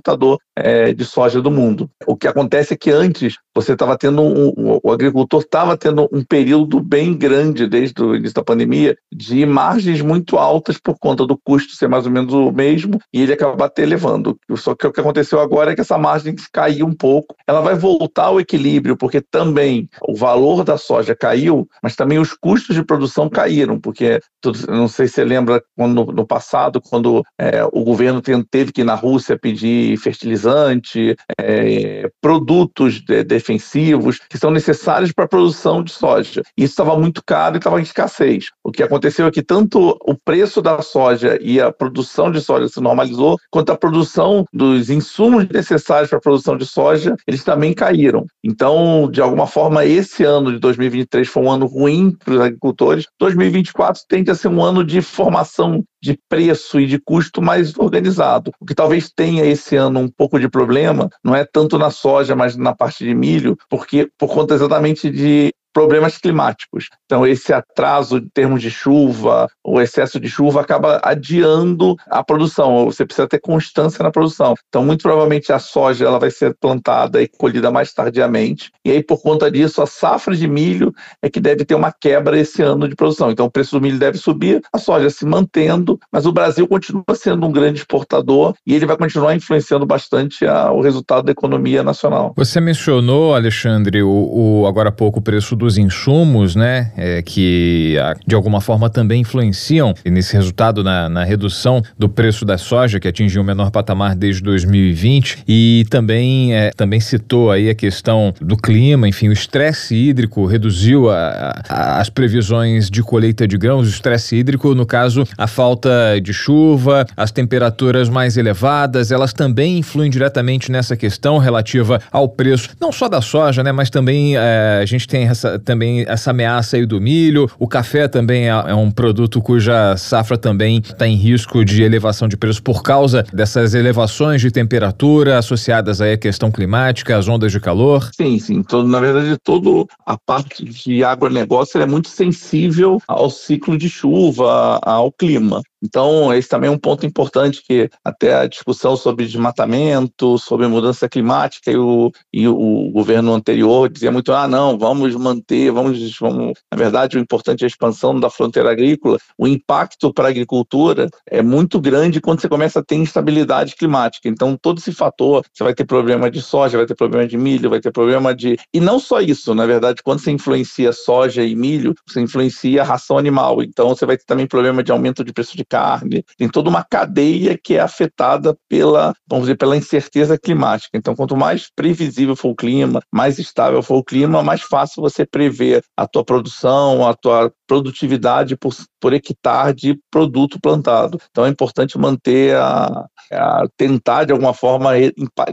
é, 0.57 0.93
de 0.93 1.05
soja 1.05 1.41
do 1.41 1.51
mundo. 1.51 1.91
O 2.07 2.17
que 2.17 2.29
acontece 2.29 2.75
é 2.75 2.77
que 2.77 2.91
antes 2.91 3.37
você 3.55 3.73
estava 3.73 3.97
tendo 3.97 4.23
um, 4.23 4.79
o 4.83 4.93
agricultor 4.93 5.41
estava 5.41 5.77
tendo 5.77 6.09
um 6.13 6.23
período 6.23 6.81
bem 6.81 7.15
grande 7.15 7.67
desde 7.67 8.03
o 8.03 8.15
início 8.15 8.35
da 8.35 8.45
pandemia 8.45 8.97
de 9.13 9.45
margens 9.45 10.01
muito 10.01 10.39
altas 10.39 10.79
por 10.79 10.99
conta 10.99 11.27
do 11.27 11.37
custo 11.37 11.75
ser 11.75 11.89
mais 11.89 12.07
ou 12.07 12.13
menos 12.13 12.33
o 12.33 12.53
mesmo 12.53 12.99
e 13.13 13.23
ele 13.23 13.33
acabar 13.33 13.69
te 13.69 13.83
elevando. 13.83 14.39
Só 14.57 14.75
que 14.75 14.87
o 14.87 14.93
que 14.93 15.01
aconteceu 15.01 15.41
agora 15.41 15.73
é 15.73 15.75
que 15.75 15.81
essa 15.81 15.99
margem 15.99 16.35
caiu 16.53 16.87
um 16.87 16.95
pouco. 16.95 17.35
Ela 17.47 17.61
vai 17.61 17.75
voltar 17.75 18.25
ao 18.25 18.41
equilíbrio 18.41 18.97
porque 18.97 19.21
também 19.21 19.89
o 20.07 20.15
valor 20.15 20.65
da 20.65 20.79
soja 20.79 21.15
caiu, 21.15 21.69
mas 21.83 21.97
também 21.97 22.19
os 22.19 22.33
custos 22.35 22.77
de 22.77 22.85
produção 22.85 23.29
caíram, 23.29 23.81
porque 23.81 24.21
não 24.69 24.89
sei 24.89 25.07
se 25.07 25.15
você 25.15 25.25
lembra 25.25 25.63
quando, 25.77 26.07
no 26.07 26.27
passado, 26.27 26.81
quando 26.81 27.23
é, 27.39 27.65
o 27.65 27.85
governo 27.85 28.23
teve 28.51 28.73
que 28.73 28.83
ir 28.83 28.85
na 28.85 28.95
Rússia 28.95 29.39
pedir 29.39 29.97
fertilizante, 29.99 31.17
é, 31.39 32.09
produtos 32.21 33.01
de, 33.01 33.25
defensivos 33.51 34.21
que 34.29 34.39
são 34.39 34.51
necessários 34.51 35.13
para 35.13 35.25
a 35.25 35.29
produção 35.29 35.83
de 35.83 35.91
soja. 35.91 36.43
Isso 36.57 36.73
estava 36.73 36.97
muito 36.97 37.23
caro 37.25 37.57
e 37.57 37.59
estava 37.59 37.81
em 37.81 37.83
escassez. 37.83 38.51
O 38.63 38.71
que 38.71 38.83
aconteceu 38.83 39.27
é 39.27 39.31
que 39.31 39.43
tanto 39.43 39.97
o 40.03 40.15
preço 40.15 40.63
da 40.63 40.81
soja 40.83 41.39
e 41.41 41.61
a 41.61 41.73
produção 41.73 42.31
de 42.31 42.41
soja 42.41 42.69
se 42.69 42.81
normalizou, 42.81 43.37
quanto 43.51 43.73
a 43.73 43.77
produção 43.77 44.45
dos 44.53 44.91
insumos 44.91 45.49
necessários 45.49 46.09
para 46.09 46.19
a 46.19 46.23
produção 46.23 46.57
de 46.57 46.67
soja, 46.67 47.17
eles 47.27 47.43
também 47.43 47.75
caíram. 47.75 48.25
Então, 48.45 49.09
de 49.11 49.21
alguma 49.21 49.47
forma, 49.47 49.85
esse 49.85 50.25
ano 50.25 50.53
de 50.53 50.59
2023 50.59 51.29
foi 51.29 51.43
um 51.43 51.51
ano 51.51 51.67
ruim 51.67 52.17
para 52.25 52.35
os 52.35 52.41
agricultores. 52.41 53.07
2024 53.19 54.03
tende 54.09 54.31
a 54.31 54.35
ser 54.35 54.49
um 54.49 54.63
ano 54.63 54.85
de 54.85 55.01
formação 55.03 55.83
de 56.03 56.19
preço 56.29 56.81
e 56.81 56.87
de 56.87 56.99
custo 56.99 57.43
mais 57.43 57.77
organizado. 57.79 58.53
O 58.59 58.65
que 58.65 58.75
talvez 58.75 59.11
tenha 59.11 59.45
esse 59.45 59.77
ano 59.77 60.01
um 60.01 60.09
pouco 60.09 60.39
de 60.41 60.49
problema 60.49 61.11
não 61.23 61.35
é 61.35 61.45
tanto 61.45 61.77
na 61.77 61.91
soja, 61.91 62.35
mas 62.35 62.57
na 62.57 62.75
parte 62.75 63.05
de 63.05 63.15
milho, 63.15 63.30
porque 63.69 64.07
por 64.17 64.33
conta 64.33 64.55
exatamente 64.55 65.11
de 65.11 65.55
problemas 65.73 66.19
climáticos. 66.19 66.89
Então, 67.07 67.27
esse 67.27 67.53
atraso 67.53 68.19
em 68.19 68.29
termos 68.29 68.63
de 68.63 68.71
chuva, 68.71 69.49
o 69.65 69.81
excesso 69.81 70.21
de 70.21 70.29
chuva 70.29 70.61
acaba 70.61 71.01
adiando 71.03 71.97
a 72.09 72.23
produção. 72.23 72.87
Você 72.87 73.05
precisa 73.05 73.29
ter 73.29 73.41
constância 73.41 74.03
na 74.03 74.11
produção. 74.11 74.55
Então, 74.69 74.85
muito 74.85 75.03
provavelmente 75.03 75.53
a 75.53 75.59
soja 75.59 76.07
ela 76.07 76.19
vai 76.19 76.31
ser 76.31 76.55
plantada 76.61 77.23
e 77.23 77.29
colhida 77.29 77.71
mais 77.71 77.93
tardiamente. 77.93 78.71
E 78.85 78.91
aí, 78.91 79.03
por 79.03 79.23
conta 79.23 79.51
disso, 79.51 79.83
a 79.83 79.87
safra 79.87 80.35
de 80.35 80.47
milho 80.47 80.93
é 81.23 81.29
que 81.29 81.41
deve 81.41 81.65
ter 81.65 81.75
uma 81.75 81.93
quebra 81.93 82.39
esse 82.39 82.63
ano 82.63 82.89
de 82.89 82.95
produção. 82.95 83.31
Então, 83.31 83.47
o 83.47 83.51
preço 83.51 83.79
do 83.79 83.81
milho 83.81 83.99
deve 83.99 84.19
subir, 84.19 84.61
a 84.73 84.79
soja 84.79 85.11
se 85.11 85.25
mantendo, 85.25 85.99
mas 86.13 86.27
o 86.27 86.33
Brasil 86.33 86.67
continua 86.67 87.05
sendo 87.15 87.47
um 87.47 87.53
grande 87.53 87.81
exportador 87.81 88.55
e 88.67 88.75
ele 88.75 88.87
vai 88.87 88.97
continuar 88.97 89.35
influenciando 89.35 89.87
bastante 89.87 90.47
a, 90.47 90.73
o 90.73 90.81
resultado 90.81 91.25
da 91.25 91.33
economia 91.33 91.83
nacional. 91.83 92.33
Você 92.37 92.61
mencionou, 92.61 93.35
Alexandre, 93.35 94.03
o, 94.03 94.63
o 94.63 94.67
agora 94.67 94.89
há 94.89 94.93
pouco 94.93 95.19
o 95.19 95.23
preço 95.23 95.57
dos 95.61 95.79
insumos, 95.79 96.57
né, 96.57 96.91
é, 96.97 97.23
que 97.23 97.97
de 98.27 98.35
alguma 98.35 98.61
forma 98.61 98.89
também 98.89 99.21
influenciam 99.21 99.95
nesse 100.05 100.35
resultado 100.35 100.83
na, 100.83 101.09
na 101.09 101.23
redução 101.23 101.83
do 101.99 102.09
preço 102.09 102.45
da 102.45 102.59
soja, 102.59 102.99
que 102.99 103.07
atingiu 103.07 103.43
o 103.43 103.45
menor 103.45 103.71
patamar 103.71 104.17
desde 104.17 104.43
2020, 104.43 105.45
e 105.47 105.85
também, 105.91 106.55
é, 106.55 106.71
também 106.71 106.99
citou 106.99 107.51
aí 107.51 107.69
a 107.69 107.75
questão 107.75 108.33
do 108.41 108.57
clima, 108.57 109.07
enfim, 109.07 109.29
o 109.29 109.33
estresse 109.33 109.95
hídrico 109.95 110.47
reduziu 110.47 111.11
a, 111.11 111.63
a, 111.69 112.01
as 112.01 112.09
previsões 112.09 112.91
de 112.91 113.03
colheita 113.03 113.47
de 113.47 113.59
grãos, 113.59 113.87
o 113.87 113.91
estresse 113.91 114.37
hídrico, 114.37 114.75
no 114.75 114.87
caso, 114.87 115.27
a 115.37 115.47
falta 115.47 115.91
de 116.23 116.33
chuva, 116.33 117.07
as 117.17 117.31
temperaturas 117.31 118.09
mais 118.09 118.37
elevadas, 118.39 119.13
elas 119.13 119.33
também 119.33 119.79
influem 119.79 120.11
diretamente 120.11 120.73
nessa 120.73 120.97
questão 120.97 121.37
relativa 121.37 122.01
ao 122.11 122.29
preço, 122.29 122.71
não 122.81 122.91
só 122.91 123.09
da 123.09 123.21
soja, 123.21 123.63
né, 123.63 123.73
mas 123.73 123.91
também 123.91 124.37
é, 124.37 124.81
a 124.83 124.87
gente 124.87 125.07
tem 125.07 125.29
essa, 125.29 125.50
também 125.59 126.05
essa 126.07 126.31
ameaça 126.31 126.77
aí 126.77 126.87
do 126.87 127.01
milho, 127.01 127.51
o 127.59 127.67
café 127.67 128.09
também 128.09 128.49
é, 128.49 128.49
é 128.49 128.75
um 128.75 128.91
produto 128.91 129.41
cuja 129.43 129.97
safra 129.97 130.39
também 130.39 130.79
está 130.79 131.07
em 131.07 131.17
risco 131.17 131.65
de 131.65 131.83
elevação 131.83 132.29
de 132.29 132.37
preço 132.37 132.63
por 132.63 132.83
causa 132.83 133.25
dessas 133.33 133.75
elevações 133.75 134.41
de 134.41 134.51
temperatura 134.51 135.39
associadas 135.39 136.01
aí 136.01 136.13
à 136.13 136.19
questão 136.19 136.51
climática, 136.51 137.17
às 137.17 137.29
ondas 137.29 137.53
de 137.53 137.61
calor. 137.61 138.11
Sim, 138.15 138.39
sim, 138.39 138.63
todo, 138.63 138.89
na 138.89 139.01
verdade 139.01 139.37
toda 139.43 139.87
a 140.07 140.17
parte 140.17 140.65
de 140.65 141.05
agronegócio 141.05 141.81
é 141.81 141.87
muito 141.87 142.09
sensível 142.09 143.01
ao 143.07 143.31
ciclo 143.31 143.77
de 143.77 143.89
chuva, 143.89 144.79
ao 144.83 145.13
clima. 145.13 145.63
Então, 145.83 146.33
esse 146.35 146.49
também 146.49 146.69
é 146.69 146.73
um 146.73 146.79
ponto 146.79 147.07
importante 147.07 147.63
que 147.67 147.89
até 148.05 148.35
a 148.35 148.47
discussão 148.47 148.97
sobre 148.97 149.27
desmatamento, 149.27 150.39
sobre 150.39 150.67
mudança 150.67 151.09
climática 151.09 151.71
e 151.71 151.77
o, 151.77 152.13
e 152.33 152.47
o 152.47 152.91
governo 152.91 153.33
anterior 153.33 153.89
dizia 153.89 154.13
muito, 154.13 154.33
ah, 154.33 154.47
não, 154.47 154.79
vamos 154.79 155.15
manter, 155.15 155.71
vamos, 155.71 156.19
vamos... 156.19 156.53
Na 156.71 156.77
verdade, 156.77 157.17
o 157.17 157.21
importante 157.21 157.63
é 157.63 157.65
a 157.65 157.69
expansão 157.69 158.19
da 158.19 158.29
fronteira 158.29 158.71
agrícola. 158.71 159.19
O 159.39 159.49
impacto 159.49 160.13
para 160.13 160.27
a 160.27 160.31
agricultura 160.31 161.09
é 161.27 161.43
muito 161.43 161.81
grande 161.81 162.21
quando 162.21 162.41
você 162.41 162.49
começa 162.49 162.81
a 162.81 162.85
ter 162.85 162.97
instabilidade 162.97 163.75
climática. 163.75 164.29
Então, 164.29 164.57
todo 164.61 164.79
esse 164.79 164.93
fator, 164.93 165.45
você 165.53 165.65
vai 165.65 165.75
ter 165.75 165.85
problema 165.85 166.31
de 166.31 166.43
soja, 166.43 166.77
vai 166.77 166.87
ter 166.87 166.95
problema 166.95 167.27
de 167.27 167.39
milho, 167.39 167.71
vai 167.71 167.81
ter 167.81 167.91
problema 167.91 168.35
de... 168.35 168.59
E 168.73 168.81
não 168.81 168.99
só 168.99 169.21
isso, 169.21 169.55
na 169.55 169.65
verdade, 169.65 170.03
quando 170.03 170.21
você 170.21 170.31
influencia 170.31 170.93
soja 170.93 171.43
e 171.43 171.55
milho, 171.57 171.95
você 172.07 172.21
influencia 172.21 172.83
a 172.83 172.85
ração 172.85 173.17
animal. 173.17 173.63
Então, 173.63 173.89
você 173.89 174.05
vai 174.05 174.17
ter 174.17 174.25
também 174.25 174.47
problema 174.47 174.83
de 174.83 174.93
aumento 174.93 175.25
de 175.25 175.33
preço 175.33 175.57
de 175.57 175.65
carne, 175.71 176.25
tem 176.37 176.49
toda 176.49 176.69
uma 176.69 176.85
cadeia 176.85 177.57
que 177.57 177.77
é 177.77 177.81
afetada 177.81 178.57
pela, 178.69 179.15
vamos 179.29 179.45
dizer, 179.45 179.57
pela 179.57 179.77
incerteza 179.77 180.37
climática. 180.37 180.99
Então, 180.99 181.15
quanto 181.15 181.37
mais 181.37 181.71
previsível 181.75 182.35
for 182.35 182.51
o 182.51 182.57
clima, 182.57 183.01
mais 183.13 183.39
estável 183.39 183.83
for 183.83 183.99
o 183.99 184.05
clima, 184.05 184.43
mais 184.43 184.63
fácil 184.63 185.01
você 185.01 185.25
prever 185.25 185.83
a 185.97 186.07
tua 186.07 186.25
produção, 186.25 187.07
a 187.07 187.15
tua 187.15 187.53
produtividade 187.67 188.57
por, 188.57 188.75
por 189.01 189.13
hectare 189.13 189.75
de 189.75 189.99
produto 190.11 190.59
plantado. 190.61 191.21
Então, 191.31 191.47
é 191.47 191.49
importante 191.49 191.97
manter 191.97 192.57
a, 192.57 193.07
a 193.33 193.65
tentar, 193.77 194.25
de 194.25 194.33
alguma 194.33 194.53
forma, 194.53 194.91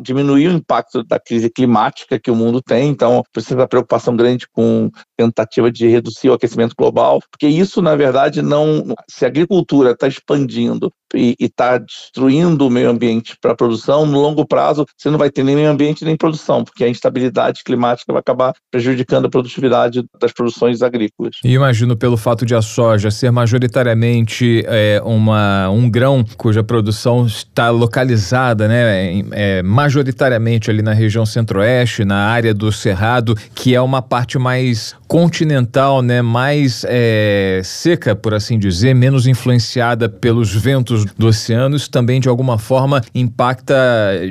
diminuir 0.02 0.48
o 0.48 0.54
impacto 0.54 1.04
da 1.04 1.20
crise 1.20 1.50
climática 1.50 2.20
que 2.20 2.32
o 2.32 2.36
mundo 2.36 2.62
tem. 2.62 2.90
Então, 2.90 3.24
precisa 3.32 3.56
da 3.56 3.68
preocupação 3.68 4.16
grande 4.16 4.48
com 4.52 4.90
tentativa 5.18 5.72
de 5.72 5.88
reduzir 5.88 6.30
o 6.30 6.34
aquecimento 6.34 6.76
global, 6.78 7.20
porque 7.32 7.48
isso, 7.48 7.82
na 7.82 7.96
verdade, 7.96 8.42
não. 8.42 8.96
Se 9.10 9.26
a 9.26 9.28
agricultura 9.28 9.92
está 9.92 10.08
expandindo 10.08 10.92
e 11.16 11.36
está 11.40 11.78
destruindo 11.78 12.68
o 12.68 12.70
meio 12.70 12.90
ambiente 12.90 13.38
para 13.42 13.52
a 13.52 13.56
produção, 13.56 14.06
no 14.06 14.20
longo 14.20 14.46
prazo 14.46 14.86
você 14.98 15.10
não 15.10 15.18
vai 15.18 15.30
ter 15.30 15.44
nem 15.44 15.56
meio 15.56 15.70
ambiente 15.70 16.04
nem 16.04 16.18
produção, 16.18 16.64
porque 16.64 16.84
a 16.84 16.90
instabilidade 16.90 17.64
climática 17.64 18.12
vai 18.12 18.20
acabar 18.20 18.54
prejudicando 18.70 19.26
a 19.26 19.30
produtividade 19.30 20.04
das 20.20 20.34
produções 20.34 20.82
agrícolas. 20.82 21.36
E 21.44 21.54
imagino 21.54 21.96
pelo 21.96 22.18
fato 22.18 22.46
de 22.46 22.56
a 22.56 22.62
soja 22.62 23.10
ser 23.10 23.32
majoritariamente 23.32 24.64
é, 24.68 25.02
uma, 25.04 25.70
um 25.70 25.90
grão 25.90 26.26
cuja 26.38 26.64
produção 26.64 27.26
está 27.26 27.67
localizada, 27.70 28.68
né, 28.68 29.24
é, 29.32 29.64
majoritariamente 29.64 30.70
ali 30.70 30.82
na 30.82 30.94
região 30.94 31.26
centro-oeste, 31.26 32.06
na 32.06 32.28
área 32.28 32.54
do 32.54 32.72
Cerrado, 32.72 33.36
que 33.54 33.76
é 33.76 33.82
uma 33.82 34.02
parte 34.02 34.38
mais 34.38 34.96
continental, 35.08 36.02
né, 36.02 36.22
mais 36.22 36.86
é, 36.88 37.62
seca, 37.64 38.16
por 38.16 38.34
assim 38.34 38.60
dizer, 38.60 38.94
menos 38.94 39.26
influenciada 39.26 40.10
pelos 40.10 40.54
ventos 40.54 41.06
do 41.18 41.28
oceano, 41.28 41.76
isso 41.76 41.90
também 41.90 42.20
de 42.20 42.28
alguma 42.28 42.58
forma 42.58 43.02
impacta 43.16 43.76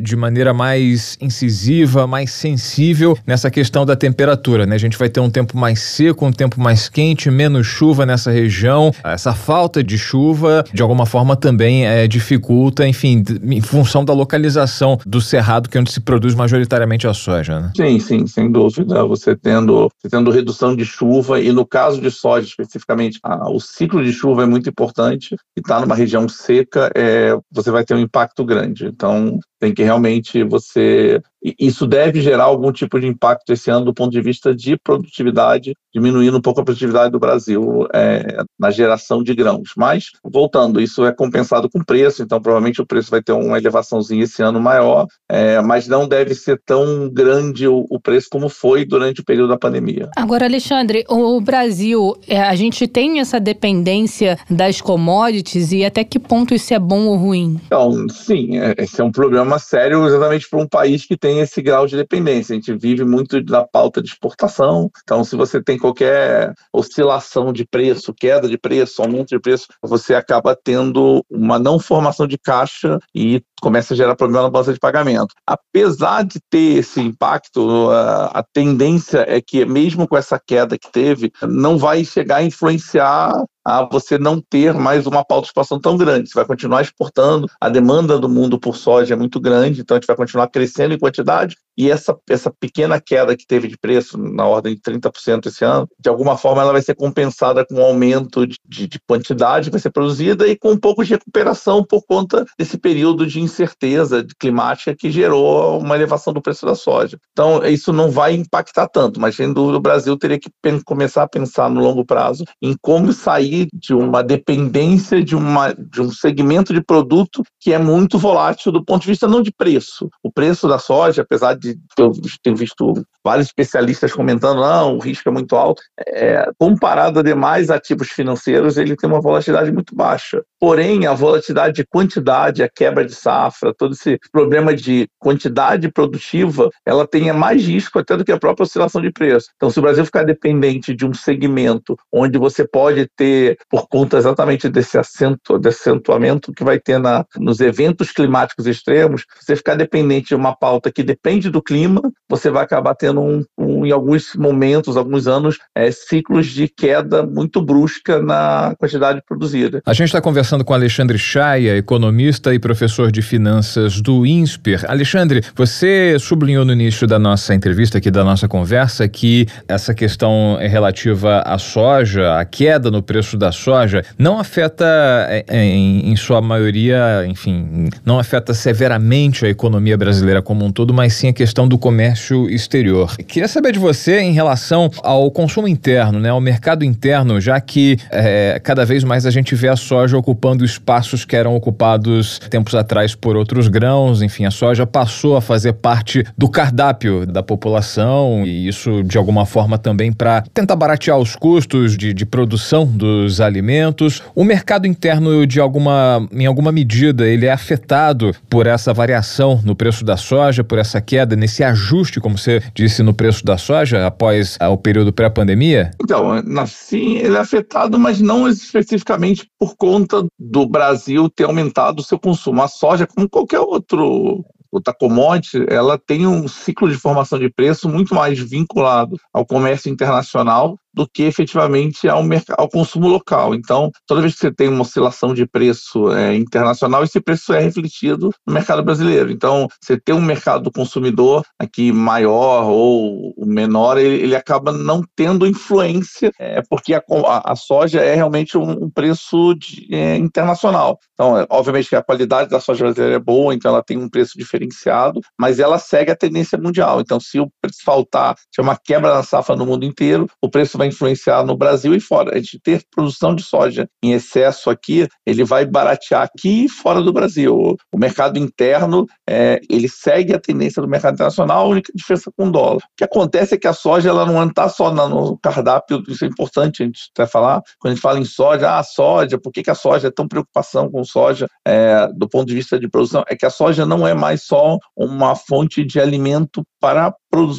de 0.03 0.15
maneira 0.17 0.53
mais 0.53 1.17
incisiva, 1.21 2.07
mais 2.07 2.31
sensível 2.31 3.17
nessa 3.27 3.51
questão 3.51 3.87
da 3.87 3.97
temperatura, 3.97 4.67
né? 4.67 4.75
A 4.75 4.79
gente 4.79 4.99
vai 4.99 5.09
ter 5.09 5.21
um 5.21 5.31
tempo 5.31 5.57
mais 5.57 5.81
seco, 5.81 6.27
um 6.27 6.33
tempo 6.33 6.61
mais 6.61 6.89
quente, 6.89 7.31
menos 7.31 7.67
chuva 7.67 8.05
nessa 8.05 8.31
região. 8.31 8.93
Essa 9.03 9.35
falta 9.35 9.83
de 9.83 9.97
chuva, 9.99 10.65
de 10.73 10.83
alguma 10.83 11.07
forma, 11.07 11.37
também 11.37 11.87
é, 11.87 12.07
dificulta, 12.07 12.87
enfim, 12.87 13.23
em 13.43 13.61
função 13.61 14.05
da 14.05 14.13
localização 14.13 14.99
do 15.07 15.21
cerrado, 15.21 15.69
que 15.69 15.77
é 15.77 15.81
onde 15.81 15.93
se 15.93 16.01
produz 16.01 16.35
majoritariamente 16.35 17.07
a 17.07 17.15
soja, 17.15 17.61
né? 17.61 17.73
Sim, 17.77 17.99
sim, 17.99 18.27
sem 18.27 18.51
dúvida. 18.51 19.05
Você 19.05 19.37
tendo, 19.37 19.91
você 19.99 20.09
tendo 20.11 20.31
redução 20.31 20.75
de 20.75 20.85
chuva, 20.85 21.41
e 21.41 21.53
no 21.53 21.67
caso 21.67 22.01
de 22.01 22.11
soja 22.11 22.47
especificamente, 22.47 23.19
a, 23.23 23.51
o 23.51 23.61
ciclo 23.61 24.03
de 24.03 24.13
chuva 24.13 24.43
é 24.43 24.47
muito 24.47 24.69
importante, 24.69 25.35
e 25.57 25.61
está 25.61 25.81
numa 25.81 25.95
região 25.95 26.29
seca, 26.29 26.91
é, 26.95 27.37
você 27.51 27.71
vai 27.71 27.85
ter 27.85 27.95
um 27.95 28.01
impacto 28.01 28.45
grande. 28.45 28.87
Então, 28.87 29.39
tem 29.59 29.73
que 29.75 29.83
realmente 29.83 30.43
você. 30.45 31.21
Isso 31.59 31.87
deve 31.87 32.21
gerar 32.21 32.45
algum 32.45 32.73
tipo 32.73 32.99
de 32.99 33.07
impacto 33.07 33.53
esse 33.53 33.71
ano 33.71 33.85
do 33.85 33.95
ponto 33.95 34.11
de 34.11 34.21
vista 34.21 34.55
de 34.55 34.77
produtividade, 34.77 35.75
diminuindo 35.95 36.37
um 36.37 36.41
pouco 36.41 36.61
a 36.61 36.65
produtividade 36.65 37.13
do 37.13 37.21
Brasil 37.21 37.87
é, 37.95 38.43
na 38.59 38.71
geração 38.71 39.23
de 39.23 39.33
grãos. 39.33 39.71
Mas, 39.77 40.07
voltando, 40.25 40.81
isso 40.81 41.05
é 41.05 41.13
compensado 41.13 41.71
com 41.71 41.85
preço, 41.85 42.23
então 42.23 42.41
provavelmente 42.41 42.83
o 42.83 42.87
preço 42.87 43.11
vai 43.11 43.23
ter 43.23 43.33
uma 43.33 43.57
elevaçãozinha 43.59 44.25
esse 44.25 44.43
ano 44.43 44.61
maior, 44.61 45.07
é, 45.31 45.61
mas 45.61 45.87
não 45.87 46.09
deve 46.09 46.35
ser 46.35 46.61
tão 46.67 47.09
grande 47.09 47.69
o, 47.69 47.87
o, 47.89 48.01
preço 48.01 48.27
como 48.31 48.49
foi 48.49 48.85
durante 48.85 49.21
o 49.21 49.25
período 49.25 49.51
da 49.51 49.59
pandemia. 49.59 50.11
Agora, 50.17 50.47
Alexandre, 50.47 51.05
o 51.09 51.41
Brasil, 51.41 52.15
é, 52.27 52.41
a 52.43 52.57
gente 52.57 52.89
tem 52.89 53.21
essa 53.21 53.39
dependência 53.39 54.37
das 54.51 54.81
commodities 54.81 55.71
e 55.71 55.85
até 55.85 56.03
que 56.03 56.19
ponto 56.19 56.55
isso 56.55 56.75
é 56.75 56.79
bom 56.79 57.07
ou 57.07 57.17
ruim? 57.17 57.61
Então, 57.67 58.09
sim, 58.09 58.59
é, 58.59 58.75
esse 58.79 59.01
é 59.01 59.05
um 59.05 59.13
problema 59.13 59.46
problema 59.47 59.59
sério 59.59 60.07
exatamente 60.07 60.49
para 60.49 60.59
um 60.59 60.67
país 60.67 61.07
que 61.07 61.17
tem 61.17 61.41
esse 61.41 61.63
grau 61.63 61.87
de 61.87 61.97
dependência. 61.97 62.53
A 62.53 62.57
gente 62.57 62.75
vive 62.75 63.05
muito 63.05 63.43
da 63.43 63.65
pauta 63.65 64.03
de 64.03 64.09
exportação. 64.09 64.91
Então, 65.03 65.23
se 65.23 65.37
você 65.37 65.63
tem 65.63 65.79
qualquer 65.79 66.53
oscilação 66.73 67.53
de 67.53 67.65
preço, 67.65 68.13
queda 68.13 68.49
de 68.49 68.59
preço, 68.59 69.01
aumento 69.01 69.29
de 69.29 69.39
preço, 69.39 69.67
você 69.83 70.15
acaba 70.15 70.57
tendo 70.57 71.25
uma 71.31 71.59
não 71.59 71.79
formação 71.79 72.27
de 72.27 72.37
caixa 72.37 72.99
e 73.15 73.41
começa 73.61 73.95
a 73.95 73.97
gerar 73.97 74.17
problema 74.17 74.45
na 74.45 74.51
balança 74.51 74.73
de 74.73 74.79
pagamento. 74.79 75.35
Apesar 75.47 76.25
de 76.25 76.41
ter 76.51 76.79
esse 76.79 77.01
impacto, 77.01 77.91
a, 77.91 78.45
tendência 78.53 79.25
é 79.29 79.41
que, 79.41 79.65
mesmo 79.65 80.07
com 80.07 80.17
essa 80.17 80.41
queda 80.45 80.79
que 80.79 80.91
teve, 80.91 81.33
não 81.43 81.79
vai 81.79 82.05
chegar 82.05 82.37
a 82.37 82.43
influenciar 82.43 83.33
a 83.67 83.83
você 83.83 84.17
não 84.17 84.41
ter 84.41 84.73
mais 84.73 85.09
uma 85.09 85.25
pauta 85.25 85.43
de 85.43 85.49
expansão 85.49 85.81
tão 85.81 85.97
grande. 85.97 86.29
Você 86.29 86.35
vai 86.37 86.45
continuar 86.45 86.83
exportando, 86.83 87.49
a 87.61 87.69
demanda 87.69 88.17
do 88.17 88.29
mundo 88.29 88.61
por 88.61 88.77
soja 88.77 89.15
é 89.15 89.17
muito 89.17 89.41
grande, 89.41 89.81
então 89.81 89.97
a 89.97 89.99
gente 89.99 90.07
vai 90.07 90.15
continuar 90.15 90.47
crescendo 90.47 90.95
em 90.95 90.99
quantidade, 90.99 91.57
e 91.77 91.91
essa, 91.91 92.17
essa 92.31 92.51
pequena 92.51 93.01
queda 93.01 93.37
que 93.37 93.47
teve 93.47 93.67
de 93.67 93.77
preço, 93.77 94.17
na 94.17 94.47
ordem 94.47 94.75
de 94.75 94.81
30% 94.81 95.47
esse 95.47 95.65
ano, 95.65 95.89
de 95.99 96.09
alguma 96.09 96.37
forma 96.37 96.63
ela 96.63 96.73
vai 96.73 96.81
ser 96.81 96.95
compensada 96.95 97.67
com 97.67 97.75
um 97.75 97.83
aumento 97.83 98.47
de, 98.47 98.57
de, 98.65 98.87
de, 98.87 99.01
quantidade 99.07 99.67
que 99.67 99.73
vai 99.73 99.81
ser 99.81 99.91
produzida 99.91 100.47
e 100.47 100.57
com 100.57 100.71
um 100.71 100.79
pouco 100.79 101.05
de 101.05 101.11
recuperação 101.11 101.85
por 101.85 102.03
conta 102.07 102.47
desse 102.59 102.79
período 102.79 103.27
de 103.27 103.41
incerteza 103.47 104.27
climática 104.39 104.95
que 104.95 105.11
gerou 105.11 105.81
uma 105.81 105.95
elevação 105.95 106.33
do 106.33 106.43
preço 106.43 106.67
da 106.67 106.75
soja. 106.75 107.19
Então, 107.33 107.65
isso 107.65 107.93
não 107.93 108.11
vai 108.11 108.35
impactar 108.35 108.89
tanto, 108.89 109.21
mas 109.21 109.37
sem 109.37 109.53
dúvida 109.53 109.79
o 109.79 109.81
Brasil 109.81 110.17
teria 110.19 110.39
que 110.39 110.51
começar 110.85 111.23
a 111.23 111.29
pensar 111.29 111.71
no 111.71 111.81
longo 111.81 112.05
prazo 112.05 112.45
em 112.63 112.77
como 112.81 113.13
sair 113.13 113.69
de 113.73 113.95
uma 113.95 114.23
dependência 114.23 115.23
de, 115.23 115.35
uma, 115.35 115.73
de 115.73 116.03
um 116.03 116.11
segmento 116.11 116.75
de 116.75 116.83
produto 116.83 117.43
que 117.61 117.73
é 117.73 117.79
muito 117.79 118.19
volátil 118.19 118.73
do 118.73 118.85
ponto 118.85 119.03
de 119.03 119.09
vista 119.09 119.27
não 119.27 119.43
de 119.43 119.53
preço. 119.53 120.09
O 120.23 120.31
preço 120.31 120.69
da 120.69 120.79
soja, 120.79 121.23
apesar 121.23 121.55
de 121.55 121.77
eu 121.99 122.13
tenho 122.43 122.57
visto 122.57 122.93
vários 123.25 123.47
especialistas 123.47 124.13
comentando, 124.13 124.61
não, 124.61 124.97
o 124.97 125.01
risco 125.01 125.29
é 125.29 125.33
muito 125.33 125.57
alto. 125.57 125.83
É, 126.07 126.49
comparado 126.59 127.21
a 127.21 127.23
demais 127.23 127.71
ativos 127.71 128.09
financeiros, 128.09 128.77
ele 128.77 128.97
tem 128.97 129.09
uma 129.09 129.21
volatilidade 129.21 129.73
muito 129.73 129.95
baixa. 129.95 130.43
Porém, 130.61 131.07
a 131.07 131.15
volatilidade 131.15 131.75
de 131.75 131.87
quantidade, 131.87 132.63
a 132.63 132.69
quebra 132.69 133.05
de 133.05 133.15
safra, 133.15 133.36
safra, 133.37 133.75
todo 133.75 133.93
esse 133.93 134.19
problema 134.33 134.75
de 134.75 135.09
quantidade 135.19 135.91
produtiva, 135.91 136.71
ela 136.85 137.07
tem 137.07 137.33
mais 137.33 137.67
risco 137.67 137.99
até 137.99 138.17
do 138.17 138.25
que 138.25 138.33
a 138.33 138.39
própria 138.39 138.65
oscilação 138.65 139.03
de 139.03 139.13
preço. 139.13 139.49
Então, 139.57 139.71
se 139.71 139.79
o 139.79 139.83
Brasil 139.83 140.05
ficar 140.05 140.25
dependente 140.25 140.95
de 140.95 141.05
um 141.05 141.13
segmento 141.13 141.97
onde 142.13 142.39
você 142.39 142.67
pode 142.67 143.09
ter, 143.17 143.59
por 143.69 143.89
conta 143.89 144.17
exatamente 144.17 144.69
desse, 144.69 144.99
acento, 144.99 145.59
desse 145.59 145.89
acentuamento 145.89 146.53
que 146.53 146.65
vai 146.65 146.79
ter 146.79 146.99
na, 146.99 147.25
nos 147.37 147.61
eventos 147.61 148.11
climáticos 148.11 148.67
extremos, 148.67 149.25
você 149.41 149.55
ficar 149.55 149.75
dependente 149.75 150.29
de 150.29 150.35
uma 150.35 150.57
pauta 150.57 150.91
que 150.91 151.03
depende 151.03 151.51
do 151.51 151.63
clima, 151.63 152.01
você 152.29 152.51
vai 152.51 152.65
acabar 152.65 152.95
tendo, 152.95 153.21
um, 153.21 153.45
um, 153.59 153.85
em 153.85 153.91
alguns 153.91 154.35
momentos, 154.35 154.97
alguns 154.97 155.27
anos, 155.27 155.59
é, 155.75 155.91
ciclos 155.91 156.47
de 156.47 156.69
queda 156.69 157.25
muito 157.25 157.61
brusca 157.61 158.23
na 158.23 158.75
quantidade 158.79 159.21
produzida. 159.27 159.83
A 159.85 159.93
gente 159.93 160.09
está 160.09 160.21
conversando 160.21 160.65
com 160.65 160.73
Alexandre 160.73 161.19
Chaia, 161.19 161.77
economista 161.77 162.55
e 162.55 162.59
professor 162.59 163.11
de 163.11 163.23
finanças 163.27 164.01
do 164.01 164.25
INSPER. 164.25 164.85
Alexandre, 164.89 165.43
você 165.55 166.17
sublinhou 166.19 166.65
no 166.65 166.73
início 166.73 167.07
da 167.07 167.19
nossa 167.19 167.55
entrevista 167.55 167.99
aqui, 167.99 168.11
da 168.11 168.25
nossa 168.25 168.49
conversa, 168.49 169.09
que 169.09 169.47
essa 169.69 169.93
questão 169.93 170.57
é 170.61 170.67
relativa 170.67 171.41
à 171.41 171.59
soja, 171.59 172.39
a 172.39 172.45
queda 172.45 172.91
no 172.91 173.03
preço 173.03 173.37
da 173.37 173.53
soja, 173.53 174.05
não 174.19 174.39
afeta, 174.39 174.87
é, 175.29 175.45
é, 175.49 175.65
em, 175.65 176.11
em 176.11 176.17
sua 176.17 176.41
maioria, 176.41 177.25
enfim, 177.27 177.89
não 178.05 178.19
afeta 178.19 178.55
severamente 178.55 179.45
a 179.45 179.49
economia 179.49 179.97
brasileira 179.97 180.41
como 180.41 180.65
um 180.65 180.71
todo, 180.71 180.95
mas 180.95 181.15
sim 181.15 181.29
a 181.29 181.33
questão 181.33 181.67
do 181.67 181.77
comércio 181.77 182.49
exterior. 182.49 183.17
Queria 183.17 183.49
saber 183.49 183.73
de 183.73 183.79
você 183.79 184.21
em 184.21 184.33
relação 184.33 184.91
ao 185.03 185.31
consumo 185.31 185.67
interno, 185.67 186.21
né, 186.21 186.31
ao 186.31 186.41
mercado 186.41 186.85
interno, 186.85 187.41
já 187.41 187.61
que 187.61 187.99
é, 188.11 188.61
cada 188.63 188.85
vez 188.85 189.03
mais 189.03 189.27
a 189.27 189.31
gente 189.31 189.55
vê 189.55 189.69
a 189.69 189.77
soja 189.77 190.17
ocupando 190.17 190.65
espaços 190.65 191.25
que 191.25 191.35
eram 191.35 191.57
ocupados 191.57 192.39
tempos 192.51 192.75
atrás 192.75 193.15
por 193.21 193.37
outros 193.37 193.69
grãos, 193.69 194.23
enfim, 194.23 194.45
a 194.45 194.51
soja 194.51 194.87
passou 194.87 195.37
a 195.37 195.41
fazer 195.41 195.75
parte 195.75 196.25
do 196.37 196.49
cardápio 196.49 197.27
da 197.27 197.43
população 197.43 198.45
e 198.47 198.69
isso 198.69 199.03
de 199.03 199.19
alguma 199.19 199.47
forma 199.47 199.79
também 199.79 200.13
para 200.13 200.43
tentar 200.55 200.77
baratear 200.77 201.19
os 201.19 201.37
custos 201.37 201.97
de, 201.97 202.13
de 202.13 202.27
produção 202.27 202.87
dos 202.87 203.41
alimentos. 203.41 204.23
O 204.35 204.45
mercado 204.45 204.87
interno 204.87 205.47
de 205.47 205.61
alguma 205.61 206.27
em 206.33 206.47
alguma 206.47 206.73
medida 206.73 207.27
ele 207.27 207.47
é 207.47 207.53
afetado 207.53 208.35
por 208.49 208.67
essa 208.67 208.93
variação 208.93 209.61
no 209.65 209.75
preço 209.75 210.05
da 210.05 210.17
soja, 210.17 210.65
por 210.65 210.79
essa 210.79 211.01
queda 211.01 211.37
nesse 211.37 211.63
ajuste, 211.63 212.21
como 212.21 212.39
você 212.39 212.63
disse, 212.75 213.03
no 213.03 213.15
preço 213.15 213.45
da 213.45 213.57
soja 213.57 214.07
após 214.07 214.57
ah, 214.61 214.69
o 214.69 214.77
período 214.77 215.13
pré-pandemia? 215.13 215.91
Então, 216.03 216.43
sim, 216.67 217.17
ele 217.17 217.37
é 217.37 217.41
afetado, 217.41 217.99
mas 217.99 218.21
não 218.21 218.49
especificamente 218.49 219.49
por 219.59 219.77
conta 219.77 220.25
do 220.39 220.67
Brasil 220.67 221.29
ter 221.29 221.45
aumentado 221.45 222.01
o 222.01 222.03
seu 222.03 222.19
consumo. 222.19 222.63
A 222.63 222.69
soja, 222.69 223.06
como 223.07 223.29
qualquer 223.29 223.61
outro 223.61 224.45
outra 224.71 224.93
commodity, 224.93 225.65
ela 225.69 225.97
tem 225.97 226.27
um 226.27 226.47
ciclo 226.47 226.89
de 226.89 226.97
formação 226.97 227.39
de 227.39 227.49
preço 227.49 227.89
muito 227.89 228.15
mais 228.15 228.39
vinculado 228.39 229.17
ao 229.33 229.47
comércio 229.47 229.91
internacional 229.91 230.79
do 230.97 231.07
que 231.07 231.25
efetivamente 231.25 232.09
ao, 232.09 232.23
ao 232.57 232.69
consumo 232.69 233.07
local. 233.07 233.55
Então, 233.55 233.91
toda 234.07 234.23
vez 234.23 234.33
que 234.35 234.41
você 234.41 234.51
tem 234.51 234.69
uma 234.69 234.81
oscilação 234.81 235.35
de 235.35 235.47
preço 235.47 236.11
é, 236.13 236.35
internacional, 236.35 237.05
esse 237.05 237.21
preço 237.21 237.53
é 237.53 237.61
refletido 237.61 238.31
no 238.47 238.55
mercado 238.55 238.83
brasileiro. 238.83 239.31
Então, 239.31 239.69
você 239.79 240.01
tem 240.01 240.15
um 240.15 240.23
mercado 240.23 240.71
consumidor 240.73 241.45
aqui 241.59 241.93
maior 241.93 242.65
ou 242.65 243.35
menor, 243.45 243.99
ele, 243.99 244.23
ele 244.23 244.35
acaba 244.35 244.73
não 244.73 245.03
tendo 245.15 245.47
influência, 245.47 246.33
é, 246.39 246.63
porque 246.69 246.95
a, 246.95 247.03
a, 247.27 247.53
a, 247.53 247.57
soja 247.57 248.01
é 248.01 248.15
realmente 248.15 248.57
um, 248.57 248.85
um 248.85 248.91
preço 248.91 249.55
de, 249.55 249.95
é, 249.95 250.17
internacional. 250.17 250.99
Então, 251.13 251.39
é, 251.39 251.47
obviamente 251.51 251.91
que 251.91 251.97
a 251.97 252.03
qualidade 252.03 252.49
da 252.49 252.61
soja 252.61 252.85
brasileira 252.85 253.17
é 253.17 253.19
boa, 253.19 253.55
então 253.55 253.71
ela 253.71 253.83
tem 253.83 253.99
um 253.99 254.09
preço 254.09 254.33
diferenciado, 254.39 255.21
mas 255.39 255.59
ela 255.59 255.79
segue 255.79 256.11
a 256.11 256.17
tendência 256.17 256.57
mundial. 256.57 257.01
Então, 257.01 257.21
se 257.21 257.39
o 257.39 257.51
preço 257.61 257.81
faltar, 257.85 258.35
se 258.55 258.61
é 258.61 258.63
uma 258.63 258.79
quebra 258.83 259.13
na 259.13 259.23
safra 259.23 259.55
no 259.55 259.67
mundo 259.67 259.85
inteiro, 259.85 260.27
o 260.41 260.49
preço 260.49 260.79
vai 260.79 260.86
vai 260.87 260.89
influenciar 260.89 261.45
no 261.45 261.57
Brasil 261.57 261.95
e 261.95 262.01
fora. 262.01 262.35
A 262.35 262.39
gente 262.39 262.59
ter 262.61 262.83
produção 262.95 263.35
de 263.35 263.43
soja 263.43 263.89
em 264.03 264.13
excesso 264.13 264.71
aqui, 264.71 265.07
ele 265.25 265.45
vai 265.45 265.65
baratear 265.65 266.23
aqui 266.23 266.65
e 266.65 266.69
fora 266.69 267.03
do 267.03 267.13
Brasil. 267.13 267.77
O 267.93 267.99
mercado 267.99 268.39
interno, 268.39 269.07
é, 269.29 269.61
ele 269.69 269.89
segue 269.89 270.35
a 270.35 270.41
tendência 270.41 270.81
do 270.81 270.89
mercado 270.89 271.15
internacional, 271.15 271.67
a 271.67 271.69
única 271.69 271.93
diferença 271.95 272.31
com 272.37 272.49
o 272.49 272.51
dólar. 272.51 272.77
O 272.77 272.81
que 272.97 273.05
acontece 273.05 273.55
é 273.55 273.59
que 273.59 273.67
a 273.67 273.73
soja 273.73 274.09
ela 274.09 274.25
não 274.25 274.43
está 274.47 274.69
só 274.69 274.93
no 274.93 275.39
cardápio, 275.39 276.03
isso 276.09 276.25
é 276.25 276.29
importante 276.29 276.83
a 276.83 276.87
gente 276.87 277.11
até 277.15 277.27
falar, 277.27 277.63
quando 277.79 277.93
a 277.93 277.95
gente 277.95 278.03
fala 278.03 278.19
em 278.19 278.25
soja, 278.25 278.79
ah, 278.79 278.83
soja, 278.83 279.39
por 279.39 279.53
que, 279.53 279.63
que 279.63 279.71
a 279.71 279.75
soja 279.75 280.09
é 280.09 280.11
tão 280.11 280.29
preocupação 280.29 280.91
com 280.91 281.05
soja 281.05 281.47
é, 281.67 282.09
do 282.15 282.29
ponto 282.29 282.47
de 282.47 282.55
vista 282.55 282.79
de 282.79 282.89
produção? 282.89 283.25
É 283.29 283.37
que 283.37 283.47
a 283.47 283.51
soja 283.51 283.85
não 283.85 284.07
é 284.07 284.15
mais 284.15 284.45
só 284.45 284.79
uma 284.97 285.35
fonte 285.35 285.85
de 285.85 286.01
alimento 286.01 286.63
para 286.87 287.13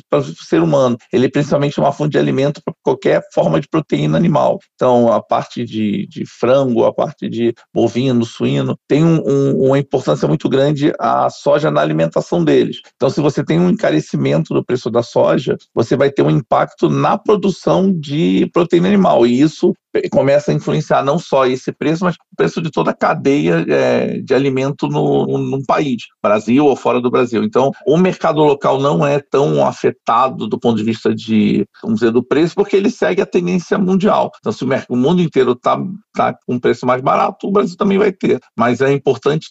para 0.10 0.20
o 0.20 0.24
ser 0.24 0.62
humano. 0.62 0.98
Ele 1.14 1.26
é 1.26 1.30
principalmente 1.30 1.80
uma 1.80 1.92
fonte 1.92 2.14
de 2.14 2.18
alimento 2.18 2.62
para 2.64 2.74
qualquer 2.82 3.22
forma 3.34 3.60
de 3.60 3.68
proteína 3.68 4.18
animal. 4.18 4.60
Então, 4.74 5.12
a 5.12 5.22
parte 5.22 5.64
de, 5.64 6.08
de 6.08 6.26
frango, 6.26 6.86
a 6.86 6.94
parte 6.94 7.30
de 7.30 7.54
bovino, 7.74 8.26
suíno, 8.26 8.76
tem 8.88 9.04
um, 9.04 9.22
um, 9.26 9.68
uma 9.68 9.78
importância 9.78 10.28
muito 10.28 10.50
grande 10.50 10.94
a 11.00 11.30
soja 11.30 11.70
na 11.70 11.82
alimentação 11.82 12.44
deles. 12.44 12.78
Então, 12.96 13.10
se 13.10 13.22
você 13.22 13.44
tem 13.44 13.60
um 13.60 13.70
encarecimento 13.70 14.54
do 14.54 14.66
preço 14.66 14.90
da 14.90 15.04
soja, 15.04 15.58
você 15.76 15.96
vai 15.96 16.10
ter 16.10 16.24
um 16.24 16.32
impacto 16.32 16.90
na 16.90 17.18
produção 17.18 17.92
de 17.94 18.50
proteína 18.54 18.88
animal. 18.88 19.28
E 19.28 19.40
isso 19.40 19.74
começa 20.12 20.52
a 20.52 20.54
influenciar 20.54 21.04
não 21.04 21.18
só 21.20 21.46
esse 21.46 21.72
preço, 21.72 22.04
mas 22.04 22.16
o 22.16 22.36
preço 22.36 22.62
de 22.62 22.72
toda 22.72 22.92
a 22.92 22.96
cadeia 22.96 23.66
é, 23.68 24.20
de 24.20 24.34
alimento 24.34 24.88
no, 24.88 25.38
no, 25.38 25.66
país, 25.66 26.04
Brasil 26.22 26.66
ou 26.66 26.76
fora 26.76 27.02
do 27.02 27.12
Brasil. 27.12 27.44
Então, 27.44 27.72
o 27.86 27.98
mercado 27.98 28.42
local 28.42 28.80
não 28.80 29.06
é 29.06 29.20
tão 29.20 29.66
afetado 29.66 30.48
do 30.48 30.60
ponto 30.60 30.78
de 30.78 30.84
vista 30.84 31.14
de, 31.14 31.66
vamos 31.82 32.00
dizer, 32.00 32.12
do 32.12 32.24
preço, 32.24 32.56
porque 32.56 32.76
ele 32.76 32.90
segue 32.90 33.22
a 33.22 33.26
tendência 33.26 33.78
mundial. 33.78 34.32
Então, 34.40 34.52
se 34.52 34.64
o, 34.64 34.68
mercado, 34.68 34.94
o 34.94 34.98
mundo 34.98 35.22
inteiro 35.22 35.52
está 35.52 35.78
tá 36.14 36.34
com 36.34 36.56
um 36.56 36.60
preço 36.60 36.86
mais 36.86 37.02
barato, 37.02 37.48
o 37.48 37.52
Brasil 37.52 37.78
também 37.78 37.98
vai 37.98 38.12
ter. 38.12 38.40
Mas 38.58 38.82
é 38.82 38.92
importante, 38.92 39.50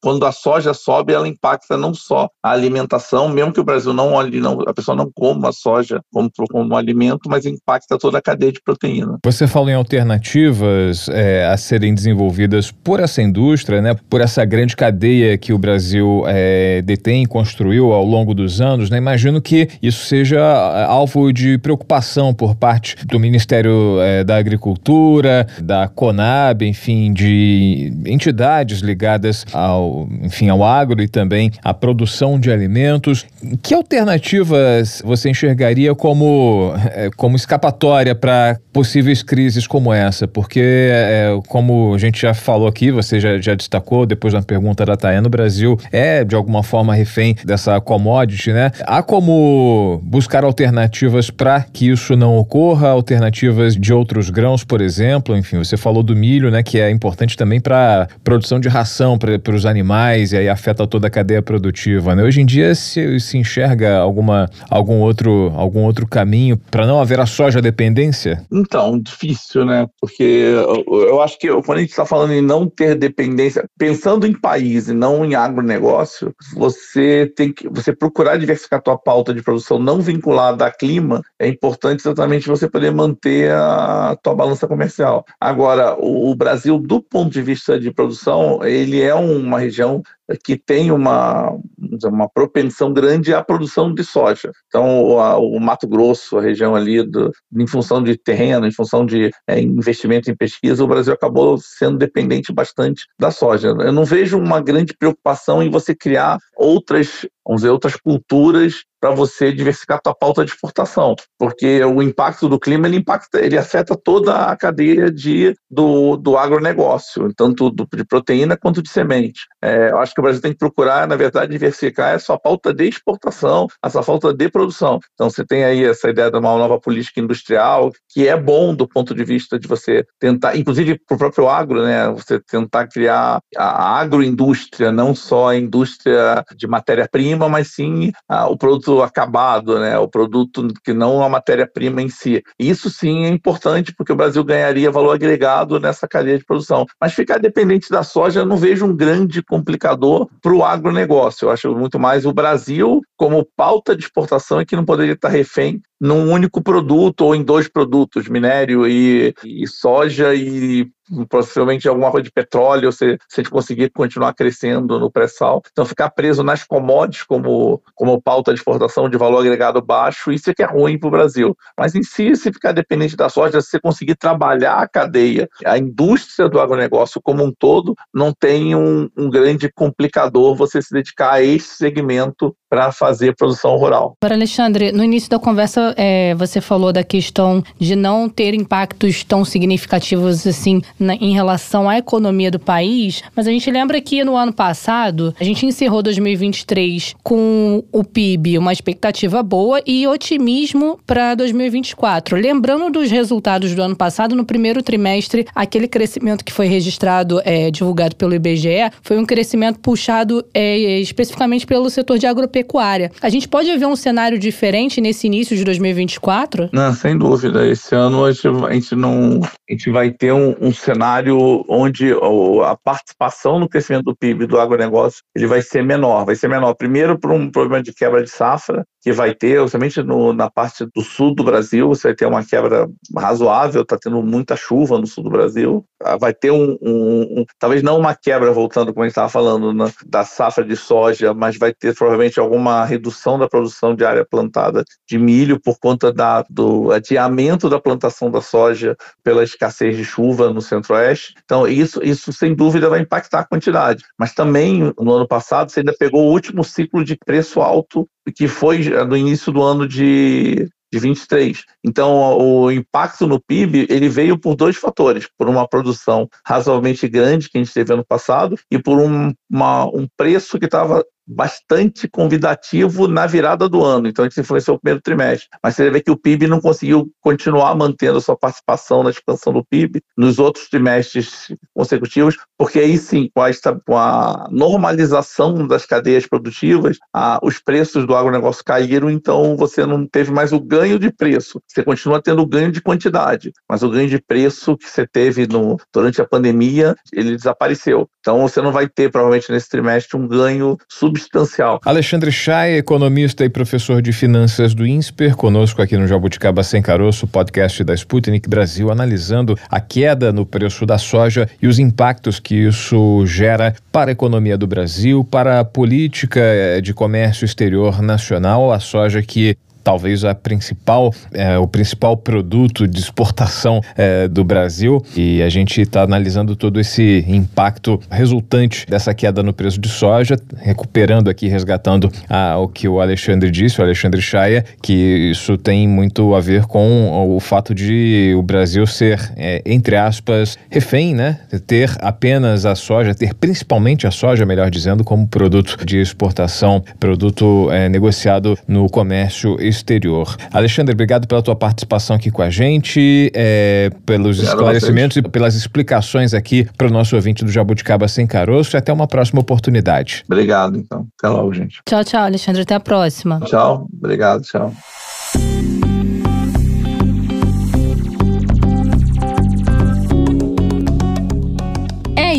quando 0.00 0.26
a 0.26 0.32
soja 0.32 0.74
sobe, 0.74 1.12
ela 1.12 1.28
impacta 1.28 1.76
não 1.76 1.94
só 1.94 2.28
a 2.42 2.50
alimentação, 2.50 3.28
mesmo 3.28 3.52
que 3.52 3.60
o 3.60 3.64
Brasil 3.64 3.92
não, 3.92 4.22
não 4.30 4.60
a 4.66 4.74
pessoa 4.74 4.96
não 4.96 5.10
coma 5.14 5.52
soja 5.52 6.00
como, 6.12 6.30
como 6.50 6.76
alimento, 6.76 7.28
mas 7.28 7.46
impacta 7.46 7.98
toda 7.98 8.18
a 8.18 8.22
cadeia 8.22 8.52
de 8.52 8.60
proteína. 8.62 9.18
Você 9.24 9.46
fala 9.54 9.70
em 9.70 9.74
alternativas 9.74 11.08
é, 11.08 11.46
a 11.46 11.56
serem 11.56 11.94
desenvolvidas 11.94 12.72
por 12.72 12.98
essa 12.98 13.22
indústria, 13.22 13.80
né, 13.80 13.94
por 14.10 14.20
essa 14.20 14.44
grande 14.44 14.74
cadeia 14.74 15.38
que 15.38 15.52
o 15.52 15.58
Brasil 15.58 16.24
é, 16.26 16.82
detém 16.82 17.24
construiu 17.24 17.92
ao 17.92 18.04
longo 18.04 18.34
dos 18.34 18.60
anos, 18.60 18.90
né, 18.90 18.98
imagino 18.98 19.40
que 19.40 19.68
isso 19.80 20.06
seja 20.06 20.40
é, 20.40 20.82
alvo 20.86 21.32
de 21.32 21.56
preocupação 21.58 22.34
por 22.34 22.56
parte 22.56 22.96
do 23.06 23.20
Ministério 23.20 24.00
é, 24.00 24.24
da 24.24 24.36
Agricultura, 24.38 25.46
da 25.62 25.86
Conab, 25.86 26.66
enfim, 26.66 27.12
de 27.12 27.92
entidades 28.06 28.80
ligadas 28.80 29.46
ao, 29.52 30.08
enfim, 30.20 30.48
ao 30.48 30.64
agro 30.64 31.00
e 31.00 31.06
também 31.06 31.52
à 31.62 31.72
produção 31.72 32.40
de 32.40 32.50
alimentos. 32.50 33.24
Que 33.62 33.72
alternativas 33.72 35.00
você 35.04 35.30
enxergaria 35.30 35.94
como, 35.94 36.72
é, 36.92 37.08
como 37.16 37.36
escapatória 37.36 38.16
para 38.16 38.58
possíveis 38.72 39.22
crises 39.34 39.66
como 39.66 39.92
essa? 39.92 40.28
Porque, 40.28 40.60
é, 40.62 41.36
como 41.48 41.92
a 41.92 41.98
gente 41.98 42.22
já 42.22 42.32
falou 42.32 42.68
aqui, 42.68 42.92
você 42.92 43.18
já, 43.18 43.36
já 43.40 43.52
destacou 43.52 44.06
depois 44.06 44.32
da 44.32 44.40
pergunta 44.40 44.86
da 44.86 44.96
Taena, 44.96 45.26
o 45.26 45.28
Brasil 45.30 45.76
é 45.90 46.22
de 46.22 46.36
alguma 46.36 46.62
forma 46.62 46.94
refém 46.94 47.34
dessa 47.44 47.80
commodity, 47.80 48.52
né? 48.52 48.70
Há 48.82 49.02
como 49.02 50.00
buscar 50.04 50.44
alternativas 50.44 51.30
para 51.30 51.62
que 51.62 51.88
isso 51.90 52.14
não 52.14 52.38
ocorra, 52.38 52.90
alternativas 52.90 53.74
de 53.74 53.92
outros 53.92 54.30
grãos, 54.30 54.62
por 54.62 54.80
exemplo. 54.80 55.36
Enfim, 55.36 55.58
você 55.58 55.76
falou 55.76 56.04
do 56.04 56.14
milho, 56.14 56.48
né? 56.48 56.62
Que 56.62 56.78
é 56.78 56.88
importante 56.88 57.36
também 57.36 57.60
para 57.60 58.06
produção 58.22 58.60
de 58.60 58.68
ração 58.68 59.18
para 59.18 59.52
os 59.52 59.66
animais 59.66 60.32
e 60.32 60.36
aí 60.36 60.48
afeta 60.48 60.86
toda 60.86 61.08
a 61.08 61.10
cadeia 61.10 61.42
produtiva. 61.42 62.14
Né? 62.14 62.22
Hoje 62.22 62.40
em 62.40 62.46
dia 62.46 62.72
se, 62.72 63.18
se 63.18 63.36
enxerga 63.36 63.98
alguma, 63.98 64.48
algum, 64.70 65.00
outro, 65.00 65.52
algum 65.56 65.80
outro 65.80 66.06
caminho 66.06 66.56
para 66.70 66.86
não 66.86 67.00
haver 67.00 67.18
a 67.18 67.26
soja 67.26 67.60
dependência? 67.60 68.44
Então, 68.52 69.02
difícil 69.24 69.64
né? 69.64 69.86
Porque 70.00 70.52
eu 70.86 71.20
acho 71.20 71.38
que 71.38 71.48
quando 71.62 71.78
a 71.78 71.80
gente 71.80 71.90
está 71.90 72.04
falando 72.04 72.32
em 72.32 72.42
não 72.42 72.68
ter 72.68 72.94
dependência, 72.94 73.68
pensando 73.78 74.26
em 74.26 74.32
país 74.32 74.88
e 74.88 74.94
não 74.94 75.24
em 75.24 75.34
agronegócio, 75.34 76.34
você 76.54 77.32
tem 77.34 77.52
que 77.52 77.68
você 77.68 77.94
procurar 77.94 78.36
diversificar 78.36 78.78
a 78.78 78.82
tua 78.82 78.98
pauta 78.98 79.32
de 79.32 79.42
produção 79.42 79.78
não 79.78 80.00
vinculada 80.00 80.66
a 80.66 80.70
clima, 80.70 81.22
é 81.38 81.48
importante 81.48 82.00
exatamente 82.00 82.48
você 82.48 82.68
poder 82.68 82.92
manter 82.92 83.50
a 83.52 84.16
tua 84.22 84.34
balança 84.34 84.66
comercial. 84.66 85.24
Agora, 85.40 85.96
o 85.98 86.34
Brasil, 86.34 86.78
do 86.78 87.00
ponto 87.00 87.32
de 87.32 87.42
vista 87.42 87.78
de 87.78 87.90
produção, 87.90 88.64
ele 88.64 89.00
é 89.00 89.14
uma 89.14 89.58
região 89.58 90.02
que 90.44 90.56
tem 90.56 90.90
uma, 90.90 91.56
uma 92.04 92.28
propensão 92.28 92.92
grande 92.92 93.34
à 93.34 93.42
produção 93.42 93.92
de 93.92 94.02
soja. 94.04 94.50
Então, 94.68 95.02
o, 95.02 95.56
o 95.56 95.60
Mato 95.60 95.86
Grosso, 95.86 96.38
a 96.38 96.42
região 96.42 96.74
ali, 96.74 97.02
do, 97.02 97.30
em 97.56 97.66
função 97.66 98.02
de 98.02 98.16
terreno, 98.16 98.66
em 98.66 98.72
função 98.72 99.04
de 99.04 99.30
é, 99.46 99.60
investimento 99.60 100.30
em 100.30 100.36
pesquisa, 100.36 100.82
o 100.82 100.88
Brasil 100.88 101.12
acabou 101.12 101.58
sendo 101.58 101.98
dependente 101.98 102.52
bastante 102.52 103.04
da 103.18 103.30
soja. 103.30 103.68
Eu 103.68 103.92
não 103.92 104.04
vejo 104.04 104.38
uma 104.38 104.60
grande 104.60 104.94
preocupação 104.96 105.62
em 105.62 105.70
você 105.70 105.94
criar 105.94 106.38
outras 106.56 107.26
vamos 107.46 107.60
dizer, 107.60 107.70
outras 107.70 107.96
culturas 107.96 108.84
para 109.04 109.14
você 109.14 109.52
diversificar 109.52 109.98
a 109.98 110.00
tua 110.00 110.14
pauta 110.14 110.42
de 110.42 110.50
exportação, 110.50 111.14
porque 111.38 111.84
o 111.84 112.00
impacto 112.00 112.48
do 112.48 112.58
clima 112.58 112.86
ele 112.86 112.96
impacta, 112.96 113.38
ele 113.38 113.58
afeta 113.58 113.94
toda 113.94 114.46
a 114.46 114.56
cadeia 114.56 115.10
de, 115.10 115.54
do, 115.70 116.16
do 116.16 116.38
agronegócio, 116.38 117.30
tanto 117.36 117.68
do, 117.68 117.86
de 117.94 118.02
proteína 118.02 118.56
quanto 118.56 118.82
de 118.82 118.88
semente. 118.88 119.42
É, 119.62 119.90
eu 119.90 119.98
acho 119.98 120.14
que 120.14 120.20
o 120.20 120.22
Brasil 120.22 120.40
tem 120.40 120.52
que 120.52 120.58
procurar, 120.58 121.06
na 121.06 121.16
verdade, 121.16 121.52
diversificar 121.52 122.14
a 122.14 122.18
sua 122.18 122.38
pauta 122.38 122.72
de 122.72 122.88
exportação, 122.88 123.66
a 123.82 123.90
sua 123.90 124.02
pauta 124.02 124.32
de 124.32 124.48
produção. 124.48 124.98
Então 125.12 125.28
você 125.28 125.44
tem 125.44 125.64
aí 125.64 125.84
essa 125.84 126.08
ideia 126.08 126.30
de 126.30 126.38
uma 126.38 126.56
nova 126.56 126.80
política 126.80 127.20
industrial, 127.20 127.92
que 128.08 128.26
é 128.26 128.40
bom 128.40 128.74
do 128.74 128.88
ponto 128.88 129.14
de 129.14 129.22
vista 129.22 129.58
de 129.58 129.68
você 129.68 130.06
tentar, 130.18 130.56
inclusive 130.56 130.98
para 131.06 131.14
o 131.14 131.18
próprio 131.18 131.46
agro, 131.46 131.82
né, 131.82 132.08
você 132.08 132.40
tentar 132.40 132.86
criar 132.86 133.38
a 133.54 134.00
agroindústria, 134.00 134.90
não 134.90 135.14
só 135.14 135.50
a 135.50 135.56
indústria 135.56 136.42
de 136.56 136.66
matéria-prima, 136.66 137.50
mas 137.50 137.74
sim 137.74 138.10
a, 138.26 138.48
o 138.48 138.56
produto 138.56 138.93
acabado, 139.02 139.78
né? 139.78 139.98
o 139.98 140.08
produto 140.08 140.68
que 140.84 140.92
não 140.92 141.22
a 141.22 141.28
matéria-prima 141.28 142.02
em 142.02 142.08
si. 142.08 142.42
Isso 142.58 142.90
sim 142.90 143.24
é 143.24 143.28
importante 143.28 143.94
porque 143.96 144.12
o 144.12 144.16
Brasil 144.16 144.44
ganharia 144.44 144.90
valor 144.90 145.14
agregado 145.14 145.80
nessa 145.80 146.06
cadeia 146.06 146.38
de 146.38 146.44
produção. 146.44 146.86
Mas 147.00 147.14
ficar 147.14 147.38
dependente 147.38 147.90
da 147.90 148.02
soja, 148.02 148.40
eu 148.40 148.46
não 148.46 148.56
vejo 148.56 148.86
um 148.86 148.94
grande 148.94 149.42
complicador 149.42 150.28
para 150.40 150.52
o 150.52 150.64
agronegócio. 150.64 151.46
Eu 151.46 151.50
acho 151.50 151.74
muito 151.74 151.98
mais 151.98 152.26
o 152.26 152.32
Brasil 152.32 153.00
como 153.16 153.46
pauta 153.56 153.96
de 153.96 154.04
exportação 154.04 154.60
é 154.60 154.64
que 154.64 154.76
não 154.76 154.84
poderia 154.84 155.14
estar 155.14 155.28
refém 155.28 155.80
num 156.00 156.30
único 156.30 156.62
produto 156.62 157.22
ou 157.22 157.34
em 157.34 157.42
dois 157.42 157.68
produtos, 157.68 158.28
minério 158.28 158.86
e, 158.86 159.34
e 159.44 159.66
soja 159.66 160.34
e 160.34 160.86
possivelmente 161.28 161.88
alguma 161.88 162.10
coisa 162.10 162.24
de 162.24 162.32
petróleo, 162.32 162.90
se, 162.92 163.18
se 163.28 163.40
a 163.40 163.42
gente 163.42 163.50
conseguir 163.50 163.90
continuar 163.90 164.32
crescendo 164.34 164.98
no 164.98 165.10
pré-sal. 165.10 165.62
Então, 165.70 165.84
ficar 165.84 166.10
preso 166.10 166.42
nas 166.42 166.64
commodities 166.64 167.24
como, 167.24 167.82
como 167.94 168.20
pauta 168.20 168.52
de 168.52 168.58
exportação 168.58 169.08
de 169.08 169.16
valor 169.16 169.40
agregado 169.40 169.82
baixo, 169.82 170.32
isso 170.32 170.50
é 170.50 170.54
que 170.54 170.62
é 170.62 170.66
ruim 170.66 170.98
para 170.98 171.08
o 171.08 171.10
Brasil. 171.10 171.56
Mas 171.78 171.94
em 171.94 172.02
si, 172.02 172.34
se 172.36 172.52
ficar 172.52 172.72
dependente 172.72 173.16
da 173.16 173.28
soja, 173.28 173.60
se 173.60 173.70
você 173.70 173.80
conseguir 173.80 174.16
trabalhar 174.16 174.76
a 174.76 174.88
cadeia, 174.88 175.48
a 175.64 175.78
indústria 175.78 176.48
do 176.48 176.60
agronegócio 176.60 177.20
como 177.22 177.44
um 177.44 177.52
todo, 177.52 177.94
não 178.12 178.32
tem 178.32 178.74
um, 178.74 179.08
um 179.16 179.28
grande 179.28 179.70
complicador 179.72 180.54
você 180.54 180.80
se 180.80 180.92
dedicar 180.92 181.34
a 181.34 181.42
esse 181.42 181.76
segmento 181.76 182.56
para 182.74 182.90
fazer 182.90 183.36
produção 183.36 183.76
rural. 183.76 184.16
Para 184.18 184.34
Alexandre, 184.34 184.90
no 184.90 185.04
início 185.04 185.30
da 185.30 185.38
conversa 185.38 185.94
é, 185.96 186.34
você 186.34 186.60
falou 186.60 186.92
da 186.92 187.04
questão 187.04 187.62
de 187.78 187.94
não 187.94 188.28
ter 188.28 188.52
impactos 188.52 189.22
tão 189.22 189.44
significativos 189.44 190.44
assim 190.44 190.82
na, 190.98 191.14
em 191.14 191.32
relação 191.32 191.88
à 191.88 191.98
economia 191.98 192.50
do 192.50 192.58
país, 192.58 193.22
mas 193.36 193.46
a 193.46 193.52
gente 193.52 193.70
lembra 193.70 194.00
que 194.00 194.24
no 194.24 194.34
ano 194.34 194.52
passado 194.52 195.32
a 195.38 195.44
gente 195.44 195.64
encerrou 195.64 196.02
2023 196.02 197.14
com 197.22 197.84
o 197.92 198.02
PIB 198.02 198.58
uma 198.58 198.72
expectativa 198.72 199.40
boa 199.40 199.80
e 199.86 200.08
otimismo 200.08 200.98
para 201.06 201.36
2024. 201.36 202.36
Lembrando 202.36 202.90
dos 202.90 203.08
resultados 203.08 203.72
do 203.72 203.82
ano 203.82 203.94
passado, 203.94 204.34
no 204.34 204.44
primeiro 204.44 204.82
trimestre, 204.82 205.46
aquele 205.54 205.86
crescimento 205.86 206.44
que 206.44 206.52
foi 206.52 206.66
registrado, 206.66 207.40
é, 207.44 207.70
divulgado 207.70 208.16
pelo 208.16 208.34
IBGE, 208.34 208.90
foi 209.00 209.16
um 209.16 209.24
crescimento 209.24 209.78
puxado 209.78 210.44
é, 210.52 210.98
especificamente 210.98 211.64
pelo 211.64 211.88
setor 211.88 212.18
de 212.18 212.26
agropecuária 212.26 212.63
pecuária. 212.64 213.12
A 213.20 213.28
gente 213.28 213.46
pode 213.46 213.76
ver 213.76 213.86
um 213.86 213.94
cenário 213.94 214.38
diferente 214.38 215.00
nesse 215.00 215.26
início 215.26 215.56
de 215.56 215.62
2024? 215.64 216.70
Não, 216.72 216.92
sem 216.94 217.16
dúvida. 217.16 217.66
Esse 217.66 217.94
ano 217.94 218.24
a 218.24 218.32
gente, 218.32 218.48
a 218.48 218.72
gente 218.72 218.96
não, 218.96 219.40
a 219.42 219.72
gente 219.72 219.90
vai 219.90 220.10
ter 220.10 220.32
um, 220.32 220.56
um, 220.60 220.72
cenário 220.72 221.64
onde 221.68 222.12
a 222.12 222.76
participação 222.82 223.58
no 223.58 223.68
crescimento 223.68 224.04
do 224.04 224.16
PIB 224.16 224.46
do 224.46 224.58
agronegócio 224.58 225.22
ele 225.36 225.46
vai 225.46 225.60
ser 225.62 225.84
menor. 225.84 226.24
Vai 226.24 226.34
ser 226.34 226.48
menor, 226.48 226.74
primeiro, 226.74 227.18
por 227.18 227.30
um 227.30 227.50
problema 227.50 227.82
de 227.82 227.92
quebra 227.92 228.22
de 228.22 228.30
safra, 228.30 228.84
que 229.04 229.12
vai 229.12 229.34
ter, 229.34 229.60
no, 230.02 230.32
na 230.32 230.50
parte 230.50 230.86
do 230.86 231.02
sul 231.02 231.34
do 231.34 231.44
Brasil, 231.44 231.88
você 231.88 232.08
vai 232.08 232.14
ter 232.14 232.24
uma 232.24 232.42
quebra 232.42 232.88
razoável, 233.14 233.82
está 233.82 233.98
tendo 233.98 234.22
muita 234.22 234.56
chuva 234.56 234.98
no 234.98 235.06
sul 235.06 235.24
do 235.24 235.28
Brasil. 235.28 235.84
Ah, 236.02 236.16
vai 236.16 236.32
ter 236.32 236.50
um, 236.50 236.78
um, 236.80 237.40
um 237.40 237.44
talvez 237.58 237.82
não 237.82 237.98
uma 237.98 238.14
quebra, 238.14 238.50
voltando 238.50 238.94
como 238.94 239.04
a 239.04 239.06
gente 239.06 239.12
estava 239.12 239.28
falando, 239.28 239.74
na, 239.74 239.92
da 240.06 240.24
safra 240.24 240.64
de 240.64 240.74
soja, 240.74 241.34
mas 241.34 241.58
vai 241.58 241.74
ter 241.74 241.94
provavelmente 241.94 242.40
alguma 242.40 242.82
redução 242.86 243.38
da 243.38 243.46
produção 243.46 243.94
de 243.94 244.06
área 244.06 244.24
plantada 244.24 244.82
de 245.06 245.18
milho 245.18 245.60
por 245.60 245.78
conta 245.78 246.10
da, 246.10 246.42
do 246.48 246.90
adiamento 246.90 247.68
da 247.68 247.78
plantação 247.78 248.30
da 248.30 248.40
soja 248.40 248.96
pela 249.22 249.44
escassez 249.44 249.98
de 249.98 250.04
chuva 250.04 250.50
no 250.50 250.62
centro-oeste. 250.62 251.34
Então, 251.44 251.68
isso, 251.68 252.02
isso 252.02 252.32
sem 252.32 252.54
dúvida 252.54 252.88
vai 252.88 253.00
impactar 253.00 253.40
a 253.40 253.46
quantidade. 253.46 254.02
Mas 254.18 254.32
também, 254.32 254.94
no 254.98 255.12
ano 255.12 255.28
passado, 255.28 255.70
você 255.70 255.80
ainda 255.80 255.94
pegou 255.98 256.24
o 256.24 256.32
último 256.32 256.64
ciclo 256.64 257.04
de 257.04 257.18
preço 257.18 257.60
alto 257.60 258.08
que 258.32 258.48
foi 258.48 258.88
no 259.06 259.16
início 259.16 259.52
do 259.52 259.62
ano 259.62 259.86
de, 259.86 260.68
de 260.92 260.98
23. 260.98 261.64
Então, 261.84 262.38
o 262.38 262.70
impacto 262.70 263.26
no 263.26 263.40
PIB 263.40 263.86
ele 263.90 264.08
veio 264.08 264.38
por 264.38 264.54
dois 264.54 264.76
fatores: 264.76 265.28
por 265.36 265.48
uma 265.48 265.68
produção 265.68 266.28
razoavelmente 266.46 267.08
grande 267.08 267.48
que 267.48 267.58
a 267.58 267.62
gente 267.62 267.74
teve 267.74 267.92
ano 267.92 268.04
passado 268.04 268.56
e 268.70 268.78
por 268.78 268.98
um, 268.98 269.32
uma, 269.50 269.86
um 269.86 270.06
preço 270.16 270.58
que 270.58 270.66
estava 270.66 271.04
bastante 271.26 272.08
convidativo 272.08 273.08
na 273.08 273.26
virada 273.26 273.68
do 273.68 273.82
ano, 273.82 274.08
então 274.08 274.26
isso 274.26 274.40
influenciou 274.40 274.76
o 274.76 274.80
primeiro 274.80 275.02
trimestre. 275.02 275.48
Mas 275.62 275.74
você 275.74 275.90
vê 275.90 276.00
que 276.00 276.10
o 276.10 276.16
PIB 276.16 276.46
não 276.46 276.60
conseguiu 276.60 277.10
continuar 277.20 277.74
mantendo 277.74 278.18
a 278.18 278.20
sua 278.20 278.36
participação 278.36 279.02
na 279.02 279.10
expansão 279.10 279.52
do 279.52 279.64
PIB 279.64 280.02
nos 280.16 280.38
outros 280.38 280.68
trimestres 280.68 281.52
consecutivos, 281.74 282.36
porque 282.58 282.78
aí 282.78 282.98
sim, 282.98 283.30
com 283.34 283.42
a, 283.42 283.50
com 283.86 283.96
a 283.96 284.48
normalização 284.50 285.66
das 285.66 285.86
cadeias 285.86 286.26
produtivas, 286.26 286.98
a, 287.12 287.38
os 287.42 287.58
preços 287.58 288.06
do 288.06 288.14
agronegócio 288.14 288.64
caíram, 288.64 289.10
então 289.10 289.56
você 289.56 289.86
não 289.86 290.06
teve 290.06 290.30
mais 290.30 290.52
o 290.52 290.60
ganho 290.60 290.98
de 290.98 291.10
preço. 291.10 291.60
Você 291.66 291.82
continua 291.82 292.20
tendo 292.20 292.42
o 292.42 292.46
ganho 292.46 292.70
de 292.70 292.80
quantidade, 292.80 293.52
mas 293.68 293.82
o 293.82 293.90
ganho 293.90 294.08
de 294.08 294.20
preço 294.20 294.76
que 294.76 294.88
você 294.88 295.06
teve 295.06 295.46
no, 295.46 295.78
durante 295.92 296.20
a 296.20 296.26
pandemia, 296.26 296.94
ele 297.12 297.36
desapareceu. 297.36 298.08
Então 298.20 298.40
você 298.42 298.60
não 298.60 298.72
vai 298.72 298.88
ter, 298.88 299.10
provavelmente, 299.10 299.50
nesse 299.50 299.68
trimestre, 299.68 300.16
um 300.16 300.26
ganho 300.26 300.76
sub 300.88 301.13
substancial. 301.14 301.80
Alexandre 301.84 302.30
Chay, 302.32 302.76
economista 302.76 303.44
e 303.44 303.48
professor 303.48 304.02
de 304.02 304.12
finanças 304.12 304.74
do 304.74 304.86
INSPER, 304.86 305.36
conosco 305.36 305.80
aqui 305.80 305.96
no 305.96 306.06
Jabuticaba 306.06 306.62
Sem 306.62 306.82
Caroço, 306.82 307.26
podcast 307.26 307.84
da 307.84 307.94
Sputnik 307.94 308.48
Brasil, 308.48 308.90
analisando 308.90 309.58
a 309.70 309.80
queda 309.80 310.32
no 310.32 310.44
preço 310.44 310.84
da 310.84 310.98
soja 310.98 311.48
e 311.60 311.66
os 311.66 311.78
impactos 311.78 312.40
que 312.40 312.54
isso 312.54 313.24
gera 313.26 313.74
para 313.92 314.10
a 314.10 314.12
economia 314.12 314.58
do 314.58 314.66
Brasil, 314.66 315.24
para 315.24 315.60
a 315.60 315.64
política 315.64 316.40
eh, 316.40 316.80
de 316.80 316.92
comércio 316.92 317.44
exterior 317.44 318.02
nacional, 318.02 318.72
a 318.72 318.80
soja 318.80 319.22
que 319.22 319.56
talvez 319.84 320.24
a 320.24 320.34
principal, 320.34 321.14
é, 321.32 321.58
o 321.58 321.68
principal 321.68 322.16
produto 322.16 322.88
de 322.88 322.98
exportação 322.98 323.82
é, 323.96 324.26
do 324.26 324.42
Brasil. 324.42 325.04
E 325.14 325.42
a 325.42 325.48
gente 325.50 325.82
está 325.82 326.02
analisando 326.02 326.56
todo 326.56 326.80
esse 326.80 327.24
impacto 327.28 328.00
resultante 328.10 328.86
dessa 328.88 329.12
queda 329.12 329.42
no 329.42 329.52
preço 329.52 329.78
de 329.78 329.88
soja, 329.88 330.36
recuperando 330.56 331.28
aqui, 331.28 331.46
resgatando 331.46 332.10
a, 332.28 332.56
o 332.58 332.66
que 332.66 332.88
o 332.88 333.00
Alexandre 333.00 333.50
disse, 333.50 333.80
o 333.80 333.84
Alexandre 333.84 334.22
Chaia, 334.22 334.64
que 334.82 334.92
isso 334.92 335.58
tem 335.58 335.86
muito 335.86 336.34
a 336.34 336.40
ver 336.40 336.64
com 336.64 337.34
o 337.36 337.38
fato 337.38 337.74
de 337.74 338.34
o 338.36 338.42
Brasil 338.42 338.86
ser, 338.86 339.20
é, 339.36 339.62
entre 339.66 339.96
aspas, 339.96 340.58
refém, 340.70 341.14
né? 341.14 341.38
Ter 341.66 341.90
apenas 342.00 342.64
a 342.64 342.74
soja, 342.74 343.14
ter 343.14 343.34
principalmente 343.34 344.06
a 344.06 344.10
soja, 344.10 344.46
melhor 344.46 344.70
dizendo, 344.70 345.04
como 345.04 345.28
produto 345.28 345.84
de 345.84 345.98
exportação, 345.98 346.82
produto 346.98 347.68
é, 347.70 347.88
negociado 347.88 348.56
no 348.66 348.88
comércio 348.88 349.56
exterior. 349.76 350.36
Alexandre, 350.52 350.92
obrigado 350.92 351.26
pela 351.26 351.42
tua 351.42 351.56
participação 351.56 352.16
aqui 352.16 352.30
com 352.30 352.42
a 352.42 352.50
gente, 352.50 353.30
é, 353.34 353.90
pelos 354.06 354.38
obrigado 354.38 354.56
esclarecimentos 354.56 355.16
e 355.16 355.22
pelas 355.22 355.54
explicações 355.54 356.34
aqui 356.34 356.66
para 356.76 356.86
o 356.86 356.90
nosso 356.90 357.14
ouvinte 357.16 357.44
do 357.44 357.50
Jabuticaba 357.50 358.08
Sem 358.08 358.26
Caroço 358.26 358.76
e 358.76 358.78
até 358.78 358.92
uma 358.92 359.06
próxima 359.06 359.40
oportunidade. 359.40 360.24
Obrigado, 360.26 360.78
então. 360.78 361.06
Até 361.18 361.28
logo, 361.28 361.52
gente. 361.52 361.80
Tchau, 361.86 362.04
tchau, 362.04 362.22
Alexandre. 362.22 362.62
Até 362.62 362.74
a 362.74 362.80
próxima. 362.80 363.40
Tchau. 363.40 363.86
Obrigado, 363.92 364.42
tchau. 364.42 364.72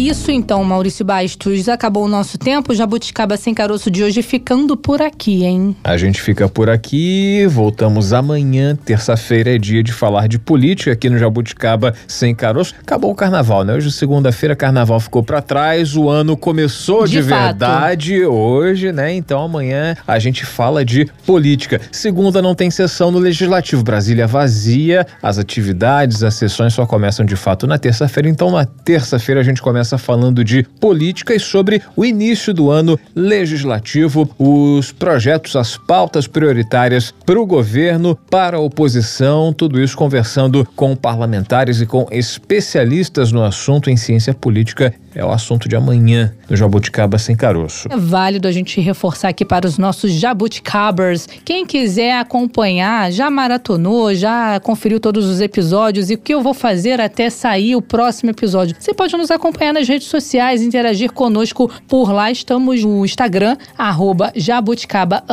Isso 0.07 0.29
então, 0.31 0.63
Maurício 0.63 1.03
Bastos. 1.03 1.67
Acabou 1.67 2.05
o 2.05 2.07
nosso 2.07 2.37
tempo. 2.37 2.75
Jabuticaba 2.75 3.37
Sem 3.37 3.53
Caroço 3.53 3.89
de 3.89 4.03
hoje 4.03 4.21
ficando 4.21 4.77
por 4.77 5.01
aqui, 5.01 5.43
hein? 5.43 5.75
A 5.83 5.97
gente 5.97 6.21
fica 6.21 6.47
por 6.47 6.69
aqui. 6.69 7.47
Voltamos 7.47 8.13
amanhã, 8.13 8.75
terça-feira, 8.75 9.55
é 9.55 9.57
dia 9.57 9.81
de 9.81 9.91
falar 9.91 10.27
de 10.27 10.37
política 10.37 10.91
aqui 10.91 11.09
no 11.09 11.17
Jabuticaba 11.17 11.93
Sem 12.07 12.35
Caroço. 12.35 12.75
Acabou 12.79 13.11
o 13.11 13.15
carnaval, 13.15 13.63
né? 13.63 13.73
Hoje, 13.73 13.91
segunda-feira, 13.91 14.55
carnaval 14.55 14.99
ficou 14.99 15.23
para 15.23 15.41
trás. 15.41 15.95
O 15.95 16.07
ano 16.07 16.37
começou 16.37 17.05
de, 17.05 17.13
de 17.13 17.21
verdade 17.21 18.23
hoje, 18.25 18.91
né? 18.91 19.13
Então 19.13 19.41
amanhã 19.41 19.95
a 20.05 20.19
gente 20.19 20.45
fala 20.45 20.85
de 20.85 21.05
política. 21.25 21.81
Segunda 21.91 22.41
não 22.41 22.53
tem 22.53 22.69
sessão 22.69 23.09
no 23.09 23.17
Legislativo. 23.17 23.83
Brasília 23.83 24.27
vazia. 24.27 25.07
As 25.21 25.39
atividades, 25.39 26.23
as 26.23 26.35
sessões 26.35 26.73
só 26.73 26.85
começam 26.85 27.25
de 27.25 27.35
fato 27.35 27.65
na 27.65 27.77
terça-feira. 27.77 28.29
Então, 28.29 28.51
na 28.51 28.65
terça-feira, 28.65 29.41
a 29.41 29.43
gente 29.43 29.61
começa 29.61 29.94
falando 29.97 30.43
de 30.43 30.63
política 30.79 31.33
e 31.33 31.39
sobre 31.39 31.81
o 31.95 32.05
início 32.05 32.53
do 32.53 32.69
ano 32.69 32.99
legislativo, 33.15 34.29
os 34.37 34.91
projetos, 34.91 35.55
as 35.55 35.77
pautas 35.77 36.27
prioritárias 36.27 37.13
para 37.25 37.39
o 37.39 37.45
governo, 37.45 38.17
para 38.29 38.57
a 38.57 38.59
oposição, 38.59 39.53
tudo 39.53 39.81
isso 39.81 39.97
conversando 39.97 40.67
com 40.75 40.95
parlamentares 40.95 41.81
e 41.81 41.85
com 41.85 42.07
especialistas 42.11 43.31
no 43.31 43.43
assunto 43.43 43.89
em 43.89 43.97
ciência 43.97 44.33
política 44.33 44.93
é 45.15 45.23
o 45.23 45.31
assunto 45.31 45.69
de 45.69 45.75
amanhã 45.77 46.33
do 46.47 46.57
Jabuticaba 46.57 47.17
Sem 47.17 47.35
Caroço. 47.35 47.87
É 47.89 47.95
válido 47.95 48.49
a 48.49 48.51
gente 48.51 48.81
reforçar 48.81 49.29
aqui 49.29 49.45
para 49.45 49.65
os 49.65 49.77
nossos 49.77 50.11
jabuticabers. 50.11 51.25
Quem 51.45 51.65
quiser 51.65 52.19
acompanhar, 52.19 53.09
já 53.11 53.29
maratonou, 53.29 54.13
já 54.13 54.59
conferiu 54.59 54.99
todos 54.99 55.25
os 55.25 55.39
episódios 55.39 56.09
e 56.09 56.15
o 56.15 56.17
que 56.17 56.33
eu 56.33 56.41
vou 56.41 56.53
fazer 56.53 56.99
até 56.99 57.29
sair 57.29 57.77
o 57.77 57.81
próximo 57.81 58.31
episódio. 58.31 58.75
Você 58.77 58.93
pode 58.93 59.15
nos 59.15 59.31
acompanhar 59.31 59.73
nas 59.73 59.84
redes 59.87 60.07
sociais, 60.07 60.61
interagir 60.61 61.11
conosco 61.11 61.69
por 61.87 62.11
lá. 62.11 62.31
Estamos 62.31 62.83
no 62.83 63.05
Instagram, 63.05 63.57
arroba 63.77 64.31
jabuticaba 64.35 65.23